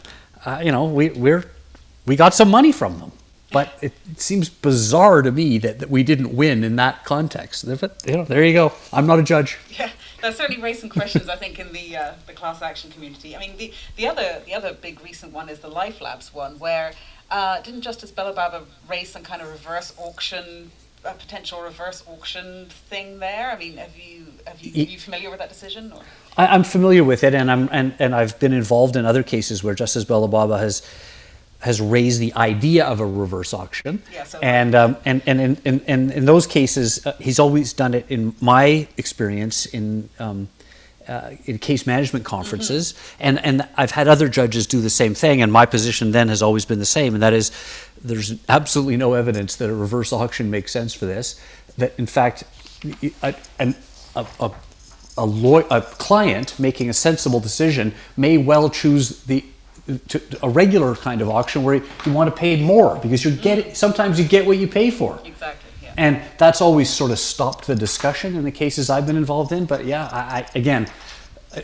uh, 0.46 0.62
you 0.64 0.72
know, 0.72 0.86
we, 0.86 1.10
we're, 1.10 1.44
we 2.06 2.16
got 2.16 2.34
some 2.34 2.50
money 2.50 2.72
from 2.72 2.98
them. 3.00 3.12
But 3.52 3.74
it, 3.82 3.94
seems 4.18 4.50
bizarre 4.50 5.22
to 5.22 5.32
me 5.32 5.58
that, 5.60 5.80
that 5.80 5.90
we 5.90 6.04
didn't 6.04 6.36
win 6.36 6.64
in 6.64 6.76
that 6.76 7.04
context. 7.04 7.64
You 7.64 8.18
know, 8.18 8.24
there 8.24 8.44
you 8.44 8.54
go. 8.54 8.74
I'm 8.94 9.08
not 9.08 9.18
a 9.18 9.24
judge. 9.24 9.58
Yeah, 9.70 9.90
that 10.22 10.36
certainly 10.36 10.62
raised 10.62 10.82
some 10.82 10.90
questions. 10.90 11.30
I 11.30 11.36
think 11.36 11.58
in 11.60 11.72
the 11.74 11.96
uh, 11.96 12.14
the 12.28 12.34
class 12.34 12.62
action 12.62 12.92
community. 12.92 13.36
I 13.36 13.40
mean, 13.40 13.58
the 13.58 13.74
the 13.96 14.08
other 14.08 14.42
the 14.46 14.54
other 14.54 14.74
big 14.74 15.04
recent 15.04 15.34
one 15.34 15.50
is 15.50 15.60
the 15.60 15.68
Life 15.68 16.02
Labs 16.02 16.34
one, 16.34 16.60
where 16.60 16.92
uh, 17.32 17.62
didn't 17.62 17.82
Justice 17.82 18.12
Belobaba 18.12 18.64
raise 18.88 19.10
some 19.10 19.24
kind 19.24 19.42
of 19.42 19.50
reverse 19.50 19.94
auction, 19.98 20.72
a 21.04 21.14
potential 21.14 21.62
reverse 21.62 22.04
auction 22.08 22.68
thing 22.90 23.20
there? 23.20 23.52
I 23.52 23.58
mean, 23.58 23.78
have 23.78 23.98
you 23.98 24.26
have 24.46 24.62
you, 24.62 24.84
are 24.84 24.88
you 24.88 25.00
familiar 25.00 25.30
with 25.30 25.40
that 25.40 25.50
decision? 25.50 25.92
Or? 25.92 26.02
I, 26.38 26.56
am 26.56 26.64
familiar 26.64 27.04
with 27.04 27.24
it, 27.24 27.34
and 27.34 27.50
I'm 27.52 27.70
and, 27.72 27.94
and 28.00 28.16
I've 28.16 28.40
been 28.40 28.54
involved 28.54 28.96
in 28.96 29.06
other 29.06 29.24
cases 29.24 29.64
where 29.64 29.76
Justice 29.76 30.06
Belobaba 30.06 30.60
has 30.60 30.82
has 31.60 31.82
raised 31.82 32.20
the 32.20 32.34
idea 32.36 32.86
of 32.86 33.00
a 33.00 33.06
reverse 33.06 33.54
auction. 33.54 34.02
Yeah, 34.14 34.24
so 34.24 34.40
and, 34.40 34.74
um, 34.76 34.98
and, 35.06 35.22
and, 35.26 35.42
and, 35.42 35.62
and, 35.66 35.82
and 35.88 36.12
in 36.12 36.26
those 36.26 36.48
cases, 36.48 37.06
uh, 37.06 37.14
he's 37.20 37.38
always 37.38 37.74
done 37.74 37.94
it, 37.94 38.06
in 38.10 38.34
my 38.40 38.88
experience, 38.96 39.66
in, 39.66 40.10
um, 40.20 40.48
uh, 41.08 41.32
in 41.46 41.60
case 41.60 41.86
management 41.86 42.24
conferences. 42.24 42.94
Mm-hmm. 42.94 43.18
And, 43.20 43.46
and 43.46 43.68
I've 43.76 43.92
had 43.92 44.08
other 44.08 44.30
judges 44.30 44.68
do 44.68 44.80
the 44.80 44.90
same 44.90 45.14
thing, 45.14 45.42
and 45.42 45.52
my 45.52 45.66
position 45.66 46.12
then 46.12 46.30
has 46.30 46.42
always 46.42 46.64
been 46.64 46.80
the 46.80 46.86
same, 46.86 47.14
and 47.14 47.22
that 47.22 47.34
is 47.34 47.52
there's 48.02 48.36
absolutely 48.48 48.96
no 48.96 49.14
evidence 49.14 49.58
that 49.58 49.70
a 49.70 49.76
reverse 49.76 50.14
auction 50.14 50.50
makes 50.50 50.72
sense 50.72 50.94
for 50.94 51.06
this. 51.06 51.42
That, 51.78 51.94
in 51.98 52.06
fact, 52.06 52.46
a, 53.02 53.36
a, 53.60 53.76
a, 54.16 54.52
a, 55.18 55.26
law, 55.26 55.60
a 55.70 55.82
client 55.82 56.58
making 56.58 56.90
a 56.90 56.94
sensible 56.94 57.42
decision 57.42 57.94
may 58.16 58.38
well 58.38 58.70
choose 58.70 59.24
the 59.24 59.44
to, 59.98 60.22
a 60.44 60.50
regular 60.50 60.96
kind 60.96 61.22
of 61.22 61.30
auction 61.30 61.64
where 61.64 61.76
you 61.76 62.14
want 62.14 62.30
to 62.30 62.36
pay 62.36 62.62
more 62.62 62.98
because 62.98 63.24
you 63.24 63.32
get 63.32 63.76
sometimes 63.76 64.20
you 64.20 64.28
get 64.28 64.46
what 64.46 64.58
you 64.58 64.68
pay 64.68 64.92
for. 64.92 65.20
Exactly. 65.26 65.72
Yeah. 65.82 65.94
And 65.98 66.22
that's 66.38 66.62
always 66.62 66.90
sort 66.90 67.12
of 67.12 67.20
stopped 67.20 67.68
the 67.68 67.76
discussion 67.76 68.36
in 68.36 68.44
the 68.44 68.52
cases 68.52 68.90
I've 68.90 69.08
been 69.08 69.18
involved 69.18 69.52
in. 69.52 69.66
But 69.66 69.86
yeah, 69.86 70.10
I, 70.12 70.20
I, 70.20 70.50
again, 70.56 70.88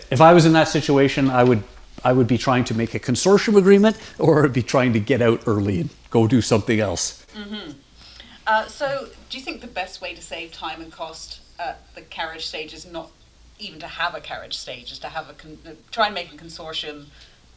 if 0.09 0.21
I 0.21 0.33
was 0.33 0.45
in 0.45 0.53
that 0.53 0.67
situation, 0.67 1.29
I 1.29 1.43
would 1.43 1.63
I 2.03 2.13
would 2.13 2.27
be 2.27 2.37
trying 2.37 2.63
to 2.65 2.73
make 2.73 2.93
a 2.93 2.99
consortium 2.99 3.57
agreement 3.57 3.97
or 4.19 4.45
I'd 4.45 4.53
be 4.53 4.63
trying 4.63 4.93
to 4.93 4.99
get 4.99 5.21
out 5.21 5.43
early 5.47 5.81
and 5.81 5.89
go 6.09 6.27
do 6.27 6.41
something 6.41 6.79
else. 6.79 7.25
Mm-hmm. 7.35 7.71
Uh, 8.47 8.67
so, 8.67 9.09
do 9.29 9.37
you 9.37 9.43
think 9.43 9.61
the 9.61 9.67
best 9.67 10.01
way 10.01 10.13
to 10.13 10.21
save 10.21 10.51
time 10.51 10.81
and 10.81 10.91
cost 10.91 11.39
at 11.57 11.81
the 11.95 12.01
carriage 12.01 12.45
stage 12.45 12.73
is 12.73 12.85
not 12.85 13.09
even 13.57 13.79
to 13.79 13.87
have 13.87 14.13
a 14.13 14.21
carriage 14.21 14.55
stage, 14.55 14.91
is 14.91 14.99
to 14.99 15.07
have 15.07 15.29
a 15.29 15.33
con- 15.33 15.57
try 15.91 16.05
and 16.05 16.15
make 16.15 16.31
a 16.31 16.37
consortium 16.37 17.05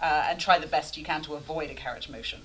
uh, 0.01 0.27
and 0.29 0.39
try 0.39 0.59
the 0.59 0.67
best 0.67 0.97
you 0.97 1.05
can 1.05 1.23
to 1.23 1.35
avoid 1.35 1.71
a 1.71 1.75
carriage 1.75 2.09
motion. 2.09 2.41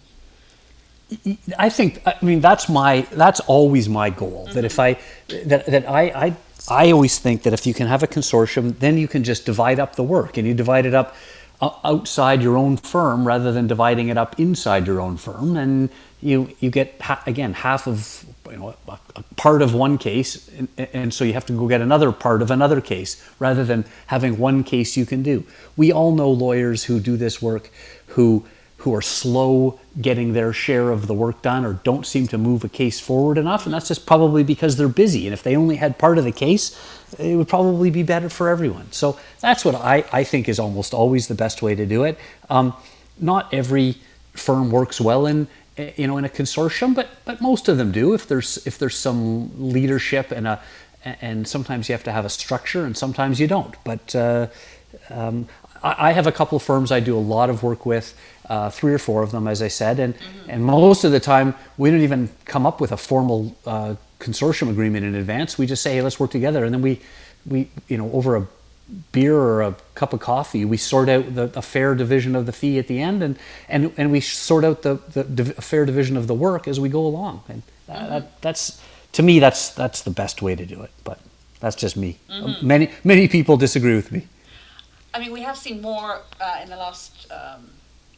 I 1.57 1.69
think 1.69 2.01
I 2.05 2.15
mean 2.21 2.39
that's 2.39 2.69
my 2.69 3.01
that's 3.11 3.39
always 3.41 3.87
my 3.87 4.09
goal. 4.09 4.45
Mm-hmm. 4.45 4.53
That 4.53 4.65
if 4.65 4.79
I 4.79 4.97
that 5.45 5.65
that 5.67 5.89
I, 5.89 6.01
I 6.25 6.35
I 6.69 6.91
always 6.91 7.19
think 7.19 7.43
that 7.43 7.53
if 7.53 7.67
you 7.67 7.73
can 7.73 7.87
have 7.87 8.03
a 8.03 8.07
consortium, 8.07 8.79
then 8.79 8.97
you 8.97 9.07
can 9.07 9.23
just 9.23 9.45
divide 9.45 9.79
up 9.79 9.95
the 9.95 10.03
work 10.03 10.37
and 10.37 10.47
you 10.47 10.53
divide 10.53 10.85
it 10.85 10.93
up 10.93 11.15
uh, 11.61 11.71
outside 11.83 12.41
your 12.41 12.57
own 12.57 12.77
firm 12.77 13.27
rather 13.27 13.51
than 13.51 13.67
dividing 13.67 14.09
it 14.09 14.17
up 14.17 14.39
inside 14.39 14.87
your 14.87 14.99
own 14.99 15.17
firm, 15.17 15.55
and 15.57 15.89
you 16.21 16.49
you 16.59 16.69
get 16.69 16.99
ha- 17.01 17.23
again 17.27 17.53
half 17.53 17.87
of 17.87 18.25
you 18.49 18.57
know 18.57 18.75
a, 18.87 18.99
a 19.15 19.23
part 19.35 19.61
of 19.61 19.73
one 19.73 19.97
case, 19.97 20.49
and, 20.57 20.67
and, 20.77 21.13
so 21.13 21.23
you 21.23 21.33
have 21.33 21.45
to 21.45 21.53
go 21.53 21.67
get 21.67 21.81
another 21.81 22.11
part 22.11 22.41
of 22.41 22.51
another 22.51 22.81
case 22.81 23.23
rather 23.39 23.63
than 23.63 23.85
having 24.07 24.37
one 24.37 24.63
case 24.63 24.97
you 24.97 25.05
can 25.05 25.23
do. 25.23 25.45
We 25.77 25.91
all 25.91 26.13
know 26.13 26.29
lawyers 26.29 26.83
who 26.85 26.99
do 26.99 27.17
this 27.17 27.41
work 27.41 27.69
who 28.07 28.45
who 28.83 28.93
are 28.93 29.01
slow 29.01 29.79
getting 30.01 30.33
their 30.33 30.51
share 30.51 30.89
of 30.89 31.07
the 31.07 31.13
work 31.13 31.41
done 31.41 31.63
or 31.63 31.75
don't 31.85 32.05
seem 32.05 32.27
to 32.27 32.37
move 32.37 32.65
a 32.65 32.69
case 32.69 32.99
forward 32.99 33.37
enough. 33.37 33.65
And 33.65 33.73
that's 33.73 33.87
just 33.87 34.05
probably 34.05 34.43
because 34.43 34.75
they're 34.75 34.89
busy. 34.89 35.25
And 35.25 35.33
if 35.33 35.41
they 35.41 35.55
only 35.55 35.77
had 35.77 35.97
part 35.97 36.17
of 36.17 36.25
the 36.25 36.33
case, 36.33 36.77
it 37.17 37.37
would 37.37 37.47
probably 37.47 37.89
be 37.89 38.03
better 38.03 38.27
for 38.27 38.49
everyone. 38.49 38.91
So 38.91 39.17
that's 39.39 39.63
what 39.63 39.75
I, 39.75 40.03
I 40.11 40.25
think 40.25 40.49
is 40.49 40.59
almost 40.59 40.93
always 40.93 41.29
the 41.29 41.33
best 41.35 41.61
way 41.61 41.75
to 41.75 41.85
do 41.85 42.03
it. 42.03 42.19
Um, 42.49 42.73
not 43.17 43.53
every 43.53 43.95
firm 44.33 44.69
works 44.69 44.99
well 44.99 45.27
in 45.27 45.47
you 45.77 46.07
know 46.07 46.17
in 46.17 46.25
a 46.25 46.29
consortium, 46.29 46.93
but 46.93 47.09
but 47.25 47.41
most 47.41 47.67
of 47.67 47.77
them 47.77 47.91
do. 47.91 48.13
If 48.13 48.27
there's 48.27 48.65
if 48.67 48.77
there's 48.77 48.97
some 48.97 49.71
leadership 49.71 50.31
and 50.31 50.47
a 50.47 50.61
and 51.03 51.47
sometimes 51.47 51.89
you 51.89 51.93
have 51.93 52.03
to 52.03 52.11
have 52.11 52.25
a 52.25 52.29
structure, 52.29 52.85
and 52.85 52.95
sometimes 52.95 53.39
you 53.39 53.47
don't. 53.47 53.75
But 53.83 54.15
uh, 54.15 54.47
um, 55.09 55.47
I, 55.81 56.09
I 56.09 56.11
have 56.13 56.27
a 56.27 56.31
couple 56.31 56.55
of 56.55 56.63
firms 56.63 56.91
I 56.91 56.99
do 56.99 57.17
a 57.17 57.19
lot 57.19 57.49
of 57.49 57.63
work 57.63 57.85
with 57.85 58.17
uh, 58.49 58.69
three 58.69 58.93
or 58.93 58.99
four 58.99 59.23
of 59.23 59.31
them, 59.31 59.47
as 59.47 59.61
I 59.61 59.67
said, 59.67 59.99
and 59.99 60.15
mm-hmm. 60.15 60.49
and 60.49 60.65
most 60.65 61.03
of 61.03 61.11
the 61.11 61.19
time 61.19 61.55
we 61.77 61.91
don't 61.91 62.01
even 62.01 62.29
come 62.45 62.65
up 62.65 62.79
with 62.79 62.91
a 62.91 62.97
formal 62.97 63.55
uh, 63.65 63.95
consortium 64.19 64.69
agreement 64.69 65.05
in 65.05 65.15
advance. 65.15 65.57
We 65.57 65.65
just 65.65 65.81
say, 65.83 65.95
hey, 65.95 66.01
let's 66.01 66.19
work 66.19 66.31
together, 66.31 66.63
and 66.63 66.73
then 66.73 66.81
we 66.81 67.01
we 67.45 67.69
you 67.87 67.97
know 67.97 68.11
over 68.11 68.35
a 68.35 68.47
beer 69.11 69.35
or 69.35 69.61
a 69.61 69.75
cup 69.95 70.13
of 70.13 70.19
coffee, 70.19 70.65
we 70.65 70.77
sort 70.77 71.09
out 71.09 71.35
the, 71.35 71.51
a 71.55 71.61
fair 71.61 71.95
division 71.95 72.35
of 72.35 72.45
the 72.45 72.51
fee 72.51 72.79
at 72.79 72.87
the 72.87 72.99
end, 72.99 73.23
and 73.23 73.37
and 73.67 73.93
and 73.97 74.11
we 74.11 74.19
sort 74.19 74.63
out 74.63 74.81
the 74.81 74.95
the, 75.13 75.23
the 75.23 75.45
fair 75.61 75.85
division 75.85 76.17
of 76.17 76.27
the 76.27 76.33
work 76.33 76.67
as 76.67 76.79
we 76.79 76.89
go 76.89 77.05
along, 77.05 77.43
and 77.47 77.63
mm-hmm. 77.89 78.09
that, 78.09 78.41
that's 78.41 78.81
to 79.13 79.23
me 79.23 79.39
that's 79.39 79.69
that's 79.69 80.01
the 80.01 80.11
best 80.11 80.41
way 80.41 80.55
to 80.55 80.65
do 80.65 80.81
it, 80.81 80.91
but. 81.03 81.19
That's 81.63 81.77
just 81.77 81.95
me. 81.95 82.17
Mm-hmm. 82.29 82.67
Many 82.67 82.91
many 83.05 83.29
people 83.29 83.55
disagree 83.55 83.95
with 83.95 84.11
me. 84.11 84.27
I 85.13 85.19
mean, 85.19 85.31
we 85.31 85.43
have 85.43 85.55
seen 85.55 85.81
more 85.81 86.19
uh, 86.41 86.59
in 86.61 86.69
the 86.69 86.75
last 86.75 87.31
um, 87.31 87.69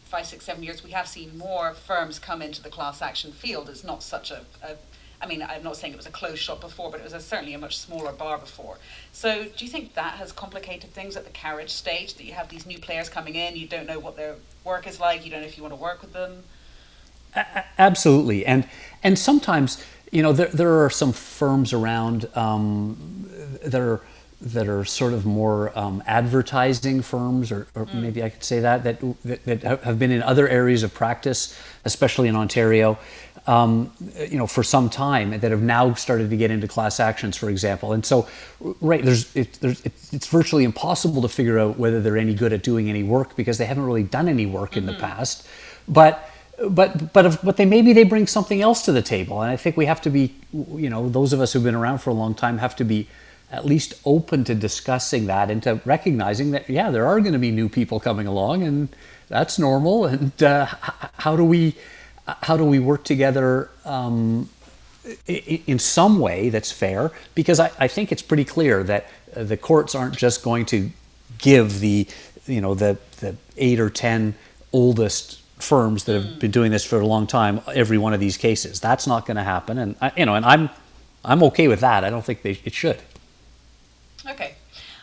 five, 0.05 0.25
six, 0.25 0.45
seven 0.45 0.63
years, 0.63 0.83
we 0.83 0.91
have 0.91 1.07
seen 1.07 1.37
more 1.37 1.73
firms 1.73 2.19
come 2.19 2.41
into 2.41 2.63
the 2.63 2.69
class 2.69 3.01
action 3.01 3.31
field. 3.31 3.69
It's 3.69 3.83
not 3.83 4.01
such 4.01 4.31
a, 4.31 4.41
a 4.63 4.77
I 5.21 5.27
mean, 5.27 5.41
I'm 5.41 5.63
not 5.63 5.77
saying 5.77 5.93
it 5.93 5.97
was 5.97 6.05
a 6.05 6.11
closed 6.11 6.39
shop 6.39 6.61
before, 6.61 6.91
but 6.91 6.99
it 6.99 7.03
was 7.03 7.13
a, 7.13 7.19
certainly 7.19 7.53
a 7.53 7.57
much 7.57 7.77
smaller 7.77 8.11
bar 8.11 8.37
before. 8.37 8.77
So, 9.11 9.45
do 9.45 9.65
you 9.65 9.71
think 9.71 9.93
that 9.93 10.15
has 10.15 10.31
complicated 10.31 10.91
things 10.91 11.15
at 11.15 11.23
the 11.23 11.31
carriage 11.31 11.71
stage? 11.71 12.15
That 12.15 12.25
you 12.25 12.33
have 12.33 12.49
these 12.49 12.65
new 12.65 12.79
players 12.79 13.09
coming 13.09 13.35
in, 13.35 13.55
you 13.55 13.67
don't 13.67 13.87
know 13.87 13.99
what 13.99 14.15
their 14.17 14.35
work 14.63 14.87
is 14.87 14.99
like, 14.99 15.25
you 15.25 15.31
don't 15.31 15.41
know 15.41 15.47
if 15.47 15.57
you 15.57 15.63
want 15.63 15.73
to 15.73 15.81
work 15.81 16.01
with 16.01 16.13
them. 16.13 16.43
Absolutely, 17.77 18.45
and 18.45 18.67
and 19.03 19.19
sometimes 19.19 19.83
you 20.11 20.21
know 20.21 20.31
there 20.31 20.47
there 20.47 20.83
are 20.83 20.89
some 20.89 21.11
firms 21.11 21.73
around 21.73 22.29
um, 22.35 23.29
that 23.63 23.81
are 23.81 24.01
that 24.41 24.67
are 24.67 24.85
sort 24.85 25.13
of 25.13 25.25
more 25.25 25.77
um, 25.77 26.03
advertising 26.05 27.01
firms, 27.01 27.51
or, 27.51 27.67
or 27.73 27.85
mm. 27.85 27.95
maybe 27.95 28.21
I 28.21 28.29
could 28.29 28.43
say 28.43 28.59
that, 28.59 28.83
that, 28.83 28.99
that, 29.23 29.45
that 29.45 29.83
have 29.83 29.97
been 29.97 30.11
in 30.11 30.21
other 30.21 30.47
areas 30.47 30.83
of 30.83 30.93
practice, 30.93 31.57
especially 31.83 32.27
in 32.27 32.35
Ontario, 32.35 32.99
um, 33.47 33.91
you 34.29 34.37
know, 34.37 34.47
for 34.47 34.63
some 34.63 34.89
time, 34.89 35.31
that 35.39 35.51
have 35.51 35.61
now 35.61 35.93
started 35.93 36.29
to 36.29 36.37
get 36.37 36.51
into 36.51 36.67
class 36.67 36.99
actions, 36.99 37.37
for 37.37 37.49
example. 37.49 37.93
And 37.93 38.05
so, 38.05 38.27
right, 38.81 39.03
there's, 39.03 39.35
it, 39.35 39.53
there's 39.61 39.85
it's 39.85 40.27
virtually 40.27 40.63
impossible 40.63 41.21
to 41.21 41.27
figure 41.27 41.59
out 41.59 41.77
whether 41.77 42.01
they're 42.01 42.17
any 42.17 42.33
good 42.33 42.53
at 42.53 42.63
doing 42.63 42.89
any 42.89 43.03
work 43.03 43.35
because 43.35 43.57
they 43.57 43.65
haven't 43.65 43.85
really 43.85 44.03
done 44.03 44.27
any 44.27 44.45
work 44.45 44.71
mm-hmm. 44.71 44.79
in 44.79 44.85
the 44.87 44.91
mm-hmm. 44.93 45.01
past. 45.01 45.47
But 45.87 46.29
but 46.69 47.13
but 47.13 47.25
if, 47.25 47.41
but 47.41 47.57
they 47.57 47.65
maybe 47.65 47.93
they 47.93 48.03
bring 48.03 48.27
something 48.27 48.61
else 48.61 48.83
to 48.85 48.91
the 48.91 49.01
table, 49.01 49.41
and 49.41 49.51
I 49.51 49.57
think 49.57 49.77
we 49.77 49.85
have 49.85 50.01
to 50.01 50.09
be, 50.09 50.35
you 50.53 50.89
know, 50.89 51.09
those 51.09 51.33
of 51.33 51.41
us 51.41 51.53
who've 51.53 51.63
been 51.63 51.75
around 51.75 51.99
for 51.99 52.09
a 52.09 52.13
long 52.13 52.33
time 52.33 52.57
have 52.59 52.75
to 52.77 52.83
be 52.83 53.07
at 53.51 53.65
least 53.65 53.93
open 54.05 54.43
to 54.43 54.55
discussing 54.55 55.27
that 55.27 55.51
and 55.51 55.61
to 55.63 55.79
recognizing 55.85 56.51
that 56.51 56.69
yeah 56.69 56.89
there 56.89 57.05
are 57.05 57.19
going 57.19 57.33
to 57.33 57.39
be 57.39 57.51
new 57.51 57.69
people 57.69 57.99
coming 57.99 58.27
along 58.27 58.63
and 58.63 58.89
that's 59.27 59.59
normal 59.59 60.05
and 60.05 60.41
uh, 60.43 60.65
how 61.17 61.35
do 61.35 61.45
we 61.45 61.75
how 62.27 62.57
do 62.57 62.65
we 62.65 62.79
work 62.79 63.03
together 63.03 63.69
um, 63.85 64.49
in 65.27 65.77
some 65.77 66.19
way 66.19 66.49
that's 66.49 66.71
fair 66.71 67.11
because 67.35 67.59
I, 67.59 67.71
I, 67.79 67.87
think 67.87 68.11
it's 68.11 68.23
pretty 68.23 68.45
clear 68.45 68.81
that 68.83 69.05
uh, 69.35 69.43
the 69.43 69.55
courts 69.55 69.93
aren't 69.93 70.17
just 70.17 70.41
going 70.41 70.65
to 70.67 70.89
give 71.37 71.79
the 71.79 72.07
you 72.47 72.61
know 72.61 72.73
the 72.73 72.97
the 73.19 73.35
eight 73.57 73.79
or 73.79 73.91
ten 73.91 74.33
oldest 74.73 75.41
firms 75.61 76.05
that 76.05 76.13
have 76.13 76.23
mm. 76.23 76.39
been 76.39 76.51
doing 76.51 76.71
this 76.71 76.83
for 76.83 76.99
a 76.99 77.05
long 77.05 77.27
time 77.27 77.61
every 77.73 77.99
one 77.99 78.13
of 78.13 78.19
these 78.19 78.37
cases 78.37 78.79
that's 78.79 79.05
not 79.05 79.27
going 79.27 79.37
to 79.37 79.43
happen 79.43 79.77
and 79.77 79.95
I, 80.01 80.11
you 80.17 80.25
know 80.25 80.33
and 80.33 80.45
I'm 80.45 80.69
I'm 81.23 81.43
okay 81.43 81.67
with 81.67 81.81
that 81.81 82.03
I 82.03 82.09
don't 82.09 82.25
think 82.25 82.41
they, 82.41 82.59
it 82.65 82.73
should 82.73 82.99
Okay. 84.27 84.55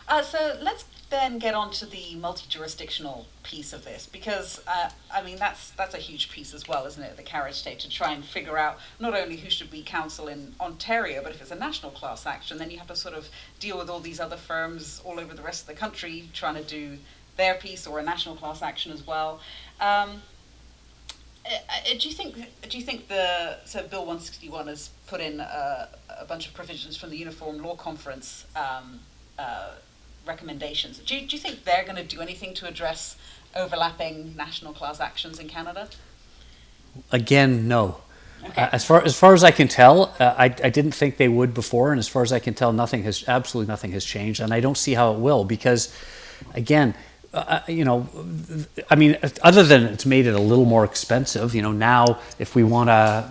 Uh, 0.07 0.21
so 0.21 0.57
let's 0.61 0.85
then 1.13 1.37
get 1.37 1.53
on 1.53 1.69
to 1.69 1.85
the 1.85 2.15
multi-jurisdictional 2.15 3.27
piece 3.43 3.71
of 3.71 3.85
this 3.85 4.07
because 4.07 4.59
uh, 4.67 4.89
I 5.13 5.21
mean 5.21 5.37
that's 5.37 5.69
that's 5.71 5.93
a 5.93 5.99
huge 5.99 6.31
piece 6.31 6.55
as 6.55 6.67
well, 6.67 6.87
isn't 6.87 7.03
it? 7.03 7.17
The 7.17 7.23
carriage 7.23 7.53
state 7.53 7.79
to 7.81 7.89
try 7.89 8.13
and 8.13 8.25
figure 8.25 8.57
out 8.57 8.79
not 8.99 9.13
only 9.13 9.37
who 9.37 9.51
should 9.51 9.69
be 9.69 9.83
counsel 9.83 10.27
in 10.27 10.55
Ontario, 10.59 11.21
but 11.21 11.31
if 11.31 11.39
it's 11.39 11.51
a 11.51 11.55
national 11.55 11.91
class 11.91 12.25
action, 12.25 12.57
then 12.57 12.71
you 12.71 12.79
have 12.79 12.87
to 12.87 12.95
sort 12.95 13.13
of 13.13 13.29
deal 13.59 13.77
with 13.77 13.91
all 13.91 13.99
these 13.99 14.19
other 14.19 14.37
firms 14.37 15.01
all 15.05 15.19
over 15.19 15.35
the 15.35 15.43
rest 15.43 15.61
of 15.61 15.67
the 15.67 15.75
country 15.75 16.29
trying 16.33 16.55
to 16.55 16.63
do 16.63 16.97
their 17.37 17.53
piece 17.53 17.85
or 17.85 17.99
a 17.99 18.03
national 18.03 18.35
class 18.35 18.63
action 18.63 18.91
as 18.91 19.05
well. 19.05 19.39
Um, 19.79 20.23
uh, 21.45 21.49
uh, 21.69 21.93
do 21.99 22.09
you 22.09 22.15
think 22.15 22.35
do 22.67 22.77
you 22.79 22.83
think 22.83 23.07
the 23.07 23.59
so 23.65 23.83
Bill 23.83 23.99
161 23.99 24.65
has 24.65 24.89
put 25.05 25.21
in 25.21 25.41
a, 25.41 25.89
a 26.21 26.25
bunch 26.25 26.47
of 26.47 26.55
provisions 26.55 26.97
from 26.97 27.11
the 27.11 27.17
Uniform 27.17 27.59
Law 27.59 27.75
Conference 27.75 28.47
um, 28.55 28.99
uh, 29.37 29.73
recommendations. 30.25 30.99
Do 30.99 31.15
you, 31.15 31.27
do 31.27 31.35
you 31.35 31.41
think 31.41 31.63
they're 31.63 31.83
going 31.83 31.95
to 31.95 32.03
do 32.03 32.21
anything 32.21 32.53
to 32.55 32.67
address 32.67 33.17
overlapping 33.55 34.35
national 34.35 34.73
class 34.73 34.99
actions 34.99 35.39
in 35.39 35.47
Canada? 35.47 35.89
Again, 37.11 37.67
no. 37.67 37.97
Okay. 38.45 38.61
Uh, 38.61 38.69
as 38.73 38.85
far 38.85 39.01
as 39.01 39.17
far 39.17 39.33
as 39.33 39.43
I 39.43 39.51
can 39.51 39.67
tell, 39.67 40.13
uh, 40.19 40.35
I, 40.37 40.45
I 40.45 40.69
didn't 40.69 40.91
think 40.91 41.17
they 41.17 41.29
would 41.29 41.53
before, 41.53 41.91
and 41.91 41.99
as 41.99 42.07
far 42.07 42.23
as 42.23 42.33
I 42.33 42.39
can 42.39 42.53
tell, 42.53 42.73
nothing 42.73 43.03
has 43.03 43.23
absolutely 43.27 43.71
nothing 43.71 43.93
has 43.93 44.03
changed, 44.03 44.41
and 44.41 44.53
I 44.53 44.59
don't 44.59 44.77
see 44.77 44.93
how 44.93 45.13
it 45.13 45.19
will 45.19 45.45
because, 45.45 45.95
again, 46.53 46.93
uh, 47.33 47.37
uh 47.37 47.71
you 47.71 47.85
know, 47.85 48.09
I 48.89 48.95
mean, 48.95 49.17
other 49.41 49.63
than 49.63 49.83
it's 49.83 50.05
made 50.05 50.27
it 50.27 50.35
a 50.35 50.41
little 50.41 50.65
more 50.65 50.83
expensive. 50.83 51.55
You 51.55 51.61
know, 51.61 51.71
now 51.71 52.19
if 52.37 52.53
we 52.53 52.63
want 52.63 52.89
to, 52.89 53.29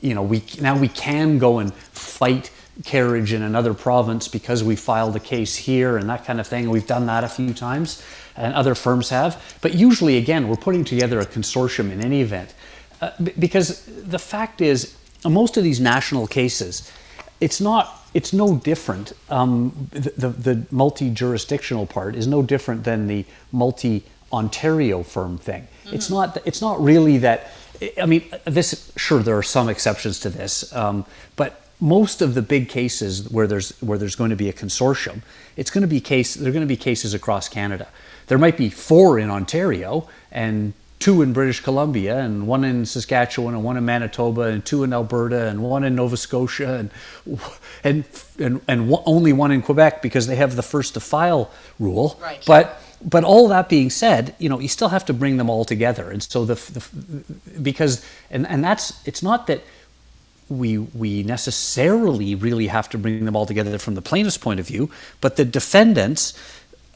you 0.00 0.14
know, 0.14 0.22
we 0.22 0.44
now 0.60 0.78
we 0.78 0.88
can 0.88 1.38
go 1.38 1.58
and 1.58 1.74
fight 1.74 2.52
carriage 2.84 3.32
in 3.32 3.42
another 3.42 3.74
province 3.74 4.28
because 4.28 4.64
we 4.64 4.76
filed 4.76 5.14
a 5.16 5.20
case 5.20 5.56
here 5.56 5.96
and 5.96 6.08
that 6.08 6.24
kind 6.24 6.40
of 6.40 6.46
thing. 6.46 6.70
We've 6.70 6.86
done 6.86 7.06
that 7.06 7.24
a 7.24 7.28
few 7.28 7.54
times, 7.54 8.02
and 8.36 8.54
other 8.54 8.74
firms 8.74 9.10
have. 9.10 9.40
But 9.60 9.74
usually, 9.74 10.16
again, 10.16 10.48
we're 10.48 10.56
putting 10.56 10.84
together 10.84 11.20
a 11.20 11.26
consortium 11.26 11.90
in 11.90 12.00
any 12.00 12.20
event. 12.20 12.54
Uh, 13.00 13.10
because 13.38 13.84
the 13.86 14.18
fact 14.18 14.60
is, 14.60 14.96
most 15.24 15.56
of 15.56 15.64
these 15.64 15.80
national 15.80 16.26
cases, 16.26 16.90
it's 17.40 17.60
not. 17.60 17.98
It's 18.14 18.32
no 18.32 18.56
different. 18.56 19.14
Um, 19.30 19.88
the, 19.90 20.12
the, 20.16 20.28
the 20.28 20.66
multi-jurisdictional 20.70 21.86
part 21.86 22.14
is 22.14 22.26
no 22.26 22.42
different 22.42 22.84
than 22.84 23.06
the 23.06 23.24
multi-Ontario 23.52 25.02
firm 25.02 25.38
thing. 25.38 25.62
Mm-hmm. 25.62 25.94
It's 25.94 26.10
not. 26.10 26.38
It's 26.44 26.60
not 26.60 26.80
really 26.82 27.18
that. 27.18 27.50
I 28.00 28.06
mean, 28.06 28.22
this 28.44 28.92
sure 28.96 29.22
there 29.22 29.36
are 29.36 29.42
some 29.42 29.68
exceptions 29.68 30.20
to 30.20 30.30
this, 30.30 30.72
um, 30.74 31.04
but 31.36 31.61
most 31.82 32.22
of 32.22 32.34
the 32.34 32.42
big 32.42 32.68
cases 32.68 33.28
where 33.28 33.48
there's 33.48 33.70
where 33.82 33.98
there's 33.98 34.14
going 34.14 34.30
to 34.30 34.36
be 34.36 34.48
a 34.48 34.52
consortium, 34.52 35.20
it's 35.56 35.70
going 35.70 35.82
to 35.82 35.88
be 35.88 36.00
case. 36.00 36.34
There 36.34 36.48
are 36.48 36.52
going 36.52 36.62
to 36.62 36.74
be 36.74 36.76
cases 36.76 37.12
across 37.12 37.48
Canada. 37.48 37.88
There 38.28 38.38
might 38.38 38.56
be 38.56 38.70
four 38.70 39.18
in 39.18 39.30
Ontario 39.30 40.08
and 40.30 40.74
two 41.00 41.22
in 41.22 41.32
British 41.32 41.58
Columbia 41.58 42.20
and 42.20 42.46
one 42.46 42.62
in 42.62 42.86
Saskatchewan 42.86 43.54
and 43.54 43.64
one 43.64 43.76
in 43.76 43.84
Manitoba 43.84 44.42
and 44.42 44.64
two 44.64 44.84
in 44.84 44.92
Alberta 44.92 45.48
and 45.48 45.60
one 45.60 45.82
in 45.82 45.96
Nova 45.96 46.16
Scotia 46.16 46.74
and 46.74 46.90
and 47.82 48.04
and, 48.38 48.60
and 48.68 48.94
only 49.04 49.32
one 49.32 49.50
in 49.50 49.60
Quebec 49.60 50.02
because 50.02 50.28
they 50.28 50.36
have 50.36 50.54
the 50.54 50.62
first 50.62 50.94
to 50.94 51.00
file 51.00 51.50
rule. 51.80 52.16
Right. 52.22 52.44
But 52.46 52.80
but 53.04 53.24
all 53.24 53.48
that 53.48 53.68
being 53.68 53.90
said, 53.90 54.36
you 54.38 54.48
know, 54.48 54.60
you 54.60 54.68
still 54.68 54.90
have 54.90 55.04
to 55.06 55.12
bring 55.12 55.36
them 55.36 55.50
all 55.50 55.64
together. 55.64 56.12
And 56.12 56.22
so 56.22 56.44
the, 56.44 56.54
the 56.54 57.60
because 57.60 58.06
and 58.30 58.46
and 58.46 58.62
that's 58.62 59.04
it's 59.04 59.24
not 59.24 59.48
that 59.48 59.62
we 60.48 60.78
we 60.78 61.22
necessarily 61.22 62.34
really 62.34 62.66
have 62.66 62.88
to 62.90 62.98
bring 62.98 63.24
them 63.24 63.36
all 63.36 63.46
together 63.46 63.78
from 63.78 63.94
the 63.94 64.02
plaintiff's 64.02 64.38
point 64.38 64.60
of 64.60 64.66
view, 64.66 64.90
but 65.20 65.36
the 65.36 65.44
defendants, 65.44 66.34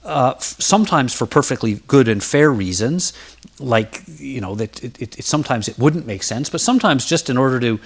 uh, 0.04 0.34
sometimes 0.38 1.14
for 1.14 1.26
perfectly 1.26 1.74
good 1.86 2.08
and 2.08 2.22
fair 2.22 2.52
reasons, 2.52 3.12
like 3.58 4.02
you 4.18 4.40
know 4.40 4.54
that 4.54 4.82
it, 4.84 5.00
it, 5.00 5.18
it, 5.18 5.24
sometimes 5.24 5.68
it 5.68 5.78
wouldn't 5.78 6.06
make 6.06 6.22
sense, 6.22 6.50
but 6.50 6.60
sometimes 6.60 7.06
just 7.06 7.30
in 7.30 7.36
order 7.36 7.58
to 7.60 7.80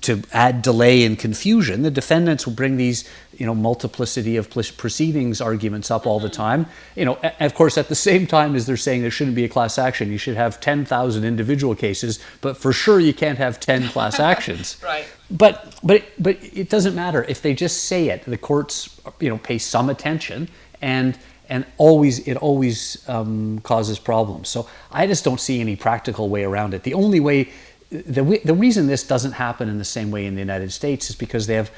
to 0.00 0.22
add 0.32 0.62
delay 0.62 1.04
and 1.04 1.18
confusion, 1.18 1.82
the 1.82 1.90
defendants 1.90 2.46
will 2.46 2.54
bring 2.54 2.76
these 2.76 3.08
you 3.40 3.46
know 3.46 3.54
multiplicity 3.54 4.36
of 4.36 4.50
proceedings 4.50 5.40
arguments 5.40 5.90
up 5.90 6.06
all 6.06 6.20
the 6.20 6.28
time. 6.28 6.66
You 6.94 7.06
know, 7.06 7.18
of 7.40 7.54
course, 7.54 7.78
at 7.78 7.88
the 7.88 7.94
same 7.94 8.26
time 8.26 8.54
as 8.54 8.66
they're 8.66 8.76
saying 8.76 9.02
there 9.02 9.10
shouldn't 9.10 9.34
be 9.34 9.44
a 9.44 9.48
class 9.48 9.78
action, 9.78 10.12
you 10.12 10.18
should 10.18 10.36
have 10.36 10.60
ten 10.60 10.84
thousand 10.84 11.24
individual 11.24 11.74
cases, 11.74 12.20
but 12.42 12.56
for 12.56 12.72
sure 12.72 13.00
you 13.00 13.14
can't 13.14 13.38
have 13.38 13.58
ten 13.58 13.88
class 13.88 14.20
actions. 14.32 14.76
right. 14.84 15.06
But 15.30 15.78
but 15.82 16.04
but 16.18 16.36
it 16.42 16.68
doesn't 16.68 16.94
matter 16.94 17.24
if 17.28 17.40
they 17.40 17.54
just 17.54 17.84
say 17.84 18.10
it. 18.10 18.24
The 18.24 18.38
courts 18.38 19.00
you 19.18 19.30
know 19.30 19.38
pay 19.38 19.58
some 19.58 19.88
attention 19.88 20.48
and 20.82 21.18
and 21.50 21.66
always 21.78 22.20
it 22.28 22.36
always 22.36 23.06
um, 23.08 23.60
causes 23.60 23.98
problems. 23.98 24.48
So 24.48 24.68
I 24.90 25.06
just 25.06 25.24
don't 25.24 25.40
see 25.40 25.60
any 25.60 25.76
practical 25.76 26.28
way 26.28 26.44
around 26.44 26.72
it. 26.74 26.84
The 26.84 26.94
only 26.94 27.20
way, 27.20 27.50
the 27.90 28.40
the 28.44 28.54
reason 28.54 28.86
this 28.86 29.02
doesn't 29.02 29.32
happen 29.32 29.68
in 29.68 29.78
the 29.78 29.84
same 29.84 30.10
way 30.10 30.26
in 30.26 30.34
the 30.34 30.40
United 30.40 30.72
States 30.72 31.10
is 31.10 31.16
because 31.16 31.46
they 31.48 31.54
have, 31.54 31.70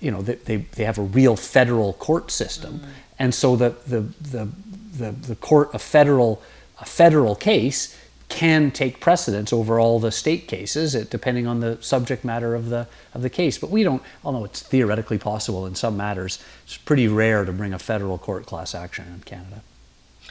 you 0.00 0.10
know, 0.10 0.22
they 0.22 0.56
they 0.56 0.84
have 0.84 0.98
a 0.98 1.02
real 1.02 1.36
federal 1.36 1.92
court 1.94 2.30
system, 2.30 2.78
mm-hmm. 2.78 2.90
and 3.18 3.34
so 3.34 3.56
the 3.56 3.74
the 3.86 4.00
the 4.20 4.48
the, 4.96 5.12
the 5.12 5.36
court 5.36 5.70
a 5.74 5.78
federal 5.78 6.42
a 6.80 6.86
federal 6.86 7.34
case 7.34 7.96
can 8.30 8.70
take 8.70 9.00
precedence 9.00 9.52
over 9.52 9.80
all 9.80 9.98
the 9.98 10.12
state 10.12 10.46
cases, 10.46 10.94
depending 11.08 11.46
on 11.46 11.60
the 11.60 11.76
subject 11.82 12.24
matter 12.24 12.54
of 12.54 12.70
the 12.70 12.86
of 13.12 13.22
the 13.22 13.30
case. 13.30 13.58
But 13.58 13.70
we 13.70 13.82
don't. 13.82 14.02
Although 14.24 14.44
it's 14.44 14.62
theoretically 14.62 15.18
possible 15.18 15.66
in 15.66 15.74
some 15.74 15.96
matters, 15.96 16.42
it's 16.64 16.78
pretty 16.78 17.08
rare 17.08 17.44
to 17.44 17.52
bring 17.52 17.74
a 17.74 17.78
federal 17.78 18.18
court 18.18 18.46
class 18.46 18.74
action 18.74 19.06
in 19.12 19.20
Canada. 19.20 19.62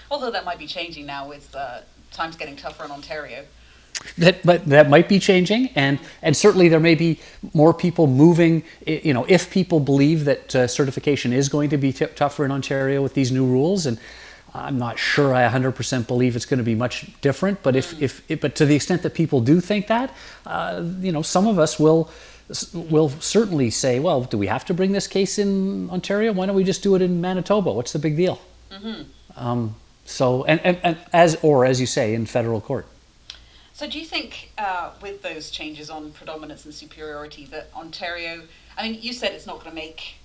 Although 0.09 0.31
that 0.31 0.45
might 0.45 0.57
be 0.57 0.65
changing 0.65 1.05
now 1.05 1.27
with 1.27 1.53
uh, 1.55 1.81
times 2.11 2.35
getting 2.35 2.55
tougher 2.55 2.85
in 2.85 2.91
Ontario. 2.91 3.45
That, 4.17 4.43
but 4.43 4.65
that 4.65 4.89
might 4.89 5.09
be 5.09 5.19
changing, 5.19 5.69
and 5.75 5.99
and 6.21 6.35
certainly 6.35 6.69
there 6.69 6.79
may 6.79 6.95
be 6.95 7.19
more 7.53 7.73
people 7.73 8.07
moving. 8.07 8.63
You 8.85 9.13
know, 9.13 9.25
if 9.27 9.51
people 9.51 9.79
believe 9.79 10.25
that 10.25 10.55
uh, 10.55 10.67
certification 10.67 11.33
is 11.33 11.49
going 11.49 11.69
to 11.71 11.77
be 11.77 11.91
t- 11.91 12.05
tougher 12.15 12.45
in 12.45 12.51
Ontario 12.51 13.01
with 13.01 13.13
these 13.13 13.31
new 13.31 13.45
rules, 13.45 13.85
and 13.85 13.99
I'm 14.53 14.77
not 14.77 14.97
sure 14.97 15.33
I 15.33 15.47
100% 15.47 16.07
believe 16.07 16.35
it's 16.35 16.45
going 16.45 16.57
to 16.57 16.63
be 16.63 16.75
much 16.75 17.09
different, 17.21 17.61
but 17.61 17.75
if, 17.75 18.01
if, 18.01 18.29
if 18.29 18.41
but 18.41 18.55
to 18.55 18.65
the 18.65 18.75
extent 18.75 19.03
that 19.03 19.13
people 19.13 19.41
do 19.41 19.59
think 19.59 19.87
that, 19.87 20.13
uh, 20.45 20.83
you 20.99 21.11
know, 21.11 21.21
some 21.21 21.47
of 21.47 21.59
us 21.59 21.79
will 21.79 22.09
will 22.73 23.09
certainly 23.09 23.69
say, 23.69 23.99
well, 23.99 24.23
do 24.23 24.35
we 24.35 24.47
have 24.47 24.65
to 24.65 24.73
bring 24.73 24.91
this 24.91 25.05
case 25.07 25.37
in 25.37 25.87
Ontario? 25.91 26.33
Why 26.33 26.47
don't 26.47 26.55
we 26.55 26.63
just 26.63 26.81
do 26.81 26.95
it 26.95 27.01
in 27.01 27.21
Manitoba? 27.21 27.71
What's 27.71 27.93
the 27.93 27.99
big 27.99 28.17
deal? 28.17 28.41
Mm-hmm. 28.71 29.03
Um, 29.35 29.75
so, 30.05 30.45
and, 30.45 30.59
and, 30.63 30.79
and, 30.83 30.97
as 31.13 31.37
or 31.43 31.63
as 31.65 31.79
you 31.79 31.85
say, 31.85 32.15
in 32.15 32.25
federal 32.25 32.59
court. 32.59 32.87
So, 33.79 33.87
do 33.87 33.97
you 33.97 34.05
think 34.05 34.51
uh, 34.57 34.91
with 35.01 35.21
those 35.21 35.49
changes 35.49 35.89
on 35.89 36.11
predominance 36.11 36.65
and 36.65 36.73
superiority 36.73 37.45
that 37.45 37.69
Ontario? 37.73 38.41
I 38.77 38.83
mean, 38.83 39.01
you 39.01 39.13
said 39.13 39.31
it's 39.31 39.47
not 39.47 39.59
going 39.59 39.69
to 39.69 39.75
make 39.75 40.15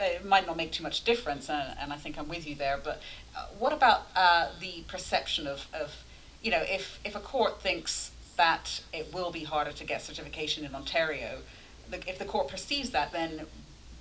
it 0.00 0.24
might 0.24 0.46
not 0.46 0.56
make 0.56 0.72
too 0.72 0.82
much 0.82 1.04
difference, 1.04 1.50
and, 1.50 1.76
and 1.78 1.92
I 1.92 1.96
think 1.96 2.18
I'm 2.18 2.26
with 2.26 2.48
you 2.48 2.54
there. 2.54 2.80
But 2.82 3.02
uh, 3.36 3.48
what 3.58 3.74
about 3.74 4.06
uh, 4.16 4.48
the 4.60 4.84
perception 4.88 5.46
of, 5.46 5.66
of, 5.74 5.94
you 6.42 6.50
know, 6.50 6.62
if, 6.62 7.00
if 7.04 7.14
a 7.14 7.20
court 7.20 7.60
thinks 7.60 8.12
that 8.38 8.80
it 8.94 9.12
will 9.12 9.30
be 9.30 9.44
harder 9.44 9.72
to 9.72 9.84
get 9.84 10.00
certification 10.00 10.64
in 10.64 10.74
Ontario, 10.74 11.40
if 11.92 12.18
the 12.18 12.24
court 12.24 12.48
perceives 12.48 12.88
that, 12.92 13.12
then 13.12 13.42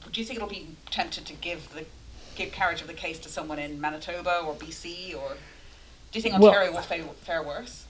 do 0.10 0.21
you 0.21 0.26
think 0.26 0.38
it'll 0.38 0.47
be 0.47 0.69
tempted 0.89 1.26
to 1.26 1.34
give 1.34 1.74
the 1.74 1.84
give 2.36 2.54
carriage 2.54 2.80
of 2.80 2.88
the 2.88 2.93
case 2.93 3.19
to 3.19 3.28
someone 3.28 3.60
in 3.60 3.82
Manitoba 3.82 4.39
or 4.45 4.54
BC, 4.54 5.17
or 5.21 5.36
do 6.12 6.17
you 6.17 6.21
think 6.21 6.34
Ontario 6.34 6.71
well, 6.71 6.76
will 6.76 6.82
fare, 6.82 7.04
fare 7.26 7.43
worse? 7.43 7.88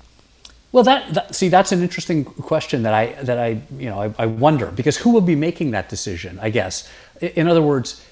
Well, 0.72 0.86
that, 0.86 1.14
that, 1.14 1.36
see, 1.36 1.50
that's 1.50 1.72
an 1.72 1.82
interesting 1.82 2.24
question 2.24 2.84
that 2.84 2.94
I 2.94 3.08
that 3.24 3.38
I 3.38 3.62
you 3.78 3.90
know 3.90 4.02
I, 4.02 4.14
I, 4.18 4.26
wonder 4.26 4.68
because 4.68 4.98
who 4.98 5.10
will 5.10 5.22
be 5.22 5.36
making 5.36 5.72
that 5.72 5.90
decision? 5.90 6.40
I 6.42 6.50
guess, 6.50 6.90
in 7.20 7.48
other 7.48 7.62
words, 7.62 8.06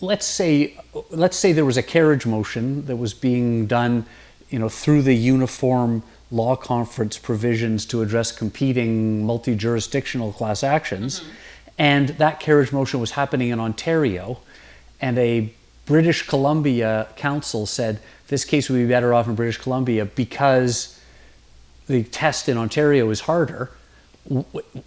let's 0.00 0.26
say 0.26 0.76
let's 1.10 1.36
say 1.36 1.52
there 1.52 1.64
was 1.64 1.76
a 1.76 1.82
carriage 1.82 2.26
motion 2.26 2.86
that 2.86 2.96
was 2.96 3.14
being 3.14 3.66
done, 3.66 4.06
you 4.50 4.58
know, 4.58 4.68
through 4.68 5.02
the 5.02 5.14
uniform 5.14 6.02
law 6.32 6.56
conference 6.56 7.16
provisions 7.16 7.86
to 7.86 8.02
address 8.02 8.32
competing 8.32 9.24
multi-jurisdictional 9.24 10.32
class 10.32 10.64
actions, 10.64 11.20
mm-hmm. 11.20 11.30
and 11.78 12.08
that 12.10 12.40
carriage 12.40 12.72
motion 12.72 12.98
was 12.98 13.12
happening 13.12 13.50
in 13.50 13.60
Ontario, 13.60 14.38
and 15.00 15.16
a 15.16 15.52
British 15.86 16.26
Columbia 16.26 17.06
counsel 17.16 17.66
said 17.66 18.00
this 18.28 18.44
case 18.44 18.68
would 18.68 18.78
be 18.78 18.86
better 18.88 19.14
off 19.14 19.28
in 19.28 19.36
British 19.36 19.58
Columbia 19.58 20.04
because 20.04 20.98
the 21.92 22.02
test 22.04 22.48
in 22.48 22.56
Ontario 22.56 23.10
is 23.10 23.20
harder. 23.20 23.70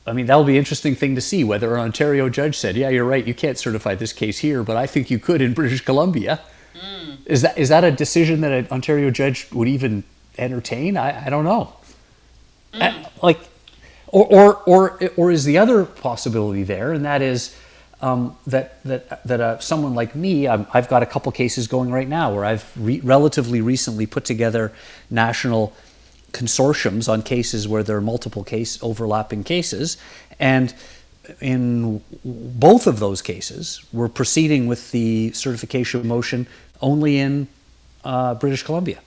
I 0.08 0.14
mean, 0.14 0.26
that'll 0.26 0.44
be 0.44 0.54
an 0.54 0.58
interesting 0.58 0.96
thing 0.96 1.14
to 1.16 1.22
see 1.22 1.44
whether 1.44 1.76
an 1.76 1.82
Ontario 1.82 2.30
judge 2.30 2.58
said, 2.58 2.76
"Yeah, 2.76 2.90
you're 2.90 3.06
right. 3.06 3.26
You 3.26 3.34
can't 3.34 3.58
certify 3.58 3.96
this 3.96 4.12
case 4.12 4.40
here, 4.40 4.64
but 4.64 4.76
I 4.76 4.88
think 4.88 5.12
you 5.12 5.20
could 5.20 5.42
in 5.42 5.54
British 5.62 5.82
Columbia." 5.82 6.42
Mm. 6.74 7.18
Is 7.26 7.42
that 7.44 7.58
is 7.58 7.70
that 7.70 7.84
a 7.84 7.92
decision 7.92 8.42
that 8.42 8.52
an 8.52 8.68
Ontario 8.72 9.12
judge 9.12 9.48
would 9.52 9.68
even 9.68 10.04
entertain? 10.38 10.98
I, 10.98 11.28
I 11.28 11.30
don't 11.30 11.46
know. 11.46 11.74
Mm. 12.74 13.08
Like, 13.22 13.40
or, 14.08 14.26
or 14.26 14.56
or 14.66 15.00
or 15.16 15.32
is 15.32 15.46
the 15.46 15.58
other 15.58 15.86
possibility 15.86 16.64
there, 16.64 16.92
and 16.92 17.06
that 17.06 17.22
is 17.22 17.56
um, 18.02 18.38
that 18.48 18.82
that 18.84 19.24
that 19.26 19.42
uh, 19.42 19.60
someone 19.60 19.96
like 19.96 20.16
me, 20.16 20.48
i 20.48 20.58
have 20.74 20.88
got 20.88 21.04
a 21.04 21.06
couple 21.06 21.32
cases 21.32 21.68
going 21.68 21.92
right 21.92 22.08
now 22.08 22.34
where 22.34 22.46
I've 22.46 22.66
re- 22.78 23.02
relatively 23.02 23.62
recently 23.62 24.06
put 24.06 24.26
together 24.26 24.72
national 25.10 25.74
consortiums 26.36 27.08
on 27.12 27.22
cases 27.22 27.68
where 27.68 27.84
there 27.84 27.98
are 27.98 28.02
multiple 28.02 28.44
case 28.44 28.72
overlapping 28.84 29.44
cases. 29.44 29.98
And 30.40 30.74
in 31.40 32.04
both 32.24 32.86
of 32.86 33.00
those 33.00 33.22
cases 33.22 33.84
we're 33.92 34.10
proceeding 34.10 34.68
with 34.68 34.92
the 34.92 35.32
certification 35.32 36.08
motion 36.08 36.46
only 36.82 37.18
in 37.18 37.48
uh, 38.04 38.36
british 38.36 38.62
columbia 38.62 39.00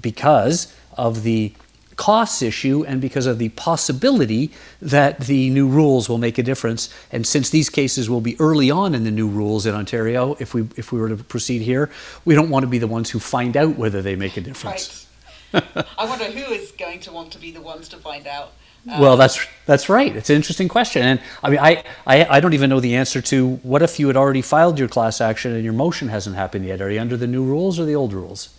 because 0.00 0.72
of 0.96 1.22
the 1.24 1.52
costs 1.96 2.42
issue 2.42 2.84
and 2.86 3.00
because 3.00 3.26
of 3.26 3.38
the 3.38 3.50
possibility 3.50 4.50
that 4.80 5.20
the 5.20 5.50
new 5.50 5.68
rules 5.68 6.08
will 6.08 6.16
make 6.16 6.38
a 6.38 6.42
difference. 6.44 6.88
And 7.10 7.26
since 7.26 7.50
these 7.50 7.68
cases 7.68 8.08
will 8.08 8.20
be 8.20 8.36
early 8.40 8.70
on 8.70 8.94
in 8.94 9.02
the 9.02 9.10
new 9.10 9.28
rules 9.28 9.66
in 9.66 9.74
Ontario 9.74 10.36
if 10.38 10.54
we 10.54 10.68
if 10.76 10.92
we 10.92 11.00
were 11.00 11.08
to 11.08 11.16
proceed 11.16 11.60
here 11.60 11.90
we 12.24 12.36
don't 12.36 12.50
want 12.50 12.62
to 12.62 12.68
be 12.68 12.78
the 12.78 12.86
ones 12.86 13.10
who 13.10 13.18
find 13.18 13.56
out 13.56 13.76
whether 13.76 14.00
they 14.00 14.16
make 14.16 14.36
a 14.36 14.40
difference. 14.40 14.88
Right. 14.88 15.07
I 15.54 16.04
wonder 16.04 16.24
who 16.24 16.52
is 16.52 16.72
going 16.72 17.00
to 17.00 17.12
want 17.12 17.32
to 17.32 17.38
be 17.38 17.50
the 17.50 17.60
ones 17.60 17.88
to 17.90 17.96
find 17.96 18.26
out. 18.26 18.52
Um, 18.90 19.00
well, 19.00 19.16
that's 19.16 19.44
that's 19.66 19.88
right. 19.88 20.14
It's 20.14 20.30
an 20.30 20.36
interesting 20.36 20.68
question, 20.68 21.02
and 21.02 21.20
I 21.42 21.50
mean, 21.50 21.58
I, 21.58 21.84
I 22.06 22.36
I 22.36 22.40
don't 22.40 22.54
even 22.54 22.70
know 22.70 22.80
the 22.80 22.94
answer 22.96 23.20
to 23.22 23.56
what 23.56 23.82
if 23.82 23.98
you 23.98 24.06
had 24.06 24.16
already 24.16 24.42
filed 24.42 24.78
your 24.78 24.88
class 24.88 25.20
action 25.20 25.52
and 25.54 25.64
your 25.64 25.72
motion 25.72 26.08
hasn't 26.08 26.36
happened 26.36 26.64
yet. 26.64 26.80
Are 26.80 26.90
you 26.90 27.00
under 27.00 27.16
the 27.16 27.26
new 27.26 27.44
rules 27.44 27.78
or 27.80 27.84
the 27.84 27.94
old 27.94 28.12
rules? 28.12 28.54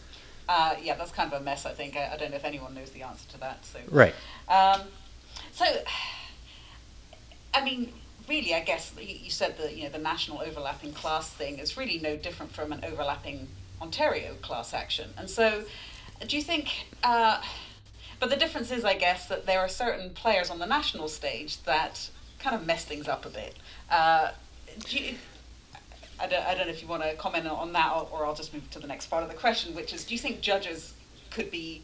Uh, 0.50 0.76
yeah, 0.82 0.96
that's 0.96 1.12
kind 1.12 1.32
of 1.32 1.40
a 1.40 1.44
mess. 1.44 1.66
I 1.66 1.74
think 1.74 1.96
I, 1.96 2.14
I, 2.14 2.18
don't 2.18 2.32
know 2.32 2.38
if 2.38 2.44
anyone 2.44 2.74
knows 2.74 2.90
the 2.90 3.04
answer 3.04 3.30
to 3.30 3.40
that. 3.40 3.64
So 3.64 3.80
right. 3.92 4.16
Um, 4.48 4.82
so, 5.52 5.66
I 7.54 7.64
mean, 7.64 7.94
really, 8.28 8.54
I 8.54 8.62
guess 8.62 8.94
you 9.00 9.30
said 9.30 9.58
the 9.58 9.74
you 9.74 9.84
know 9.84 9.90
the 9.90 10.00
national 10.00 10.42
overlapping 10.42 10.94
class 10.94 11.30
thing 11.30 11.60
is 11.60 11.78
really 11.78 12.00
no 12.00 12.18
different 12.18 12.52
from 12.52 12.72
an 12.72 12.84
overlapping 12.84 13.48
Ontario 13.82 14.34
class 14.42 14.74
action, 14.74 15.12
and 15.18 15.30
so 15.30 15.64
do 16.28 16.36
you 16.36 16.44
think? 16.44 16.70
Uh, 17.04 17.42
but 18.20 18.30
the 18.30 18.36
difference 18.36 18.72
is, 18.72 18.84
I 18.84 18.96
guess, 18.96 19.28
that 19.28 19.46
there 19.46 19.60
are 19.60 19.70
certain 19.70 20.10
players 20.12 20.50
on 20.50 20.60
the 20.60 20.66
national 20.66 21.08
stage 21.08 21.62
that 21.64 22.10
kind 22.40 22.56
of 22.56 22.66
mess 22.66 22.86
things 22.86 23.08
up 23.08 23.26
a 23.26 23.30
bit. 23.30 23.56
Uh, 23.90 24.32
do 24.80 24.98
you, 24.98 25.16
I 26.20 26.28
don't, 26.28 26.46
I 26.46 26.56
don't 26.56 26.68
know 26.68 26.74
if 26.74 26.82
you 26.82 26.88
want 26.88 27.04
to 27.04 27.16
comment 27.16 27.48
on 27.48 27.74
that, 27.74 27.94
or, 27.94 28.08
or 28.12 28.26
I'll 28.26 28.36
just 28.36 28.54
move 28.54 28.70
to 28.72 28.80
the 28.80 28.88
next 28.88 29.08
part 29.08 29.24
of 29.24 29.30
the 29.30 29.36
question, 29.36 29.74
which 29.76 29.94
is: 29.94 30.04
Do 30.04 30.14
you 30.14 30.20
think 30.20 30.42
judges 30.42 30.94
could 31.32 31.50
be 31.50 31.82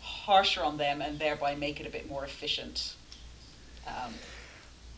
harsher 0.00 0.62
on 0.62 0.76
them 0.76 1.00
and 1.00 1.18
thereby 1.18 1.54
make 1.54 1.80
it 1.80 1.86
a 1.86 1.90
bit 1.90 2.08
more 2.08 2.24
efficient? 2.24 2.94
Um, 3.86 4.14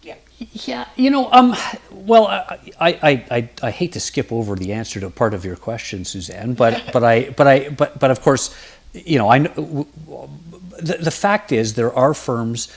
yeah. 0.05 0.17
Yeah, 0.39 0.87
you 0.97 1.11
know, 1.11 1.31
um, 1.33 1.57
well, 1.91 2.27
I, 2.27 2.59
I, 2.79 3.25
I, 3.31 3.49
I 3.63 3.71
hate 3.71 3.93
to 3.93 4.01
skip 4.01 4.31
over 4.31 4.55
the 4.55 4.73
answer 4.75 5.01
to 5.01 5.09
part 5.09 5.33
of 5.33 5.47
your 5.47 5.57
question, 5.57 6.05
Suzanne, 6.05 6.53
but, 6.53 6.83
but 6.93 7.03
I, 7.03 7.31
but 7.31 7.47
I, 7.47 7.69
but, 7.71 7.99
but 7.99 8.11
of 8.11 8.21
course, 8.21 8.55
you 8.95 9.19
know, 9.19 9.29
I 9.29 9.39
the, 9.39 10.99
the 11.01 11.11
fact 11.11 11.53
is 11.53 11.75
there 11.75 11.93
are 11.93 12.15
firms 12.15 12.69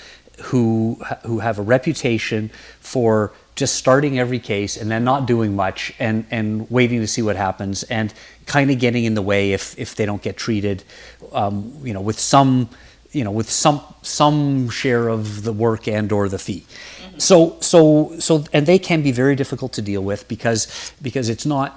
who 0.43 0.99
who 1.25 1.39
have 1.39 1.59
a 1.59 1.61
reputation 1.61 2.51
for 2.79 3.33
just 3.55 3.75
starting 3.75 4.19
every 4.19 4.39
case 4.39 4.77
and 4.77 4.91
then 4.91 5.03
not 5.03 5.25
doing 5.25 5.55
much 5.55 5.93
and 5.99 6.25
and 6.29 6.69
waiting 6.69 6.99
to 6.99 7.07
see 7.07 7.21
what 7.21 7.35
happens 7.35 7.83
and 7.83 8.13
kind 8.45 8.69
of 8.71 8.79
getting 8.79 9.03
in 9.03 9.13
the 9.13 9.21
way 9.21 9.53
if 9.53 9.77
if 9.79 9.95
they 9.95 10.05
don't 10.05 10.21
get 10.21 10.37
treated, 10.37 10.83
um, 11.31 11.73
you 11.83 11.93
know, 11.93 12.01
with 12.01 12.19
some 12.19 12.69
you 13.11 13.23
know 13.23 13.31
with 13.31 13.49
some 13.49 13.81
some 14.01 14.69
share 14.69 15.07
of 15.07 15.43
the 15.43 15.53
work 15.53 15.87
and 15.87 16.11
or 16.11 16.29
the 16.29 16.39
fee. 16.39 16.65
Mm-hmm. 16.67 17.19
So 17.19 17.57
so 17.61 18.17
so 18.19 18.43
and 18.53 18.65
they 18.65 18.79
can 18.79 19.01
be 19.01 19.11
very 19.11 19.35
difficult 19.35 19.73
to 19.73 19.81
deal 19.81 20.03
with 20.03 20.27
because 20.27 20.93
because 21.01 21.29
it's 21.29 21.45
not 21.45 21.71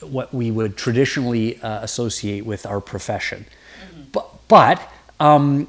what 0.00 0.32
we 0.32 0.50
would 0.50 0.76
traditionally 0.76 1.60
uh, 1.62 1.82
associate 1.82 2.44
with 2.46 2.66
our 2.66 2.80
profession. 2.80 3.46
But, 4.48 4.80
um, 5.20 5.68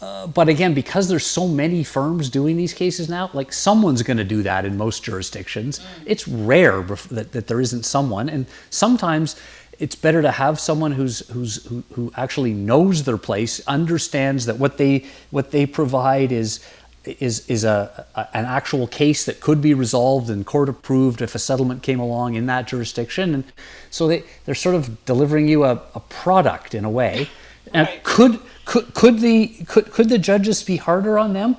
uh, 0.00 0.28
but 0.28 0.48
again, 0.48 0.74
because 0.74 1.08
there's 1.08 1.26
so 1.26 1.48
many 1.48 1.82
firms 1.82 2.30
doing 2.30 2.56
these 2.56 2.72
cases 2.72 3.08
now, 3.08 3.30
like 3.32 3.52
someone's 3.52 4.02
going 4.02 4.16
to 4.16 4.24
do 4.24 4.42
that 4.42 4.64
in 4.64 4.76
most 4.76 5.02
jurisdictions. 5.02 5.78
Mm. 5.78 5.84
It's 6.06 6.28
rare 6.28 6.82
that, 6.82 7.32
that 7.32 7.46
there 7.48 7.60
isn't 7.60 7.84
someone, 7.84 8.28
and 8.28 8.46
sometimes 8.70 9.40
it's 9.78 9.94
better 9.94 10.22
to 10.22 10.30
have 10.30 10.58
someone 10.58 10.92
who's 10.92 11.28
who's 11.28 11.64
who, 11.66 11.82
who 11.94 12.12
actually 12.16 12.52
knows 12.52 13.04
their 13.04 13.16
place, 13.16 13.60
understands 13.66 14.46
that 14.46 14.58
what 14.58 14.76
they 14.76 15.06
what 15.30 15.50
they 15.50 15.66
provide 15.66 16.32
is 16.32 16.60
is 17.04 17.48
is 17.48 17.64
a, 17.64 18.06
a, 18.14 18.36
an 18.36 18.44
actual 18.44 18.86
case 18.86 19.24
that 19.24 19.40
could 19.40 19.62
be 19.62 19.74
resolved 19.74 20.30
and 20.30 20.44
court 20.44 20.68
approved 20.68 21.22
if 21.22 21.34
a 21.34 21.38
settlement 21.38 21.82
came 21.82 22.00
along 22.00 22.34
in 22.34 22.46
that 22.46 22.66
jurisdiction 22.66 23.34
and 23.34 23.44
so 23.90 24.06
they 24.06 24.22
they're 24.44 24.54
sort 24.54 24.74
of 24.74 25.04
delivering 25.06 25.48
you 25.48 25.64
a, 25.64 25.80
a 25.94 26.00
product 26.00 26.74
in 26.74 26.84
a 26.84 26.90
way 26.90 27.28
Right. 27.74 28.02
could 28.02 28.40
could 28.64 28.94
could 28.94 29.20
the 29.20 29.48
could 29.66 29.92
could 29.92 30.08
the 30.08 30.18
judges 30.18 30.62
be 30.62 30.76
harder 30.76 31.18
on 31.18 31.32
them 31.32 31.56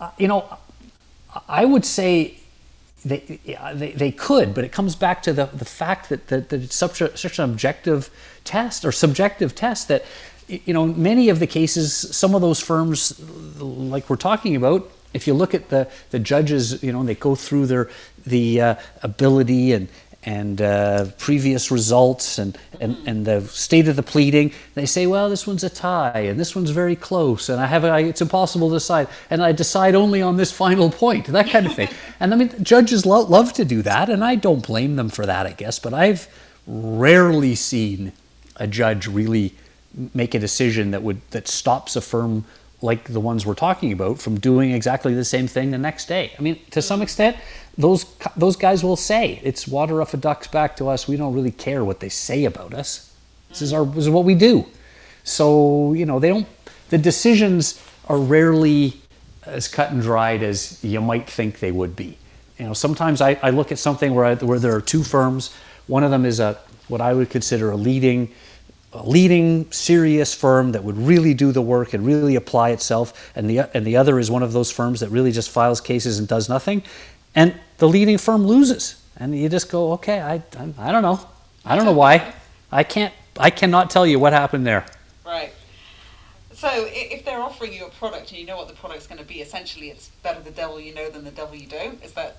uh, 0.00 0.10
you 0.18 0.28
know 0.28 0.58
I 1.48 1.64
would 1.64 1.84
say 1.84 2.38
they, 3.04 3.40
they, 3.74 3.92
they 3.92 4.10
could, 4.10 4.54
but 4.54 4.64
it 4.64 4.72
comes 4.72 4.96
back 4.96 5.22
to 5.24 5.32
the, 5.32 5.46
the 5.46 5.64
fact 5.64 6.08
that, 6.08 6.28
that, 6.28 6.48
that 6.48 6.62
it's 6.62 6.74
such, 6.74 7.00
a, 7.00 7.16
such 7.16 7.38
an 7.38 7.50
objective 7.50 8.10
test 8.44 8.84
or 8.84 8.92
subjective 8.92 9.54
test 9.54 9.88
that, 9.88 10.04
you 10.48 10.72
know, 10.72 10.86
many 10.86 11.28
of 11.28 11.38
the 11.38 11.46
cases, 11.46 11.94
some 11.94 12.34
of 12.34 12.40
those 12.40 12.60
firms, 12.60 13.20
like 13.60 14.08
we're 14.08 14.16
talking 14.16 14.56
about, 14.56 14.90
if 15.12 15.26
you 15.26 15.34
look 15.34 15.54
at 15.54 15.68
the, 15.68 15.88
the 16.10 16.18
judges, 16.18 16.82
you 16.82 16.92
know, 16.92 17.04
they 17.04 17.14
go 17.14 17.34
through 17.34 17.66
their 17.66 17.88
the 18.26 18.60
uh, 18.60 18.74
ability 19.02 19.72
and 19.72 19.88
and 20.26 20.62
uh, 20.62 21.06
previous 21.18 21.70
results 21.70 22.38
and, 22.38 22.56
and, 22.80 22.96
and 23.06 23.26
the 23.26 23.42
state 23.42 23.88
of 23.88 23.96
the 23.96 24.02
pleading. 24.02 24.52
They 24.74 24.86
say, 24.86 25.06
well, 25.06 25.28
this 25.28 25.46
one's 25.46 25.64
a 25.64 25.70
tie 25.70 26.20
and 26.20 26.40
this 26.40 26.56
one's 26.56 26.70
very 26.70 26.96
close 26.96 27.48
and 27.48 27.60
I 27.60 27.66
have 27.66 27.84
a, 27.84 27.98
it's 27.98 28.22
impossible 28.22 28.68
to 28.70 28.76
decide 28.76 29.08
and 29.30 29.42
I 29.42 29.52
decide 29.52 29.94
only 29.94 30.22
on 30.22 30.36
this 30.36 30.50
final 30.50 30.90
point, 30.90 31.26
that 31.26 31.50
kind 31.50 31.66
of 31.66 31.74
thing. 31.74 31.88
and 32.20 32.32
I 32.32 32.36
mean, 32.36 32.64
judges 32.64 33.04
lo- 33.04 33.24
love 33.24 33.52
to 33.54 33.64
do 33.64 33.82
that 33.82 34.08
and 34.08 34.24
I 34.24 34.34
don't 34.34 34.66
blame 34.66 34.96
them 34.96 35.10
for 35.10 35.26
that, 35.26 35.46
I 35.46 35.52
guess, 35.52 35.78
but 35.78 35.92
I've 35.92 36.28
rarely 36.66 37.54
seen 37.54 38.12
a 38.56 38.66
judge 38.66 39.06
really 39.06 39.54
make 40.12 40.34
a 40.34 40.38
decision 40.38 40.90
that 40.90 41.02
would 41.02 41.20
that 41.30 41.46
stops 41.46 41.96
a 41.96 42.00
firm 42.00 42.44
like 42.84 43.04
the 43.04 43.18
ones 43.20 43.46
we're 43.46 43.54
talking 43.54 43.92
about 43.92 44.18
from 44.18 44.38
doing 44.38 44.72
exactly 44.72 45.14
the 45.14 45.24
same 45.24 45.48
thing 45.48 45.70
the 45.70 45.78
next 45.78 46.06
day. 46.06 46.32
I 46.38 46.42
mean, 46.42 46.60
to 46.70 46.82
some 46.82 47.00
extent, 47.00 47.36
those 47.78 48.04
those 48.36 48.56
guys 48.56 48.84
will 48.84 48.96
say 48.96 49.40
it's 49.42 49.66
water 49.66 50.02
off 50.02 50.12
a 50.14 50.18
duck's 50.18 50.48
back 50.48 50.76
to 50.76 50.88
us. 50.88 51.08
We 51.08 51.16
don't 51.16 51.34
really 51.34 51.50
care 51.50 51.84
what 51.84 52.00
they 52.00 52.10
say 52.10 52.44
about 52.44 52.74
us. 52.74 53.12
This 53.48 53.62
is 53.62 53.72
our 53.72 53.86
this 53.86 54.04
is 54.04 54.10
what 54.10 54.24
we 54.24 54.34
do. 54.34 54.66
So 55.24 55.94
you 55.94 56.04
know 56.04 56.20
they 56.20 56.28
don't. 56.28 56.46
The 56.90 56.98
decisions 56.98 57.82
are 58.06 58.18
rarely 58.18 59.00
as 59.46 59.66
cut 59.66 59.90
and 59.90 60.02
dried 60.02 60.42
as 60.42 60.82
you 60.84 61.00
might 61.00 61.28
think 61.28 61.60
they 61.60 61.72
would 61.72 61.96
be. 61.96 62.18
You 62.58 62.66
know, 62.66 62.74
sometimes 62.74 63.20
I, 63.20 63.38
I 63.42 63.50
look 63.50 63.72
at 63.72 63.78
something 63.78 64.14
where 64.14 64.24
I, 64.24 64.34
where 64.34 64.58
there 64.58 64.76
are 64.76 64.80
two 64.80 65.02
firms. 65.02 65.54
One 65.86 66.04
of 66.04 66.10
them 66.10 66.24
is 66.26 66.38
a 66.38 66.58
what 66.88 67.00
I 67.00 67.14
would 67.14 67.30
consider 67.30 67.70
a 67.70 67.76
leading 67.76 68.30
leading 69.02 69.70
serious 69.72 70.34
firm 70.34 70.72
that 70.72 70.84
would 70.84 70.96
really 70.96 71.34
do 71.34 71.50
the 71.52 71.62
work 71.62 71.94
and 71.94 72.06
really 72.06 72.36
apply 72.36 72.70
itself 72.70 73.32
and 73.34 73.48
the 73.50 73.58
and 73.76 73.86
the 73.86 73.96
other 73.96 74.18
is 74.18 74.30
one 74.30 74.42
of 74.42 74.52
those 74.52 74.70
firms 74.70 75.00
that 75.00 75.08
really 75.08 75.32
just 75.32 75.50
files 75.50 75.80
cases 75.80 76.18
and 76.18 76.28
does 76.28 76.48
nothing 76.48 76.82
and 77.34 77.54
the 77.78 77.88
leading 77.88 78.18
firm 78.18 78.46
loses 78.46 79.02
and 79.16 79.36
you 79.36 79.48
just 79.48 79.70
go 79.70 79.92
okay 79.92 80.20
I 80.20 80.34
I, 80.58 80.72
I 80.78 80.92
don't 80.92 81.02
know 81.02 81.18
I 81.64 81.74
don't 81.76 81.84
know 81.84 81.92
why 81.92 82.34
I 82.70 82.84
can't 82.84 83.12
I 83.36 83.50
cannot 83.50 83.90
tell 83.90 84.06
you 84.06 84.18
what 84.18 84.32
happened 84.32 84.66
there 84.66 84.84
Right. 85.26 85.52
So 86.52 86.68
if 86.88 87.24
they're 87.24 87.40
offering 87.40 87.72
you 87.72 87.86
a 87.86 87.90
product 87.90 88.30
and 88.30 88.38
you 88.38 88.46
know 88.46 88.56
what 88.56 88.68
the 88.68 88.74
product's 88.74 89.06
going 89.06 89.18
to 89.18 89.24
be, 89.26 89.40
essentially 89.40 89.88
it's 89.90 90.10
better 90.22 90.40
the 90.40 90.50
devil 90.50 90.78
you 90.78 90.94
know 90.94 91.10
than 91.10 91.24
the 91.24 91.30
devil 91.30 91.56
you 91.56 91.66
don't. 91.66 92.02
Is 92.04 92.12
that 92.12 92.36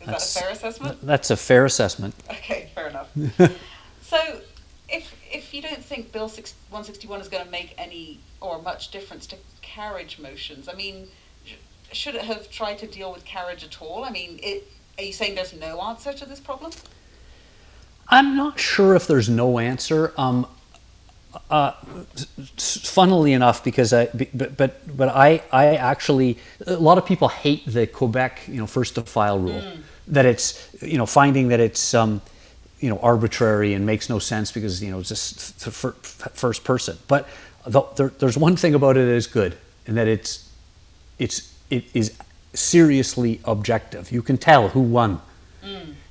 is 0.00 0.06
That's- 0.06 0.34
that 0.34 0.40
a 0.40 0.42
fair 0.44 0.52
assessment? 0.52 1.06
that's 1.06 1.30
a 1.30 1.36
fair 1.36 1.64
assessment 1.64 2.14
Okay, 2.30 2.68
fair 2.74 2.88
enough. 2.88 3.08
so 4.02 4.18
if 4.88 5.14
if 5.32 5.54
you 5.54 5.62
don't 5.62 5.84
think 5.84 6.12
Bill 6.12 6.28
6, 6.28 6.54
161 6.70 7.20
is 7.20 7.28
going 7.28 7.44
to 7.44 7.50
make 7.50 7.74
any 7.78 8.20
or 8.40 8.60
much 8.60 8.90
difference 8.90 9.26
to 9.28 9.36
carriage 9.62 10.18
motions, 10.18 10.68
I 10.68 10.74
mean, 10.74 11.08
should 11.92 12.14
it 12.14 12.22
have 12.22 12.50
tried 12.50 12.78
to 12.78 12.86
deal 12.86 13.12
with 13.12 13.24
carriage 13.24 13.64
at 13.64 13.80
all? 13.80 14.04
I 14.04 14.10
mean, 14.10 14.38
it, 14.42 14.68
are 14.98 15.04
you 15.04 15.12
saying 15.12 15.34
there's 15.34 15.52
no 15.52 15.80
answer 15.80 16.12
to 16.12 16.24
this 16.24 16.40
problem? 16.40 16.72
I'm 18.08 18.36
not 18.36 18.58
sure 18.58 18.94
if 18.94 19.06
there's 19.06 19.28
no 19.28 19.58
answer. 19.58 20.12
Um, 20.16 20.46
uh, 21.48 21.72
funnily 22.56 23.32
enough, 23.32 23.62
because 23.62 23.92
I, 23.92 24.06
but, 24.34 24.56
but, 24.56 24.96
but 24.96 25.08
I, 25.08 25.42
I 25.52 25.76
actually, 25.76 26.38
a 26.66 26.74
lot 26.74 26.98
of 26.98 27.06
people 27.06 27.28
hate 27.28 27.62
the 27.66 27.86
Quebec, 27.86 28.42
you 28.48 28.56
know, 28.56 28.66
first 28.66 28.96
to 28.96 29.02
file 29.02 29.38
rule. 29.38 29.62
That 30.08 30.26
it's, 30.26 30.74
you 30.82 30.98
know, 30.98 31.06
finding 31.06 31.48
that 31.48 31.60
it's, 31.60 31.94
um, 31.94 32.20
you 32.80 32.88
know, 32.88 32.98
arbitrary 32.98 33.74
and 33.74 33.86
makes 33.86 34.08
no 34.08 34.18
sense 34.18 34.50
because, 34.50 34.82
you 34.82 34.90
know, 34.90 34.98
it's 35.00 35.10
just 35.10 35.54
first 36.34 36.64
person. 36.64 36.98
But 37.06 37.28
the, 37.66 37.82
there, 37.96 38.08
there's 38.18 38.38
one 38.38 38.56
thing 38.56 38.74
about 38.74 38.96
it 38.96 39.04
that 39.04 39.14
is 39.14 39.26
good, 39.26 39.56
and 39.86 39.96
that 39.96 40.08
it's, 40.08 40.50
it's, 41.18 41.54
it 41.68 41.84
is 41.94 42.16
seriously 42.54 43.40
objective. 43.44 44.10
You 44.10 44.22
can 44.22 44.38
tell 44.38 44.68
who 44.68 44.80
won. 44.80 45.20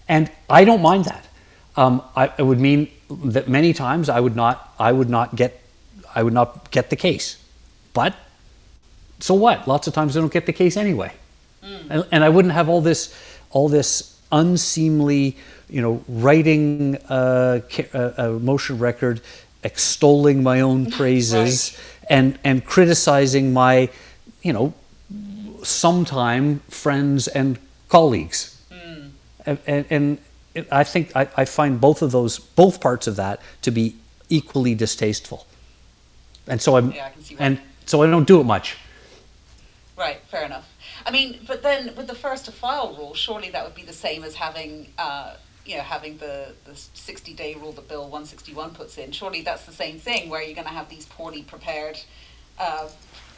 And 0.07 0.31
I 0.49 0.63
don't 0.63 0.81
mind 0.81 1.05
that. 1.05 1.27
Um, 1.75 2.01
I, 2.15 2.31
it 2.37 2.43
would 2.43 2.59
mean 2.59 2.89
that 3.09 3.47
many 3.47 3.73
times 3.73 4.09
I 4.09 4.19
would 4.19 4.35
not, 4.35 4.73
I 4.79 4.91
would 4.91 5.09
not 5.09 5.35
get, 5.35 5.59
I 6.13 6.23
would 6.23 6.33
not 6.33 6.71
get 6.71 6.89
the 6.89 6.95
case. 6.95 7.43
But 7.93 8.15
so 9.19 9.33
what? 9.33 9.67
Lots 9.67 9.87
of 9.87 9.93
times 9.93 10.15
I 10.15 10.19
don't 10.19 10.31
get 10.31 10.45
the 10.45 10.53
case 10.53 10.77
anyway, 10.77 11.11
and, 11.89 12.05
and 12.11 12.23
I 12.23 12.29
wouldn't 12.29 12.53
have 12.53 12.69
all 12.69 12.81
this, 12.81 13.13
all 13.49 13.69
this 13.69 14.08
unseemly, 14.31 15.37
you 15.69 15.81
know, 15.81 16.03
writing 16.07 16.97
a, 17.09 17.61
a, 17.93 17.99
a 18.17 18.39
motion 18.39 18.79
record, 18.79 19.21
extolling 19.63 20.43
my 20.43 20.61
own 20.61 20.91
praises, 20.99 21.77
and 22.09 22.37
and 22.43 22.65
criticizing 22.65 23.53
my, 23.53 23.89
you 24.41 24.53
know, 24.53 24.73
sometime 25.63 26.59
friends 26.69 27.27
and 27.27 27.59
colleagues 27.89 28.61
hmm. 28.71 29.07
and, 29.45 29.59
and, 29.65 29.85
and 29.89 30.17
I 30.71 30.83
think 30.83 31.15
I, 31.15 31.27
I 31.37 31.45
find 31.45 31.79
both 31.79 32.01
of 32.01 32.11
those, 32.11 32.39
both 32.39 32.81
parts 32.81 33.07
of 33.07 33.15
that, 33.15 33.41
to 33.61 33.71
be 33.71 33.95
equally 34.29 34.75
distasteful. 34.75 35.45
And 36.47 36.61
so 36.61 36.77
I'm, 36.77 36.91
Yeah, 36.91 37.05
I 37.05 37.09
can 37.11 37.23
see 37.23 37.35
and 37.39 37.59
so 37.85 38.03
I 38.03 38.07
don't 38.07 38.27
do 38.27 38.39
it 38.39 38.43
much. 38.43 38.77
Right, 39.97 40.21
fair 40.29 40.43
enough. 40.43 40.68
I 41.09 41.11
mean, 41.11 41.39
but 41.47 41.63
then 41.63 41.95
with 41.97 42.05
the 42.05 42.13
first 42.13 42.45
to 42.45 42.51
file 42.51 42.95
rule, 42.95 43.15
surely 43.15 43.49
that 43.49 43.65
would 43.65 43.73
be 43.73 43.81
the 43.81 43.91
same 43.91 44.23
as 44.23 44.35
having, 44.35 44.93
uh, 44.99 45.37
you 45.65 45.75
know, 45.75 45.81
having 45.81 46.19
the, 46.19 46.53
the 46.65 46.75
60 46.75 47.33
day 47.33 47.55
rule 47.55 47.71
that 47.71 47.87
Bill 47.87 48.03
161 48.03 48.75
puts 48.75 48.95
in. 48.99 49.11
Surely 49.11 49.41
that's 49.41 49.65
the 49.65 49.71
same 49.71 49.97
thing 49.97 50.29
where 50.29 50.43
you're 50.43 50.53
going 50.53 50.67
to 50.67 50.73
have 50.73 50.87
these 50.87 51.07
poorly 51.07 51.41
prepared 51.41 51.99
uh, 52.59 52.87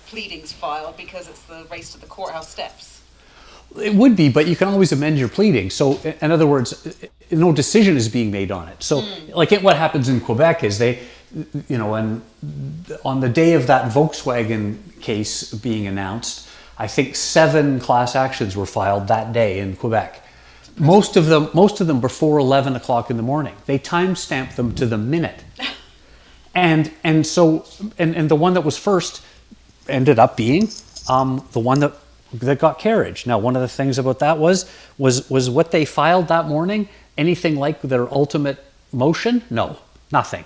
pleadings 0.08 0.52
filed 0.52 0.98
because 0.98 1.30
it's 1.30 1.44
the 1.44 1.66
race 1.72 1.94
to 1.94 2.02
the 2.02 2.08
courthouse 2.08 2.50
steps. 2.50 3.04
It 3.82 3.96
would 3.96 4.18
be, 4.18 4.28
but 4.28 4.48
you 4.48 4.58
can 4.58 4.68
always 4.68 4.92
amend 4.92 5.18
your 5.18 5.30
pleading. 5.30 5.70
So, 5.70 5.98
in 6.20 6.30
other 6.30 6.46
words, 6.46 7.08
no 7.32 7.54
decision 7.54 7.96
is 7.96 8.10
being 8.10 8.32
made 8.32 8.52
on 8.52 8.68
it. 8.68 8.84
So, 8.84 9.06
like 9.30 9.54
it, 9.54 9.64
what 9.64 9.78
happens 9.78 10.10
in 10.10 10.20
Quebec 10.20 10.66
is 10.66 10.78
they, 10.78 11.00
you 11.70 11.78
know, 11.78 11.96
and 11.96 12.22
on 13.06 13.22
the 13.22 13.30
day 13.30 13.54
of 13.54 13.68
that 13.68 13.94
Volkswagen 13.94 15.00
case 15.00 15.54
being 15.54 15.88
announced, 15.88 16.50
I 16.82 16.88
think 16.88 17.16
seven 17.16 17.80
class 17.80 18.16
actions 18.16 18.58
were 18.58 18.66
filed 18.66 19.10
that 19.10 19.34
day 19.34 19.60
in 19.60 19.76
Quebec. 19.76 20.26
Most 20.80 21.16
of 21.16 21.28
them, 21.28 21.48
most 21.54 21.80
of 21.80 21.86
them 21.86 22.02
before 22.02 22.40
eleven 22.40 22.76
o'clock 22.76 23.12
in 23.12 23.18
the 23.18 23.24
morning. 23.24 23.54
They 23.68 23.78
time 23.78 24.16
stamped 24.16 24.58
them 24.58 24.74
to 24.76 24.88
the 24.88 24.98
minute. 24.98 25.44
and 26.56 26.92
and 27.04 27.28
so 27.28 27.68
and, 28.00 28.16
and 28.16 28.30
the 28.30 28.36
one 28.36 28.56
that 28.56 28.62
was 28.62 28.80
first 28.80 29.24
ended 29.88 30.18
up 30.18 30.36
being 30.36 30.70
um, 31.08 31.48
the 31.52 31.60
one 31.60 31.82
that 31.82 31.94
that 32.34 32.58
got 32.58 32.80
carriage. 32.80 33.28
Now, 33.28 33.38
one 33.38 33.56
of 33.56 33.62
the 33.62 33.68
things 33.68 34.00
about 34.00 34.18
that 34.18 34.40
was 34.40 34.66
was 34.98 35.30
was 35.30 35.52
what 35.52 35.70
they 35.70 35.86
filed 35.86 36.30
that 36.30 36.48
morning. 36.48 36.90
Anything 37.16 37.58
like 37.58 37.80
their 37.84 38.12
ultimate 38.12 38.58
motion? 38.92 39.44
No, 39.52 39.78
nothing. 40.12 40.46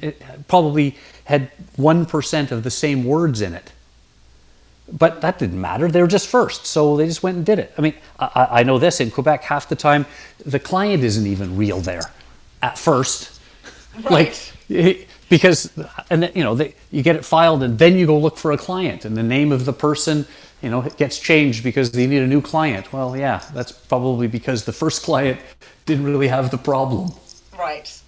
It 0.00 0.48
probably 0.48 0.96
had 1.24 1.50
one 1.76 2.06
percent 2.06 2.52
of 2.52 2.62
the 2.62 2.70
same 2.70 3.04
words 3.04 3.42
in 3.42 3.52
it. 3.52 3.73
But 4.92 5.22
that 5.22 5.38
didn't 5.38 5.60
matter. 5.60 5.88
They 5.88 6.02
were 6.02 6.08
just 6.08 6.28
first, 6.28 6.66
so 6.66 6.96
they 6.96 7.06
just 7.06 7.22
went 7.22 7.38
and 7.38 7.46
did 7.46 7.58
it. 7.58 7.72
I 7.78 7.80
mean, 7.80 7.94
I, 8.18 8.48
I 8.50 8.62
know 8.64 8.78
this 8.78 9.00
in 9.00 9.10
Quebec. 9.10 9.42
Half 9.44 9.68
the 9.68 9.76
time, 9.76 10.06
the 10.44 10.60
client 10.60 11.02
isn't 11.02 11.26
even 11.26 11.56
real 11.56 11.80
there 11.80 12.10
at 12.62 12.78
first 12.78 13.40
like 14.10 14.34
eh, 14.70 14.94
because 15.28 15.70
and 16.10 16.24
then, 16.24 16.32
you 16.34 16.42
know 16.42 16.54
they, 16.54 16.74
you 16.90 17.02
get 17.02 17.16
it 17.16 17.24
filed 17.24 17.62
and 17.62 17.78
then 17.78 17.96
you 17.96 18.06
go 18.06 18.18
look 18.18 18.36
for 18.36 18.52
a 18.52 18.58
client 18.58 19.04
and 19.04 19.16
the 19.16 19.22
name 19.22 19.52
of 19.52 19.64
the 19.64 19.72
person 19.72 20.26
you 20.62 20.70
know 20.70 20.82
gets 20.96 21.18
changed 21.18 21.62
because 21.62 21.92
they 21.92 22.06
need 22.06 22.22
a 22.22 22.26
new 22.26 22.40
client 22.40 22.92
well 22.92 23.16
yeah 23.16 23.42
that's 23.54 23.72
probably 23.72 24.26
because 24.26 24.64
the 24.64 24.72
first 24.72 25.02
client 25.02 25.40
didn't 25.86 26.04
really 26.04 26.28
have 26.28 26.50
the 26.50 26.58
problem 26.58 27.12
Right. 27.58 28.00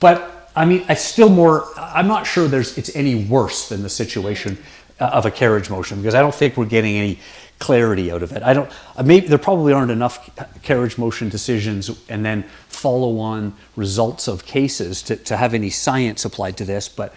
but 0.00 0.50
i 0.56 0.64
mean 0.64 0.84
i 0.88 0.94
still 0.94 1.28
more 1.28 1.66
i'm 1.76 2.08
not 2.08 2.26
sure 2.26 2.48
there's 2.48 2.78
it's 2.78 2.94
any 2.96 3.24
worse 3.26 3.68
than 3.68 3.82
the 3.82 3.90
situation 3.90 4.58
uh, 5.02 5.10
of 5.12 5.26
a 5.26 5.30
carriage 5.30 5.68
motion 5.68 5.98
because 5.98 6.14
i 6.14 6.20
don't 6.20 6.34
think 6.34 6.56
we're 6.56 6.64
getting 6.64 6.96
any 6.96 7.18
clarity 7.58 8.10
out 8.10 8.24
of 8.24 8.32
it. 8.32 8.42
I 8.42 8.54
don't 8.54 8.68
uh, 8.96 9.04
maybe 9.04 9.28
there 9.28 9.38
probably 9.38 9.72
aren't 9.72 9.92
enough 9.92 10.16
carriage 10.62 10.98
motion 10.98 11.28
decisions 11.28 11.90
and 12.08 12.24
then 12.24 12.42
follow 12.68 13.18
on 13.20 13.54
results 13.76 14.26
of 14.26 14.44
cases 14.44 15.00
to, 15.02 15.16
to 15.16 15.36
have 15.36 15.54
any 15.54 15.70
science 15.70 16.24
applied 16.24 16.56
to 16.56 16.64
this 16.64 16.88
but 16.88 17.14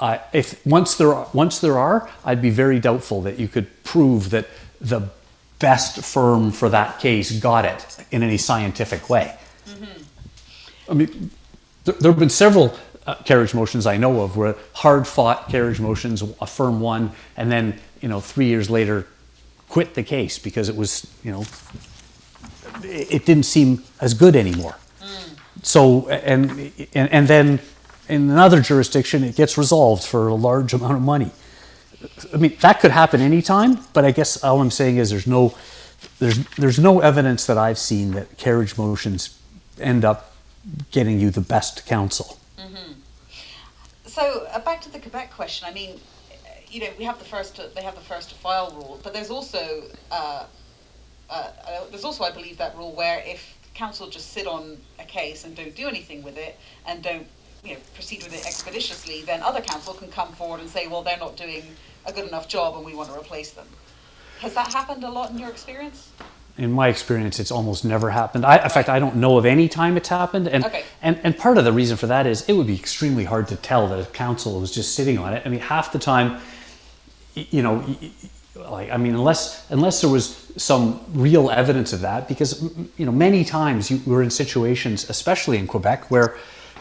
I 0.00 0.20
if 0.32 0.64
once 0.66 0.94
there 0.96 1.14
are, 1.14 1.28
once 1.32 1.58
there 1.58 1.78
are, 1.78 2.08
I'd 2.24 2.42
be 2.42 2.50
very 2.50 2.78
doubtful 2.80 3.22
that 3.22 3.38
you 3.38 3.48
could 3.48 3.66
prove 3.84 4.30
that 4.30 4.46
the 4.80 5.10
best 5.58 6.04
firm 6.04 6.52
for 6.52 6.68
that 6.68 7.00
case 7.00 7.32
got 7.40 7.64
it 7.64 8.04
in 8.10 8.22
any 8.22 8.38
scientific 8.38 9.10
way. 9.10 9.36
I 10.88 10.94
mean, 10.94 11.30
there, 11.84 11.94
there 11.94 12.10
have 12.12 12.18
been 12.18 12.30
several 12.30 12.76
uh, 13.08 13.14
carriage 13.24 13.54
motions 13.54 13.86
I 13.86 13.96
know 13.96 14.20
of 14.20 14.36
were 14.36 14.54
hard 14.74 15.06
fought 15.06 15.48
carriage 15.48 15.80
motions, 15.80 16.22
a 16.42 16.46
firm 16.46 16.78
won, 16.78 17.12
and 17.38 17.50
then 17.50 17.80
you 18.02 18.08
know 18.08 18.20
three 18.20 18.46
years 18.46 18.68
later 18.68 19.06
quit 19.70 19.94
the 19.94 20.02
case 20.02 20.38
because 20.38 20.68
it 20.68 20.76
was 20.76 21.06
you 21.24 21.32
know 21.32 21.44
it, 22.84 23.14
it 23.14 23.24
didn't 23.24 23.46
seem 23.46 23.82
as 23.98 24.12
good 24.12 24.36
anymore. 24.36 24.76
So 25.62 26.06
and, 26.10 26.70
and 26.92 27.10
and 27.10 27.28
then 27.28 27.60
in 28.10 28.30
another 28.30 28.60
jurisdiction 28.60 29.24
it 29.24 29.36
gets 29.36 29.56
resolved 29.56 30.04
for 30.04 30.28
a 30.28 30.34
large 30.34 30.74
amount 30.74 30.94
of 30.94 31.02
money. 31.02 31.30
I 32.34 32.36
mean 32.36 32.58
that 32.60 32.78
could 32.80 32.90
happen 32.90 33.22
anytime, 33.22 33.78
but 33.94 34.04
I 34.04 34.10
guess 34.10 34.44
all 34.44 34.60
I'm 34.60 34.70
saying 34.70 34.98
is 34.98 35.08
there's 35.08 35.26
no 35.26 35.54
there's 36.18 36.44
there's 36.56 36.78
no 36.78 37.00
evidence 37.00 37.46
that 37.46 37.56
I've 37.56 37.78
seen 37.78 38.10
that 38.10 38.36
carriage 38.36 38.76
motions 38.76 39.40
end 39.80 40.04
up 40.04 40.34
getting 40.90 41.18
you 41.18 41.30
the 41.30 41.40
best 41.40 41.86
counsel. 41.86 42.38
So 44.18 44.48
uh, 44.52 44.58
back 44.58 44.80
to 44.80 44.90
the 44.90 44.98
Quebec 44.98 45.32
question. 45.32 45.68
I 45.70 45.72
mean, 45.72 46.00
uh, 46.32 46.48
you 46.68 46.80
know, 46.80 46.88
we 46.98 47.04
have 47.04 47.20
the 47.20 47.24
first 47.24 47.54
to, 47.54 47.70
they 47.76 47.82
have 47.82 47.94
the 47.94 48.00
first 48.00 48.30
to 48.30 48.34
file 48.34 48.72
rule, 48.74 48.98
but 49.04 49.14
there's 49.14 49.30
also 49.30 49.84
uh, 50.10 50.46
uh, 51.30 51.32
uh, 51.32 51.84
there's 51.90 52.02
also 52.02 52.24
I 52.24 52.32
believe 52.32 52.58
that 52.58 52.76
rule 52.76 52.92
where 52.96 53.22
if 53.24 53.56
counsel 53.74 54.10
just 54.10 54.32
sit 54.32 54.48
on 54.48 54.78
a 54.98 55.04
case 55.04 55.44
and 55.44 55.54
don't 55.54 55.72
do 55.76 55.86
anything 55.86 56.24
with 56.24 56.36
it 56.36 56.58
and 56.84 57.00
don't 57.00 57.28
you 57.62 57.74
know 57.74 57.80
proceed 57.94 58.24
with 58.24 58.34
it 58.34 58.44
expeditiously, 58.44 59.22
then 59.22 59.40
other 59.40 59.60
counsel 59.60 59.94
can 59.94 60.10
come 60.10 60.32
forward 60.32 60.58
and 60.58 60.68
say, 60.68 60.88
well, 60.88 61.04
they're 61.04 61.16
not 61.16 61.36
doing 61.36 61.62
a 62.04 62.12
good 62.12 62.26
enough 62.26 62.48
job 62.48 62.74
and 62.74 62.84
we 62.84 62.96
want 62.96 63.08
to 63.08 63.16
replace 63.16 63.52
them. 63.52 63.68
Has 64.40 64.52
that 64.54 64.72
happened 64.72 65.04
a 65.04 65.10
lot 65.10 65.30
in 65.30 65.38
your 65.38 65.48
experience? 65.48 66.10
In 66.58 66.72
my 66.72 66.88
experience, 66.88 67.38
it's 67.38 67.52
almost 67.52 67.84
never 67.84 68.10
happened. 68.10 68.44
I, 68.44 68.56
in 68.56 68.68
fact, 68.68 68.88
I 68.88 68.98
don't 68.98 69.16
know 69.16 69.38
of 69.38 69.46
any 69.46 69.68
time 69.68 69.96
it's 69.96 70.08
happened. 70.08 70.48
And, 70.48 70.64
Okay. 70.64 70.82
and 71.00 71.18
and 71.22 71.38
part 71.38 71.56
of 71.56 71.64
the 71.64 71.72
reason 71.72 71.96
for 71.96 72.08
that 72.08 72.26
is 72.26 72.42
it 72.48 72.52
would 72.54 72.66
be 72.66 72.74
extremely 72.74 73.24
hard 73.24 73.46
to 73.48 73.56
tell 73.56 73.86
that 73.88 74.00
a 74.00 74.06
counsel 74.06 74.60
was 74.60 74.72
just 74.72 74.94
sitting 74.94 75.18
on 75.18 75.32
it. 75.34 75.42
I 75.46 75.48
mean, 75.50 75.60
half 75.60 75.92
the 75.92 76.00
time, 76.00 76.40
you 77.34 77.62
know, 77.62 77.84
like 78.56 78.90
I 78.90 78.96
mean, 78.96 79.14
unless 79.14 79.70
unless 79.70 80.00
there 80.00 80.10
was 80.10 80.52
some 80.56 81.00
real 81.14 81.48
evidence 81.48 81.92
of 81.92 82.00
that, 82.00 82.26
because 82.26 82.60
you 82.96 83.06
know, 83.06 83.12
many 83.12 83.44
times 83.44 83.88
you 83.90 84.00
were 84.04 84.22
in 84.22 84.30
situations, 84.30 85.08
especially 85.08 85.58
in 85.58 85.68
Quebec, 85.68 86.10
where 86.10 86.36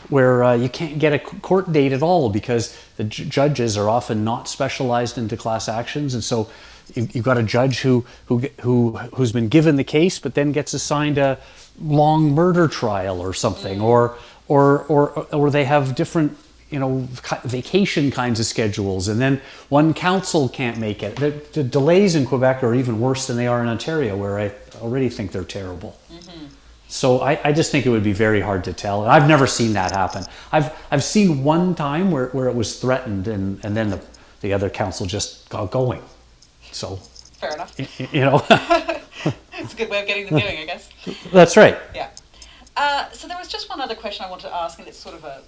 where 0.09 0.43
uh, 0.43 0.55
you 0.55 0.69
can't 0.69 0.97
get 0.97 1.13
a 1.13 1.19
court 1.19 1.71
date 1.71 1.91
at 1.93 2.01
all 2.01 2.29
because 2.29 2.75
the 2.95 3.03
j- 3.03 3.25
judges 3.25 3.77
are 3.77 3.89
often 3.89 4.23
not 4.23 4.47
specialized 4.47 5.17
into 5.19 5.37
class 5.37 5.69
actions, 5.69 6.15
and 6.15 6.23
so 6.23 6.49
you, 6.93 7.07
you've 7.11 7.25
got 7.25 7.37
a 7.37 7.43
judge 7.43 7.81
who 7.81 8.05
who 8.27 8.39
who 8.61 8.97
who's 9.15 9.31
been 9.31 9.49
given 9.49 9.75
the 9.75 9.83
case, 9.83 10.19
but 10.19 10.33
then 10.33 10.51
gets 10.51 10.73
assigned 10.73 11.17
a 11.17 11.39
long 11.79 12.33
murder 12.33 12.67
trial 12.67 13.19
or 13.19 13.33
something, 13.33 13.81
or 13.81 14.17
or 14.47 14.83
or 14.83 15.09
or 15.33 15.49
they 15.49 15.65
have 15.65 15.95
different 15.95 16.37
you 16.69 16.79
know 16.79 17.07
vacation 17.43 18.11
kinds 18.11 18.39
of 18.39 18.45
schedules, 18.45 19.07
and 19.07 19.19
then 19.19 19.41
one 19.69 19.93
counsel 19.93 20.49
can't 20.49 20.77
make 20.77 21.03
it. 21.03 21.15
The, 21.15 21.31
the 21.53 21.63
delays 21.63 22.15
in 22.15 22.25
Quebec 22.25 22.63
are 22.63 22.75
even 22.75 22.99
worse 22.99 23.27
than 23.27 23.37
they 23.37 23.47
are 23.47 23.61
in 23.61 23.67
Ontario, 23.67 24.17
where 24.17 24.39
I 24.39 24.51
already 24.81 25.09
think 25.09 25.31
they're 25.31 25.43
terrible. 25.43 25.97
Mm-hmm. 26.11 26.47
So 26.89 27.19
I, 27.19 27.39
I 27.43 27.51
just 27.51 27.71
think 27.71 27.85
it 27.85 27.89
would 27.89 28.03
be 28.03 28.13
very 28.13 28.39
hard 28.39 28.63
to 28.65 28.73
tell. 28.73 29.03
And 29.03 29.11
I've 29.11 29.27
never 29.27 29.45
seen 29.45 29.73
that 29.73 29.91
happen. 29.91 30.23
I've 30.51 30.73
I've 30.89 31.03
seen 31.03 31.43
one 31.43 31.75
time 31.75 32.11
where, 32.11 32.27
where 32.27 32.47
it 32.47 32.55
was 32.55 32.79
threatened 32.79 33.27
and, 33.27 33.63
and 33.63 33.75
then 33.75 33.89
the, 33.89 34.01
the 34.41 34.53
other 34.53 34.69
counsel 34.69 35.05
just 35.05 35.49
got 35.49 35.71
going. 35.71 36.01
So 36.77 36.97
Fair 37.39 37.53
enough. 37.53 37.77
y- 37.79 37.87
y- 37.99 38.09
you 38.11 38.21
know 38.21 38.45
It's 39.59 39.73
a 39.73 39.75
good 39.75 39.89
way 39.89 40.01
of 40.01 40.07
getting 40.07 40.27
them 40.27 40.39
going, 40.39 40.59
I 40.59 40.65
guess. 40.65 40.89
that's 41.33 41.57
right. 41.57 41.75
Yeah. 41.95 42.09
Uh, 42.75 43.09
so 43.09 43.27
there 43.27 43.37
was 43.39 43.47
just 43.47 43.67
one 43.69 43.81
other 43.81 43.95
question 43.95 44.23
I 44.23 44.29
wanted 44.29 44.47
to 44.49 44.53
ask, 44.55 44.77
and 44.77 44.87
it's 44.87 44.99
sort 44.99 45.15
of 45.15 45.23
a, 45.23 45.41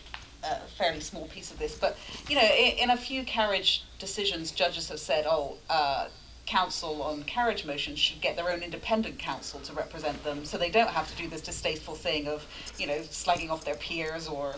a 0.43 0.55
fairly 0.80 0.99
small 0.99 1.27
piece 1.27 1.51
of 1.51 1.59
this, 1.59 1.77
but 1.77 1.95
you 2.27 2.36
know, 2.36 2.41
in, 2.41 2.80
in 2.80 2.89
a 2.89 2.97
few 2.97 3.23
carriage 3.23 3.84
decisions, 3.99 4.49
judges 4.51 4.89
have 4.89 4.99
said, 4.99 5.25
oh, 5.27 5.57
uh, 5.69 6.07
counsel 6.47 7.03
on 7.03 7.21
carriage 7.25 7.63
motions 7.65 7.99
should 7.99 8.19
get 8.19 8.36
their 8.36 8.49
own 8.49 8.63
independent 8.63 9.19
counsel 9.19 9.59
to 9.59 9.73
represent 9.73 10.23
them, 10.23 10.43
so 10.43 10.57
they 10.57 10.71
don't 10.71 10.89
have 10.89 11.07
to 11.11 11.15
do 11.15 11.30
this 11.30 11.41
distasteful 11.41 11.93
thing 11.93 12.27
of, 12.27 12.43
you 12.80 12.88
know, 12.88 12.97
slagging 13.01 13.51
off 13.51 13.63
their 13.63 13.75
peers 13.75 14.27
or, 14.27 14.55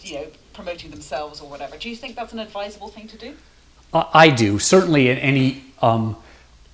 you 0.00 0.14
know, 0.14 0.26
promoting 0.54 0.90
themselves 0.90 1.42
or 1.42 1.50
whatever. 1.50 1.76
Do 1.76 1.90
you 1.90 1.96
think 1.96 2.16
that's 2.16 2.32
an 2.32 2.38
advisable 2.38 2.88
thing 2.88 3.06
to 3.08 3.18
do? 3.18 3.36
I 3.94 4.30
do 4.30 4.58
certainly 4.58 5.08
in 5.08 5.18
any 5.18 5.64
um, 5.80 6.16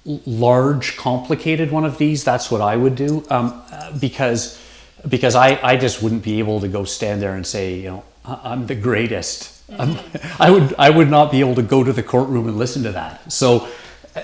large, 0.05 0.97
complicated 0.97 1.71
one 1.71 1.85
of 1.85 1.99
these. 1.99 2.25
That's 2.25 2.51
what 2.51 2.61
I 2.61 2.77
would 2.77 2.97
do 2.97 3.25
um, 3.31 3.63
because 4.01 4.61
because 5.09 5.35
I, 5.35 5.61
I 5.63 5.77
just 5.77 6.03
wouldn't 6.03 6.23
be 6.23 6.39
able 6.39 6.61
to 6.61 6.69
go 6.69 6.85
stand 6.85 7.21
there 7.23 7.35
and 7.35 7.47
say 7.47 7.75
you 7.77 7.91
know 7.91 8.05
"I- 8.25 8.41
I'm 8.45 8.67
the 8.67 8.75
greatest. 8.75 9.51
I'm, 9.79 9.99
I 10.39 10.51
would 10.51 10.75
I 10.79 10.91
would 10.91 11.09
not 11.11 11.31
be 11.31 11.41
able 11.41 11.55
to 11.57 11.63
go 11.63 11.85
to 11.85 11.93
the 11.93 12.03
courtroom 12.03 12.49
and 12.49 12.59
listen 12.59 12.83
to 12.85 12.93
that. 12.93 13.33
So 13.33 13.69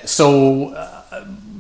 so. 0.05 0.71
Uh, 0.75 0.97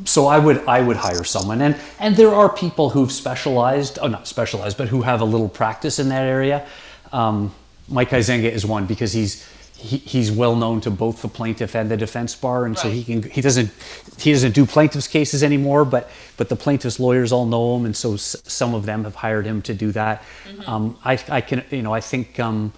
so 0.06 0.26
I 0.26 0.38
would 0.38 0.66
I 0.66 0.80
would 0.80 0.96
hire 0.96 1.24
someone, 1.24 1.60
and 1.60 1.76
and 1.98 2.16
there 2.16 2.34
are 2.34 2.48
people 2.48 2.88
who've 2.90 3.12
specialized, 3.12 3.98
oh 4.00 4.08
not 4.08 4.26
specialized, 4.26 4.78
but 4.78 4.88
who 4.88 5.02
have 5.02 5.20
a 5.20 5.24
little 5.26 5.48
practice 5.48 5.98
in 5.98 6.08
that 6.08 6.24
area. 6.24 6.66
Um, 7.12 7.52
Mike 7.86 8.08
Eizenga 8.10 8.50
is 8.50 8.64
one 8.64 8.86
because 8.86 9.12
he's 9.12 9.46
he, 9.80 9.96
he's 9.98 10.30
well 10.30 10.54
known 10.56 10.80
to 10.82 10.90
both 10.90 11.22
the 11.22 11.28
plaintiff 11.28 11.74
and 11.74 11.90
the 11.90 11.96
defense 11.96 12.34
bar, 12.34 12.66
and 12.66 12.78
so 12.78 12.90
he 12.90 13.02
can 13.04 13.22
he 13.22 13.40
doesn't 13.40 13.70
he 14.18 14.32
doesn't 14.32 14.54
do 14.54 14.66
plaintiffs 14.66 15.08
cases 15.08 15.42
anymore, 15.42 15.84
but 15.84 16.10
but 16.36 16.48
the 16.48 16.56
plaintiffs 16.56 17.00
lawyers 17.00 17.32
all 17.32 17.46
know 17.46 17.76
him, 17.76 17.86
and 17.86 17.96
so 17.96 18.14
s- 18.14 18.36
some 18.44 18.74
of 18.74 18.84
them 18.86 19.04
have 19.04 19.14
hired 19.14 19.46
him 19.46 19.62
to 19.62 19.74
do 19.74 19.92
that. 19.92 20.22
Um, 20.66 20.98
I 21.04 21.18
I 21.28 21.40
can 21.40 21.64
you 21.70 21.82
know 21.82 21.92
I 21.94 22.00
think. 22.00 22.38
Um, 22.38 22.72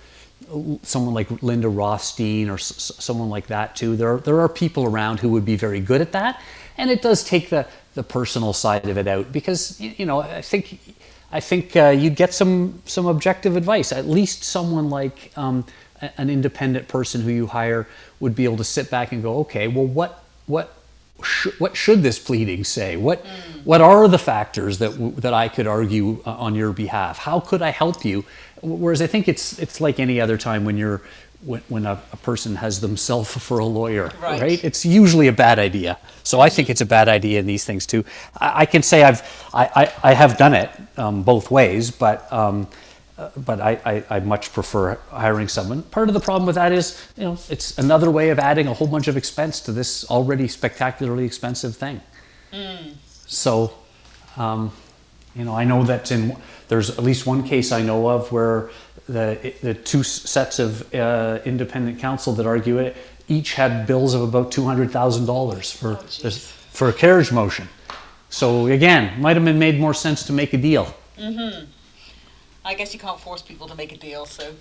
someone 0.82 1.14
like 1.14 1.30
Linda 1.42 1.68
Rothstein 1.68 2.50
or 2.50 2.54
s- 2.54 2.92
someone 2.98 3.30
like 3.30 3.46
that 3.46 3.74
too. 3.76 3.96
There 3.96 4.14
are, 4.14 4.18
there 4.18 4.40
are 4.40 4.48
people 4.48 4.84
around 4.84 5.20
who 5.20 5.30
would 5.30 5.44
be 5.44 5.56
very 5.56 5.80
good 5.80 6.00
at 6.00 6.12
that, 6.12 6.42
and 6.76 6.90
it 6.90 7.00
does 7.02 7.24
take 7.24 7.48
the 7.48 7.66
the 7.94 8.02
personal 8.02 8.52
side 8.52 8.88
of 8.88 8.98
it 8.98 9.06
out 9.06 9.32
because 9.32 9.80
you 9.80 10.04
know 10.04 10.20
I 10.20 10.42
think 10.42 10.78
I 11.30 11.40
think 11.40 11.74
uh, 11.76 11.88
you'd 11.90 12.16
get 12.16 12.34
some 12.34 12.82
some 12.84 13.06
objective 13.06 13.56
advice. 13.56 13.92
At 13.92 14.06
least 14.06 14.44
someone 14.44 14.90
like 14.90 15.32
um, 15.36 15.64
an 16.18 16.30
independent 16.30 16.88
person 16.88 17.20
who 17.22 17.30
you 17.30 17.46
hire 17.46 17.86
would 18.20 18.34
be 18.34 18.44
able 18.44 18.56
to 18.58 18.64
sit 18.64 18.90
back 18.90 19.12
and 19.12 19.22
go, 19.22 19.38
okay, 19.40 19.68
well, 19.68 19.86
what 19.86 20.22
what 20.46 20.74
sh- 21.22 21.48
what 21.58 21.76
should 21.76 22.02
this 22.02 22.18
pleading 22.18 22.64
say? 22.64 22.96
What 22.96 23.24
what 23.64 23.80
are 23.80 24.08
the 24.08 24.18
factors 24.18 24.78
that 24.78 24.92
w- 24.92 25.12
that 25.20 25.32
I 25.34 25.48
could 25.48 25.66
argue 25.66 26.20
uh, 26.26 26.32
on 26.32 26.54
your 26.54 26.72
behalf? 26.72 27.18
How 27.18 27.40
could 27.40 27.62
I 27.62 27.70
help 27.70 28.04
you? 28.04 28.24
Whereas 28.62 29.00
I 29.02 29.06
think 29.06 29.28
it's 29.28 29.58
it's 29.58 29.80
like 29.80 30.00
any 30.00 30.20
other 30.20 30.36
time 30.36 30.64
when 30.64 30.76
you're 30.76 31.00
when, 31.44 31.60
when 31.68 31.86
a, 31.86 32.00
a 32.12 32.16
person 32.18 32.54
has 32.56 32.80
themselves 32.80 33.28
for 33.36 33.58
a 33.58 33.64
lawyer, 33.64 34.12
Right. 34.20 34.40
right. 34.40 34.64
It's 34.64 34.84
usually 34.84 35.26
a 35.26 35.32
bad 35.32 35.58
idea. 35.58 35.98
So 36.22 36.38
I 36.40 36.48
think 36.48 36.70
it's 36.70 36.80
a 36.80 36.86
bad 36.86 37.08
idea 37.08 37.40
in 37.40 37.46
these 37.46 37.64
things 37.64 37.84
too. 37.86 38.04
I, 38.40 38.62
I 38.62 38.66
can 38.66 38.82
say 38.82 39.02
I've 39.02 39.22
I, 39.52 39.64
I, 40.02 40.10
I 40.10 40.14
have 40.14 40.36
done 40.36 40.54
it 40.54 40.70
um, 40.96 41.22
both 41.22 41.50
ways, 41.50 41.90
but. 41.92 42.32
Um, 42.32 42.66
uh, 43.22 43.30
but 43.36 43.60
I, 43.60 43.78
I, 43.84 44.16
I 44.16 44.20
much 44.20 44.52
prefer 44.52 44.98
hiring 45.10 45.48
someone. 45.48 45.82
Part 45.82 46.08
of 46.08 46.14
the 46.14 46.20
problem 46.20 46.46
with 46.46 46.56
that 46.56 46.72
is, 46.72 47.00
you 47.16 47.24
know, 47.24 47.38
it's 47.48 47.78
another 47.78 48.10
way 48.10 48.30
of 48.30 48.38
adding 48.38 48.66
a 48.66 48.74
whole 48.74 48.88
bunch 48.88 49.08
of 49.08 49.16
expense 49.16 49.60
to 49.60 49.72
this 49.72 50.04
already 50.10 50.48
spectacularly 50.48 51.24
expensive 51.24 51.76
thing. 51.76 52.00
So, 53.26 53.72
um, 54.36 54.72
you 55.34 55.44
know, 55.44 55.54
I 55.54 55.64
know 55.64 55.84
that 55.84 56.10
in 56.10 56.36
there's 56.68 56.90
at 56.90 57.04
least 57.04 57.26
one 57.26 57.42
case 57.42 57.72
I 57.72 57.82
know 57.82 58.08
of 58.08 58.32
where 58.32 58.70
the 59.08 59.54
the 59.62 59.74
two 59.74 60.02
sets 60.02 60.58
of 60.58 60.94
uh, 60.94 61.38
independent 61.44 61.98
counsel 61.98 62.34
that 62.34 62.46
argue 62.46 62.78
it 62.78 62.96
each 63.28 63.54
had 63.54 63.86
bills 63.86 64.14
of 64.14 64.22
about 64.22 64.52
two 64.52 64.64
hundred 64.64 64.90
thousand 64.90 65.26
dollars 65.26 65.70
for 65.70 65.92
Oh, 65.92 66.06
this, 66.22 66.50
for 66.72 66.88
a 66.88 66.92
carriage 66.92 67.32
motion. 67.32 67.68
So 68.28 68.66
again, 68.66 69.20
might 69.20 69.36
have 69.36 69.44
been 69.44 69.58
made 69.58 69.78
more 69.78 69.94
sense 69.94 70.26
to 70.26 70.32
make 70.32 70.52
a 70.54 70.58
deal. 70.58 70.94
I 72.64 72.74
guess 72.74 72.94
you 72.94 73.00
can't 73.00 73.20
force 73.20 73.42
people 73.42 73.66
to 73.68 73.74
make 73.74 73.92
a 73.92 73.96
deal, 73.96 74.24
so. 74.26 74.52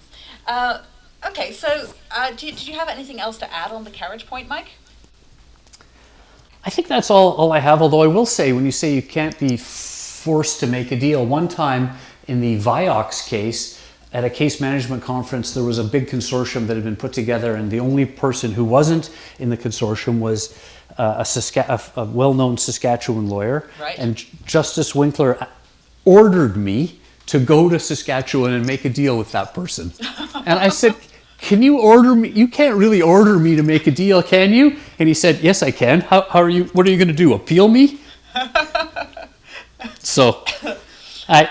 Uh, 0.47 0.81
okay, 1.27 1.51
so 1.51 1.89
uh, 2.11 2.31
do, 2.31 2.47
did 2.47 2.67
you 2.67 2.73
have 2.73 2.89
anything 2.89 3.19
else 3.19 3.37
to 3.39 3.53
add 3.53 3.71
on 3.71 3.83
the 3.83 3.91
carriage 3.91 4.25
point, 4.25 4.47
Mike? 4.47 4.69
I 6.63 6.69
think 6.69 6.87
that's 6.87 7.09
all, 7.09 7.33
all 7.33 7.51
I 7.51 7.59
have. 7.59 7.81
Although 7.81 8.03
I 8.03 8.07
will 8.07 8.25
say, 8.25 8.53
when 8.53 8.65
you 8.65 8.71
say 8.71 8.93
you 8.93 9.01
can't 9.01 9.37
be 9.39 9.57
forced 9.57 10.59
to 10.59 10.67
make 10.67 10.91
a 10.91 10.99
deal, 10.99 11.25
one 11.25 11.47
time 11.47 11.91
in 12.27 12.39
the 12.41 12.57
Vioxx 12.59 13.27
case, 13.27 13.79
at 14.13 14.23
a 14.23 14.29
case 14.29 14.59
management 14.59 15.01
conference, 15.01 15.53
there 15.53 15.63
was 15.63 15.79
a 15.79 15.83
big 15.83 16.07
consortium 16.07 16.67
that 16.67 16.75
had 16.75 16.83
been 16.83 16.95
put 16.95 17.13
together, 17.13 17.55
and 17.55 17.71
the 17.71 17.79
only 17.79 18.05
person 18.05 18.51
who 18.51 18.65
wasn't 18.65 19.09
in 19.39 19.49
the 19.49 19.57
consortium 19.57 20.19
was 20.19 20.57
uh, 20.97 21.15
a, 21.19 21.23
Saska- 21.23 21.67
a, 21.95 22.01
a 22.01 22.05
well-known 22.05 22.57
Saskatchewan 22.57 23.29
lawyer. 23.29 23.69
Right. 23.79 23.97
And 23.97 24.17
Justice 24.45 24.93
Winkler 24.93 25.47
ordered 26.03 26.57
me 26.57 26.99
to 27.27 27.39
go 27.39 27.69
to 27.69 27.79
Saskatchewan 27.79 28.53
and 28.53 28.65
make 28.65 28.85
a 28.85 28.89
deal 28.89 29.17
with 29.17 29.31
that 29.31 29.53
person. 29.53 29.93
and 30.33 30.59
I 30.59 30.69
said, 30.69 30.95
can 31.41 31.61
you 31.61 31.79
order 31.79 32.15
me? 32.15 32.29
You 32.29 32.47
can't 32.47 32.75
really 32.75 33.01
order 33.01 33.39
me 33.39 33.55
to 33.55 33.63
make 33.63 33.87
a 33.87 33.91
deal, 33.91 34.21
can 34.21 34.53
you? 34.53 34.77
And 34.99 35.07
he 35.07 35.13
said, 35.13 35.39
yes, 35.39 35.63
I 35.63 35.71
can. 35.71 36.01
How, 36.01 36.21
how 36.21 36.41
are 36.41 36.49
you? 36.49 36.65
What 36.65 36.87
are 36.87 36.91
you 36.91 36.97
going 36.97 37.07
to 37.07 37.13
do? 37.13 37.33
Appeal 37.33 37.67
me? 37.67 37.99
so, 39.99 40.45
I, 41.27 41.49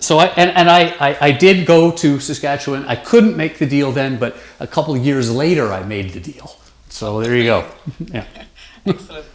so 0.00 0.18
I 0.18 0.26
and, 0.26 0.50
and 0.50 0.68
I, 0.68 0.88
I, 0.98 1.16
I, 1.28 1.32
did 1.32 1.66
go 1.66 1.92
to 1.92 2.18
Saskatchewan. 2.18 2.84
I 2.86 2.96
couldn't 2.96 3.36
make 3.36 3.58
the 3.58 3.66
deal 3.66 3.92
then, 3.92 4.18
but 4.18 4.36
a 4.58 4.66
couple 4.66 4.94
of 4.94 5.06
years 5.06 5.30
later, 5.30 5.72
I 5.72 5.84
made 5.84 6.10
the 6.10 6.20
deal. 6.20 6.56
So 6.88 7.20
there 7.20 7.36
you 7.36 7.44
go. 7.44 7.68
Yeah. 8.00 8.26
Excellent. 8.86 9.26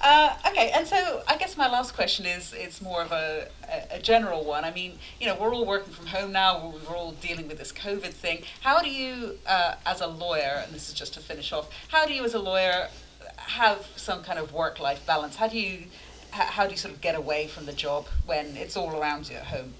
Uh, 0.00 0.36
okay, 0.46 0.70
and 0.70 0.86
so 0.86 1.22
I 1.26 1.36
guess 1.36 1.56
my 1.56 1.68
last 1.68 1.94
question 1.94 2.24
is 2.24 2.52
it's 2.52 2.80
more 2.80 3.02
of 3.02 3.10
a, 3.10 3.48
a, 3.90 3.98
general 3.98 4.44
one. 4.44 4.64
I 4.64 4.70
mean, 4.70 4.98
you 5.20 5.26
know, 5.26 5.36
we're 5.40 5.52
all 5.52 5.66
working 5.66 5.92
from 5.92 6.06
home 6.06 6.30
now. 6.30 6.72
We're 6.88 6.96
all 6.96 7.12
dealing 7.12 7.48
with 7.48 7.58
this 7.58 7.72
COVID 7.72 8.12
thing. 8.12 8.42
How 8.60 8.80
do 8.80 8.90
you, 8.90 9.38
uh, 9.46 9.74
as 9.86 10.00
a 10.00 10.06
lawyer, 10.06 10.62
and 10.64 10.72
this 10.72 10.88
is 10.88 10.94
just 10.94 11.14
to 11.14 11.20
finish 11.20 11.52
off, 11.52 11.68
how 11.88 12.06
do 12.06 12.14
you, 12.14 12.24
as 12.24 12.34
a 12.34 12.38
lawyer, 12.38 12.88
have 13.36 13.86
some 13.96 14.22
kind 14.22 14.38
of 14.38 14.52
work-life 14.52 15.04
balance? 15.04 15.34
How 15.34 15.48
do 15.48 15.58
you, 15.58 15.86
how 16.30 16.66
do 16.66 16.70
you 16.70 16.76
sort 16.76 16.94
of 16.94 17.00
get 17.00 17.16
away 17.16 17.48
from 17.48 17.66
the 17.66 17.72
job 17.72 18.06
when 18.24 18.56
it's 18.56 18.76
all 18.76 19.00
around 19.00 19.28
you 19.28 19.36
at 19.36 19.46
home? 19.46 19.74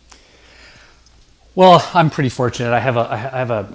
Well, 1.55 1.89
I'm 1.93 2.09
pretty 2.09 2.29
fortunate. 2.29 2.73
I 2.73 2.79
have 2.79 2.97
a 2.97 3.01
I 3.11 3.17
have 3.17 3.51
a, 3.51 3.69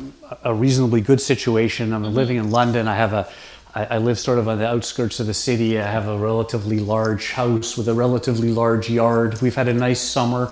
a 0.45 0.53
reasonably 0.53 1.01
good 1.01 1.19
situation. 1.19 1.91
I'm 1.91 2.03
mm-hmm. 2.03 2.15
living 2.15 2.37
in 2.37 2.49
London. 2.49 2.87
I 2.87 2.95
have 2.95 3.11
a 3.11 3.27
I, 3.75 3.85
I 3.85 3.97
live 3.97 4.19
sort 4.19 4.39
of 4.39 4.47
on 4.47 4.59
the 4.59 4.67
outskirts 4.67 5.19
of 5.19 5.27
the 5.27 5.33
city. 5.33 5.79
I 5.79 5.89
have 5.89 6.07
a 6.07 6.17
relatively 6.17 6.79
large 6.79 7.31
house 7.31 7.77
with 7.77 7.87
a 7.87 7.93
relatively 7.93 8.51
large 8.51 8.89
yard. 8.89 9.41
We've 9.41 9.55
had 9.55 9.67
a 9.67 9.73
nice 9.73 10.01
summer. 10.01 10.51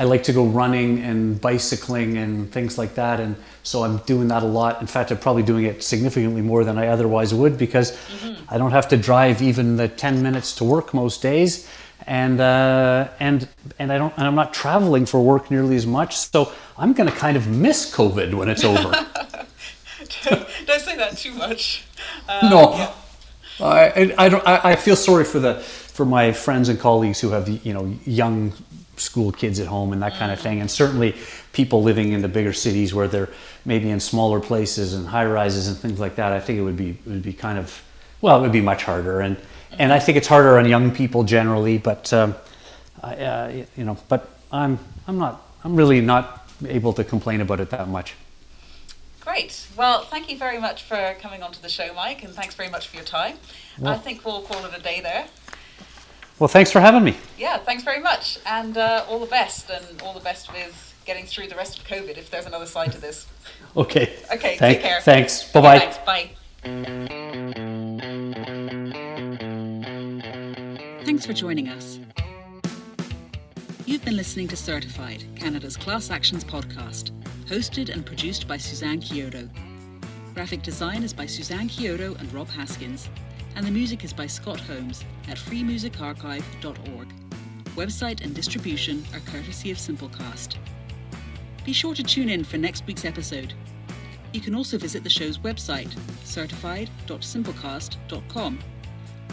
I 0.00 0.04
like 0.04 0.22
to 0.24 0.32
go 0.32 0.46
running 0.46 1.00
and 1.00 1.40
bicycling 1.40 2.18
and 2.18 2.52
things 2.52 2.78
like 2.78 2.94
that. 2.94 3.18
And 3.18 3.34
so 3.64 3.82
I'm 3.82 3.98
doing 3.98 4.28
that 4.28 4.44
a 4.44 4.46
lot. 4.46 4.80
In 4.80 4.86
fact, 4.86 5.10
I'm 5.10 5.18
probably 5.18 5.42
doing 5.42 5.64
it 5.64 5.82
significantly 5.82 6.40
more 6.40 6.62
than 6.62 6.78
I 6.78 6.86
otherwise 6.86 7.34
would 7.34 7.58
because 7.58 7.92
mm-hmm. 7.92 8.44
I 8.48 8.58
don't 8.58 8.70
have 8.70 8.88
to 8.88 8.96
drive 8.96 9.42
even 9.42 9.76
the 9.76 9.88
10 9.88 10.22
minutes 10.22 10.54
to 10.56 10.64
work 10.64 10.94
most 10.94 11.20
days. 11.20 11.68
And, 12.06 12.40
uh, 12.40 13.08
and, 13.18 13.48
and, 13.80 13.92
I 13.92 13.98
don't, 13.98 14.16
and 14.16 14.26
I'm 14.26 14.36
not 14.36 14.54
traveling 14.54 15.04
for 15.04 15.20
work 15.20 15.50
nearly 15.50 15.74
as 15.74 15.86
much. 15.86 16.16
So 16.16 16.52
I'm 16.78 16.92
going 16.92 17.10
to 17.10 17.16
kind 17.16 17.36
of 17.36 17.48
miss 17.48 17.92
COVID 17.92 18.34
when 18.34 18.48
it's 18.48 18.62
over. 18.62 18.92
don't 20.22 20.80
say 20.80 20.96
that 20.96 21.16
too 21.16 21.32
much. 21.32 21.87
Uh, 22.28 22.48
no, 22.50 22.74
yeah. 22.74 22.92
I, 23.60 24.14
I 24.18 24.28
don't. 24.28 24.46
I, 24.46 24.72
I 24.72 24.76
feel 24.76 24.96
sorry 24.96 25.24
for 25.24 25.38
the 25.38 25.54
for 25.54 26.04
my 26.04 26.32
friends 26.32 26.68
and 26.68 26.78
colleagues 26.78 27.20
who 27.20 27.30
have 27.30 27.48
you 27.48 27.74
know 27.74 27.86
young 28.04 28.52
school 28.96 29.32
kids 29.32 29.60
at 29.60 29.66
home 29.66 29.92
and 29.92 30.02
that 30.02 30.14
kind 30.14 30.32
of 30.32 30.40
thing, 30.40 30.60
and 30.60 30.70
certainly 30.70 31.14
people 31.52 31.82
living 31.82 32.12
in 32.12 32.22
the 32.22 32.28
bigger 32.28 32.52
cities 32.52 32.94
where 32.94 33.08
they're 33.08 33.28
maybe 33.64 33.90
in 33.90 34.00
smaller 34.00 34.40
places 34.40 34.94
and 34.94 35.06
high 35.06 35.26
rises 35.26 35.68
and 35.68 35.76
things 35.76 35.98
like 35.98 36.16
that. 36.16 36.32
I 36.32 36.40
think 36.40 36.58
it 36.58 36.62
would 36.62 36.76
be 36.76 36.90
it 36.90 37.06
would 37.06 37.22
be 37.22 37.32
kind 37.32 37.58
of 37.58 37.82
well, 38.20 38.38
it 38.38 38.42
would 38.42 38.52
be 38.52 38.60
much 38.60 38.84
harder, 38.84 39.20
and 39.20 39.36
and 39.78 39.92
I 39.92 39.98
think 39.98 40.16
it's 40.18 40.28
harder 40.28 40.58
on 40.58 40.68
young 40.68 40.90
people 40.94 41.24
generally. 41.24 41.78
But 41.78 42.12
um, 42.12 42.34
I, 43.02 43.14
uh, 43.14 43.64
you 43.76 43.84
know, 43.84 43.96
but 44.08 44.28
I'm 44.52 44.78
I'm 45.06 45.18
not 45.18 45.42
I'm 45.64 45.76
really 45.76 46.00
not 46.00 46.48
able 46.66 46.92
to 46.94 47.04
complain 47.04 47.40
about 47.40 47.60
it 47.60 47.70
that 47.70 47.88
much. 47.88 48.14
Great. 49.38 49.68
Well, 49.76 50.02
thank 50.02 50.28
you 50.28 50.36
very 50.36 50.58
much 50.58 50.82
for 50.82 51.14
coming 51.20 51.44
onto 51.44 51.60
the 51.60 51.68
show, 51.68 51.94
Mike, 51.94 52.24
and 52.24 52.34
thanks 52.34 52.56
very 52.56 52.68
much 52.68 52.88
for 52.88 52.96
your 52.96 53.04
time. 53.04 53.36
Well, 53.78 53.92
I 53.92 53.96
think 53.96 54.24
we'll 54.24 54.42
call 54.42 54.64
it 54.64 54.76
a 54.76 54.82
day 54.82 55.00
there. 55.00 55.26
Well, 56.40 56.48
thanks 56.48 56.72
for 56.72 56.80
having 56.80 57.04
me. 57.04 57.16
Yeah, 57.38 57.58
thanks 57.58 57.84
very 57.84 58.00
much, 58.00 58.40
and 58.46 58.76
uh, 58.76 59.04
all 59.08 59.20
the 59.20 59.26
best, 59.26 59.70
and 59.70 60.02
all 60.02 60.12
the 60.12 60.18
best 60.18 60.52
with 60.52 60.92
getting 61.04 61.24
through 61.24 61.46
the 61.46 61.54
rest 61.54 61.78
of 61.78 61.84
COVID. 61.86 62.18
If 62.18 62.30
there's 62.32 62.46
another 62.46 62.66
side 62.66 62.90
to 62.92 63.00
this. 63.00 63.26
Okay. 63.76 64.12
Okay. 64.32 64.56
Thank, 64.56 64.58
take 64.58 64.82
care. 64.82 65.00
Thanks. 65.02 65.52
Bye-bye. 65.52 65.78
Thanks. 65.78 65.98
Bye. 65.98 66.30
Thanks 71.04 71.24
for 71.24 71.32
joining 71.32 71.68
us. 71.68 72.00
You've 73.88 74.04
been 74.04 74.18
listening 74.18 74.48
to 74.48 74.56
Certified, 74.56 75.24
Canada's 75.34 75.78
class 75.78 76.10
actions 76.10 76.44
podcast 76.44 77.10
hosted 77.46 77.88
and 77.88 78.04
produced 78.04 78.46
by 78.46 78.58
Suzanne 78.58 79.00
Chiodo. 79.00 79.48
Graphic 80.34 80.62
design 80.62 81.02
is 81.02 81.14
by 81.14 81.24
Suzanne 81.24 81.70
Chiodo 81.70 82.14
and 82.20 82.30
Rob 82.30 82.50
Haskins, 82.50 83.08
and 83.56 83.66
the 83.66 83.70
music 83.70 84.04
is 84.04 84.12
by 84.12 84.26
Scott 84.26 84.60
Holmes 84.60 85.06
at 85.28 85.38
freemusicarchive.org. 85.38 87.08
Website 87.76 88.22
and 88.22 88.34
distribution 88.34 89.02
are 89.14 89.20
courtesy 89.20 89.70
of 89.70 89.78
Simplecast. 89.78 90.56
Be 91.64 91.72
sure 91.72 91.94
to 91.94 92.02
tune 92.02 92.28
in 92.28 92.44
for 92.44 92.58
next 92.58 92.86
week's 92.86 93.06
episode. 93.06 93.54
You 94.34 94.42
can 94.42 94.54
also 94.54 94.76
visit 94.76 95.02
the 95.02 95.08
show's 95.08 95.38
website, 95.38 95.96
certified.simplecast.com, 96.24 98.58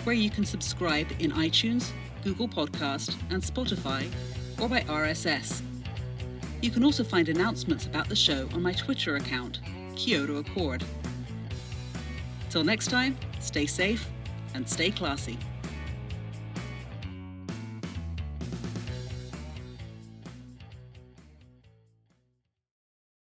where 0.05 0.15
you 0.15 0.29
can 0.29 0.45
subscribe 0.45 1.07
in 1.19 1.33
iTunes, 1.33 1.91
Google 2.23 2.47
Podcast, 2.47 3.17
and 3.31 3.43
Spotify, 3.43 4.09
or 4.59 4.69
by 4.69 4.81
RSS 4.81 5.61
you 6.65 6.71
can 6.71 6.83
also 6.83 7.03
find 7.03 7.29
announcements 7.29 7.85
about 7.85 8.09
the 8.09 8.15
show 8.15 8.49
on 8.51 8.61
my 8.63 8.73
Twitter 8.73 9.17
account, 9.17 9.59
Kyoto 9.95 10.37
Accord. 10.37 10.83
Till 12.49 12.63
next 12.63 12.87
time, 12.87 13.15
stay 13.39 13.67
safe 13.67 14.09
and 14.55 14.67
stay 14.67 14.89
classy. 14.89 15.37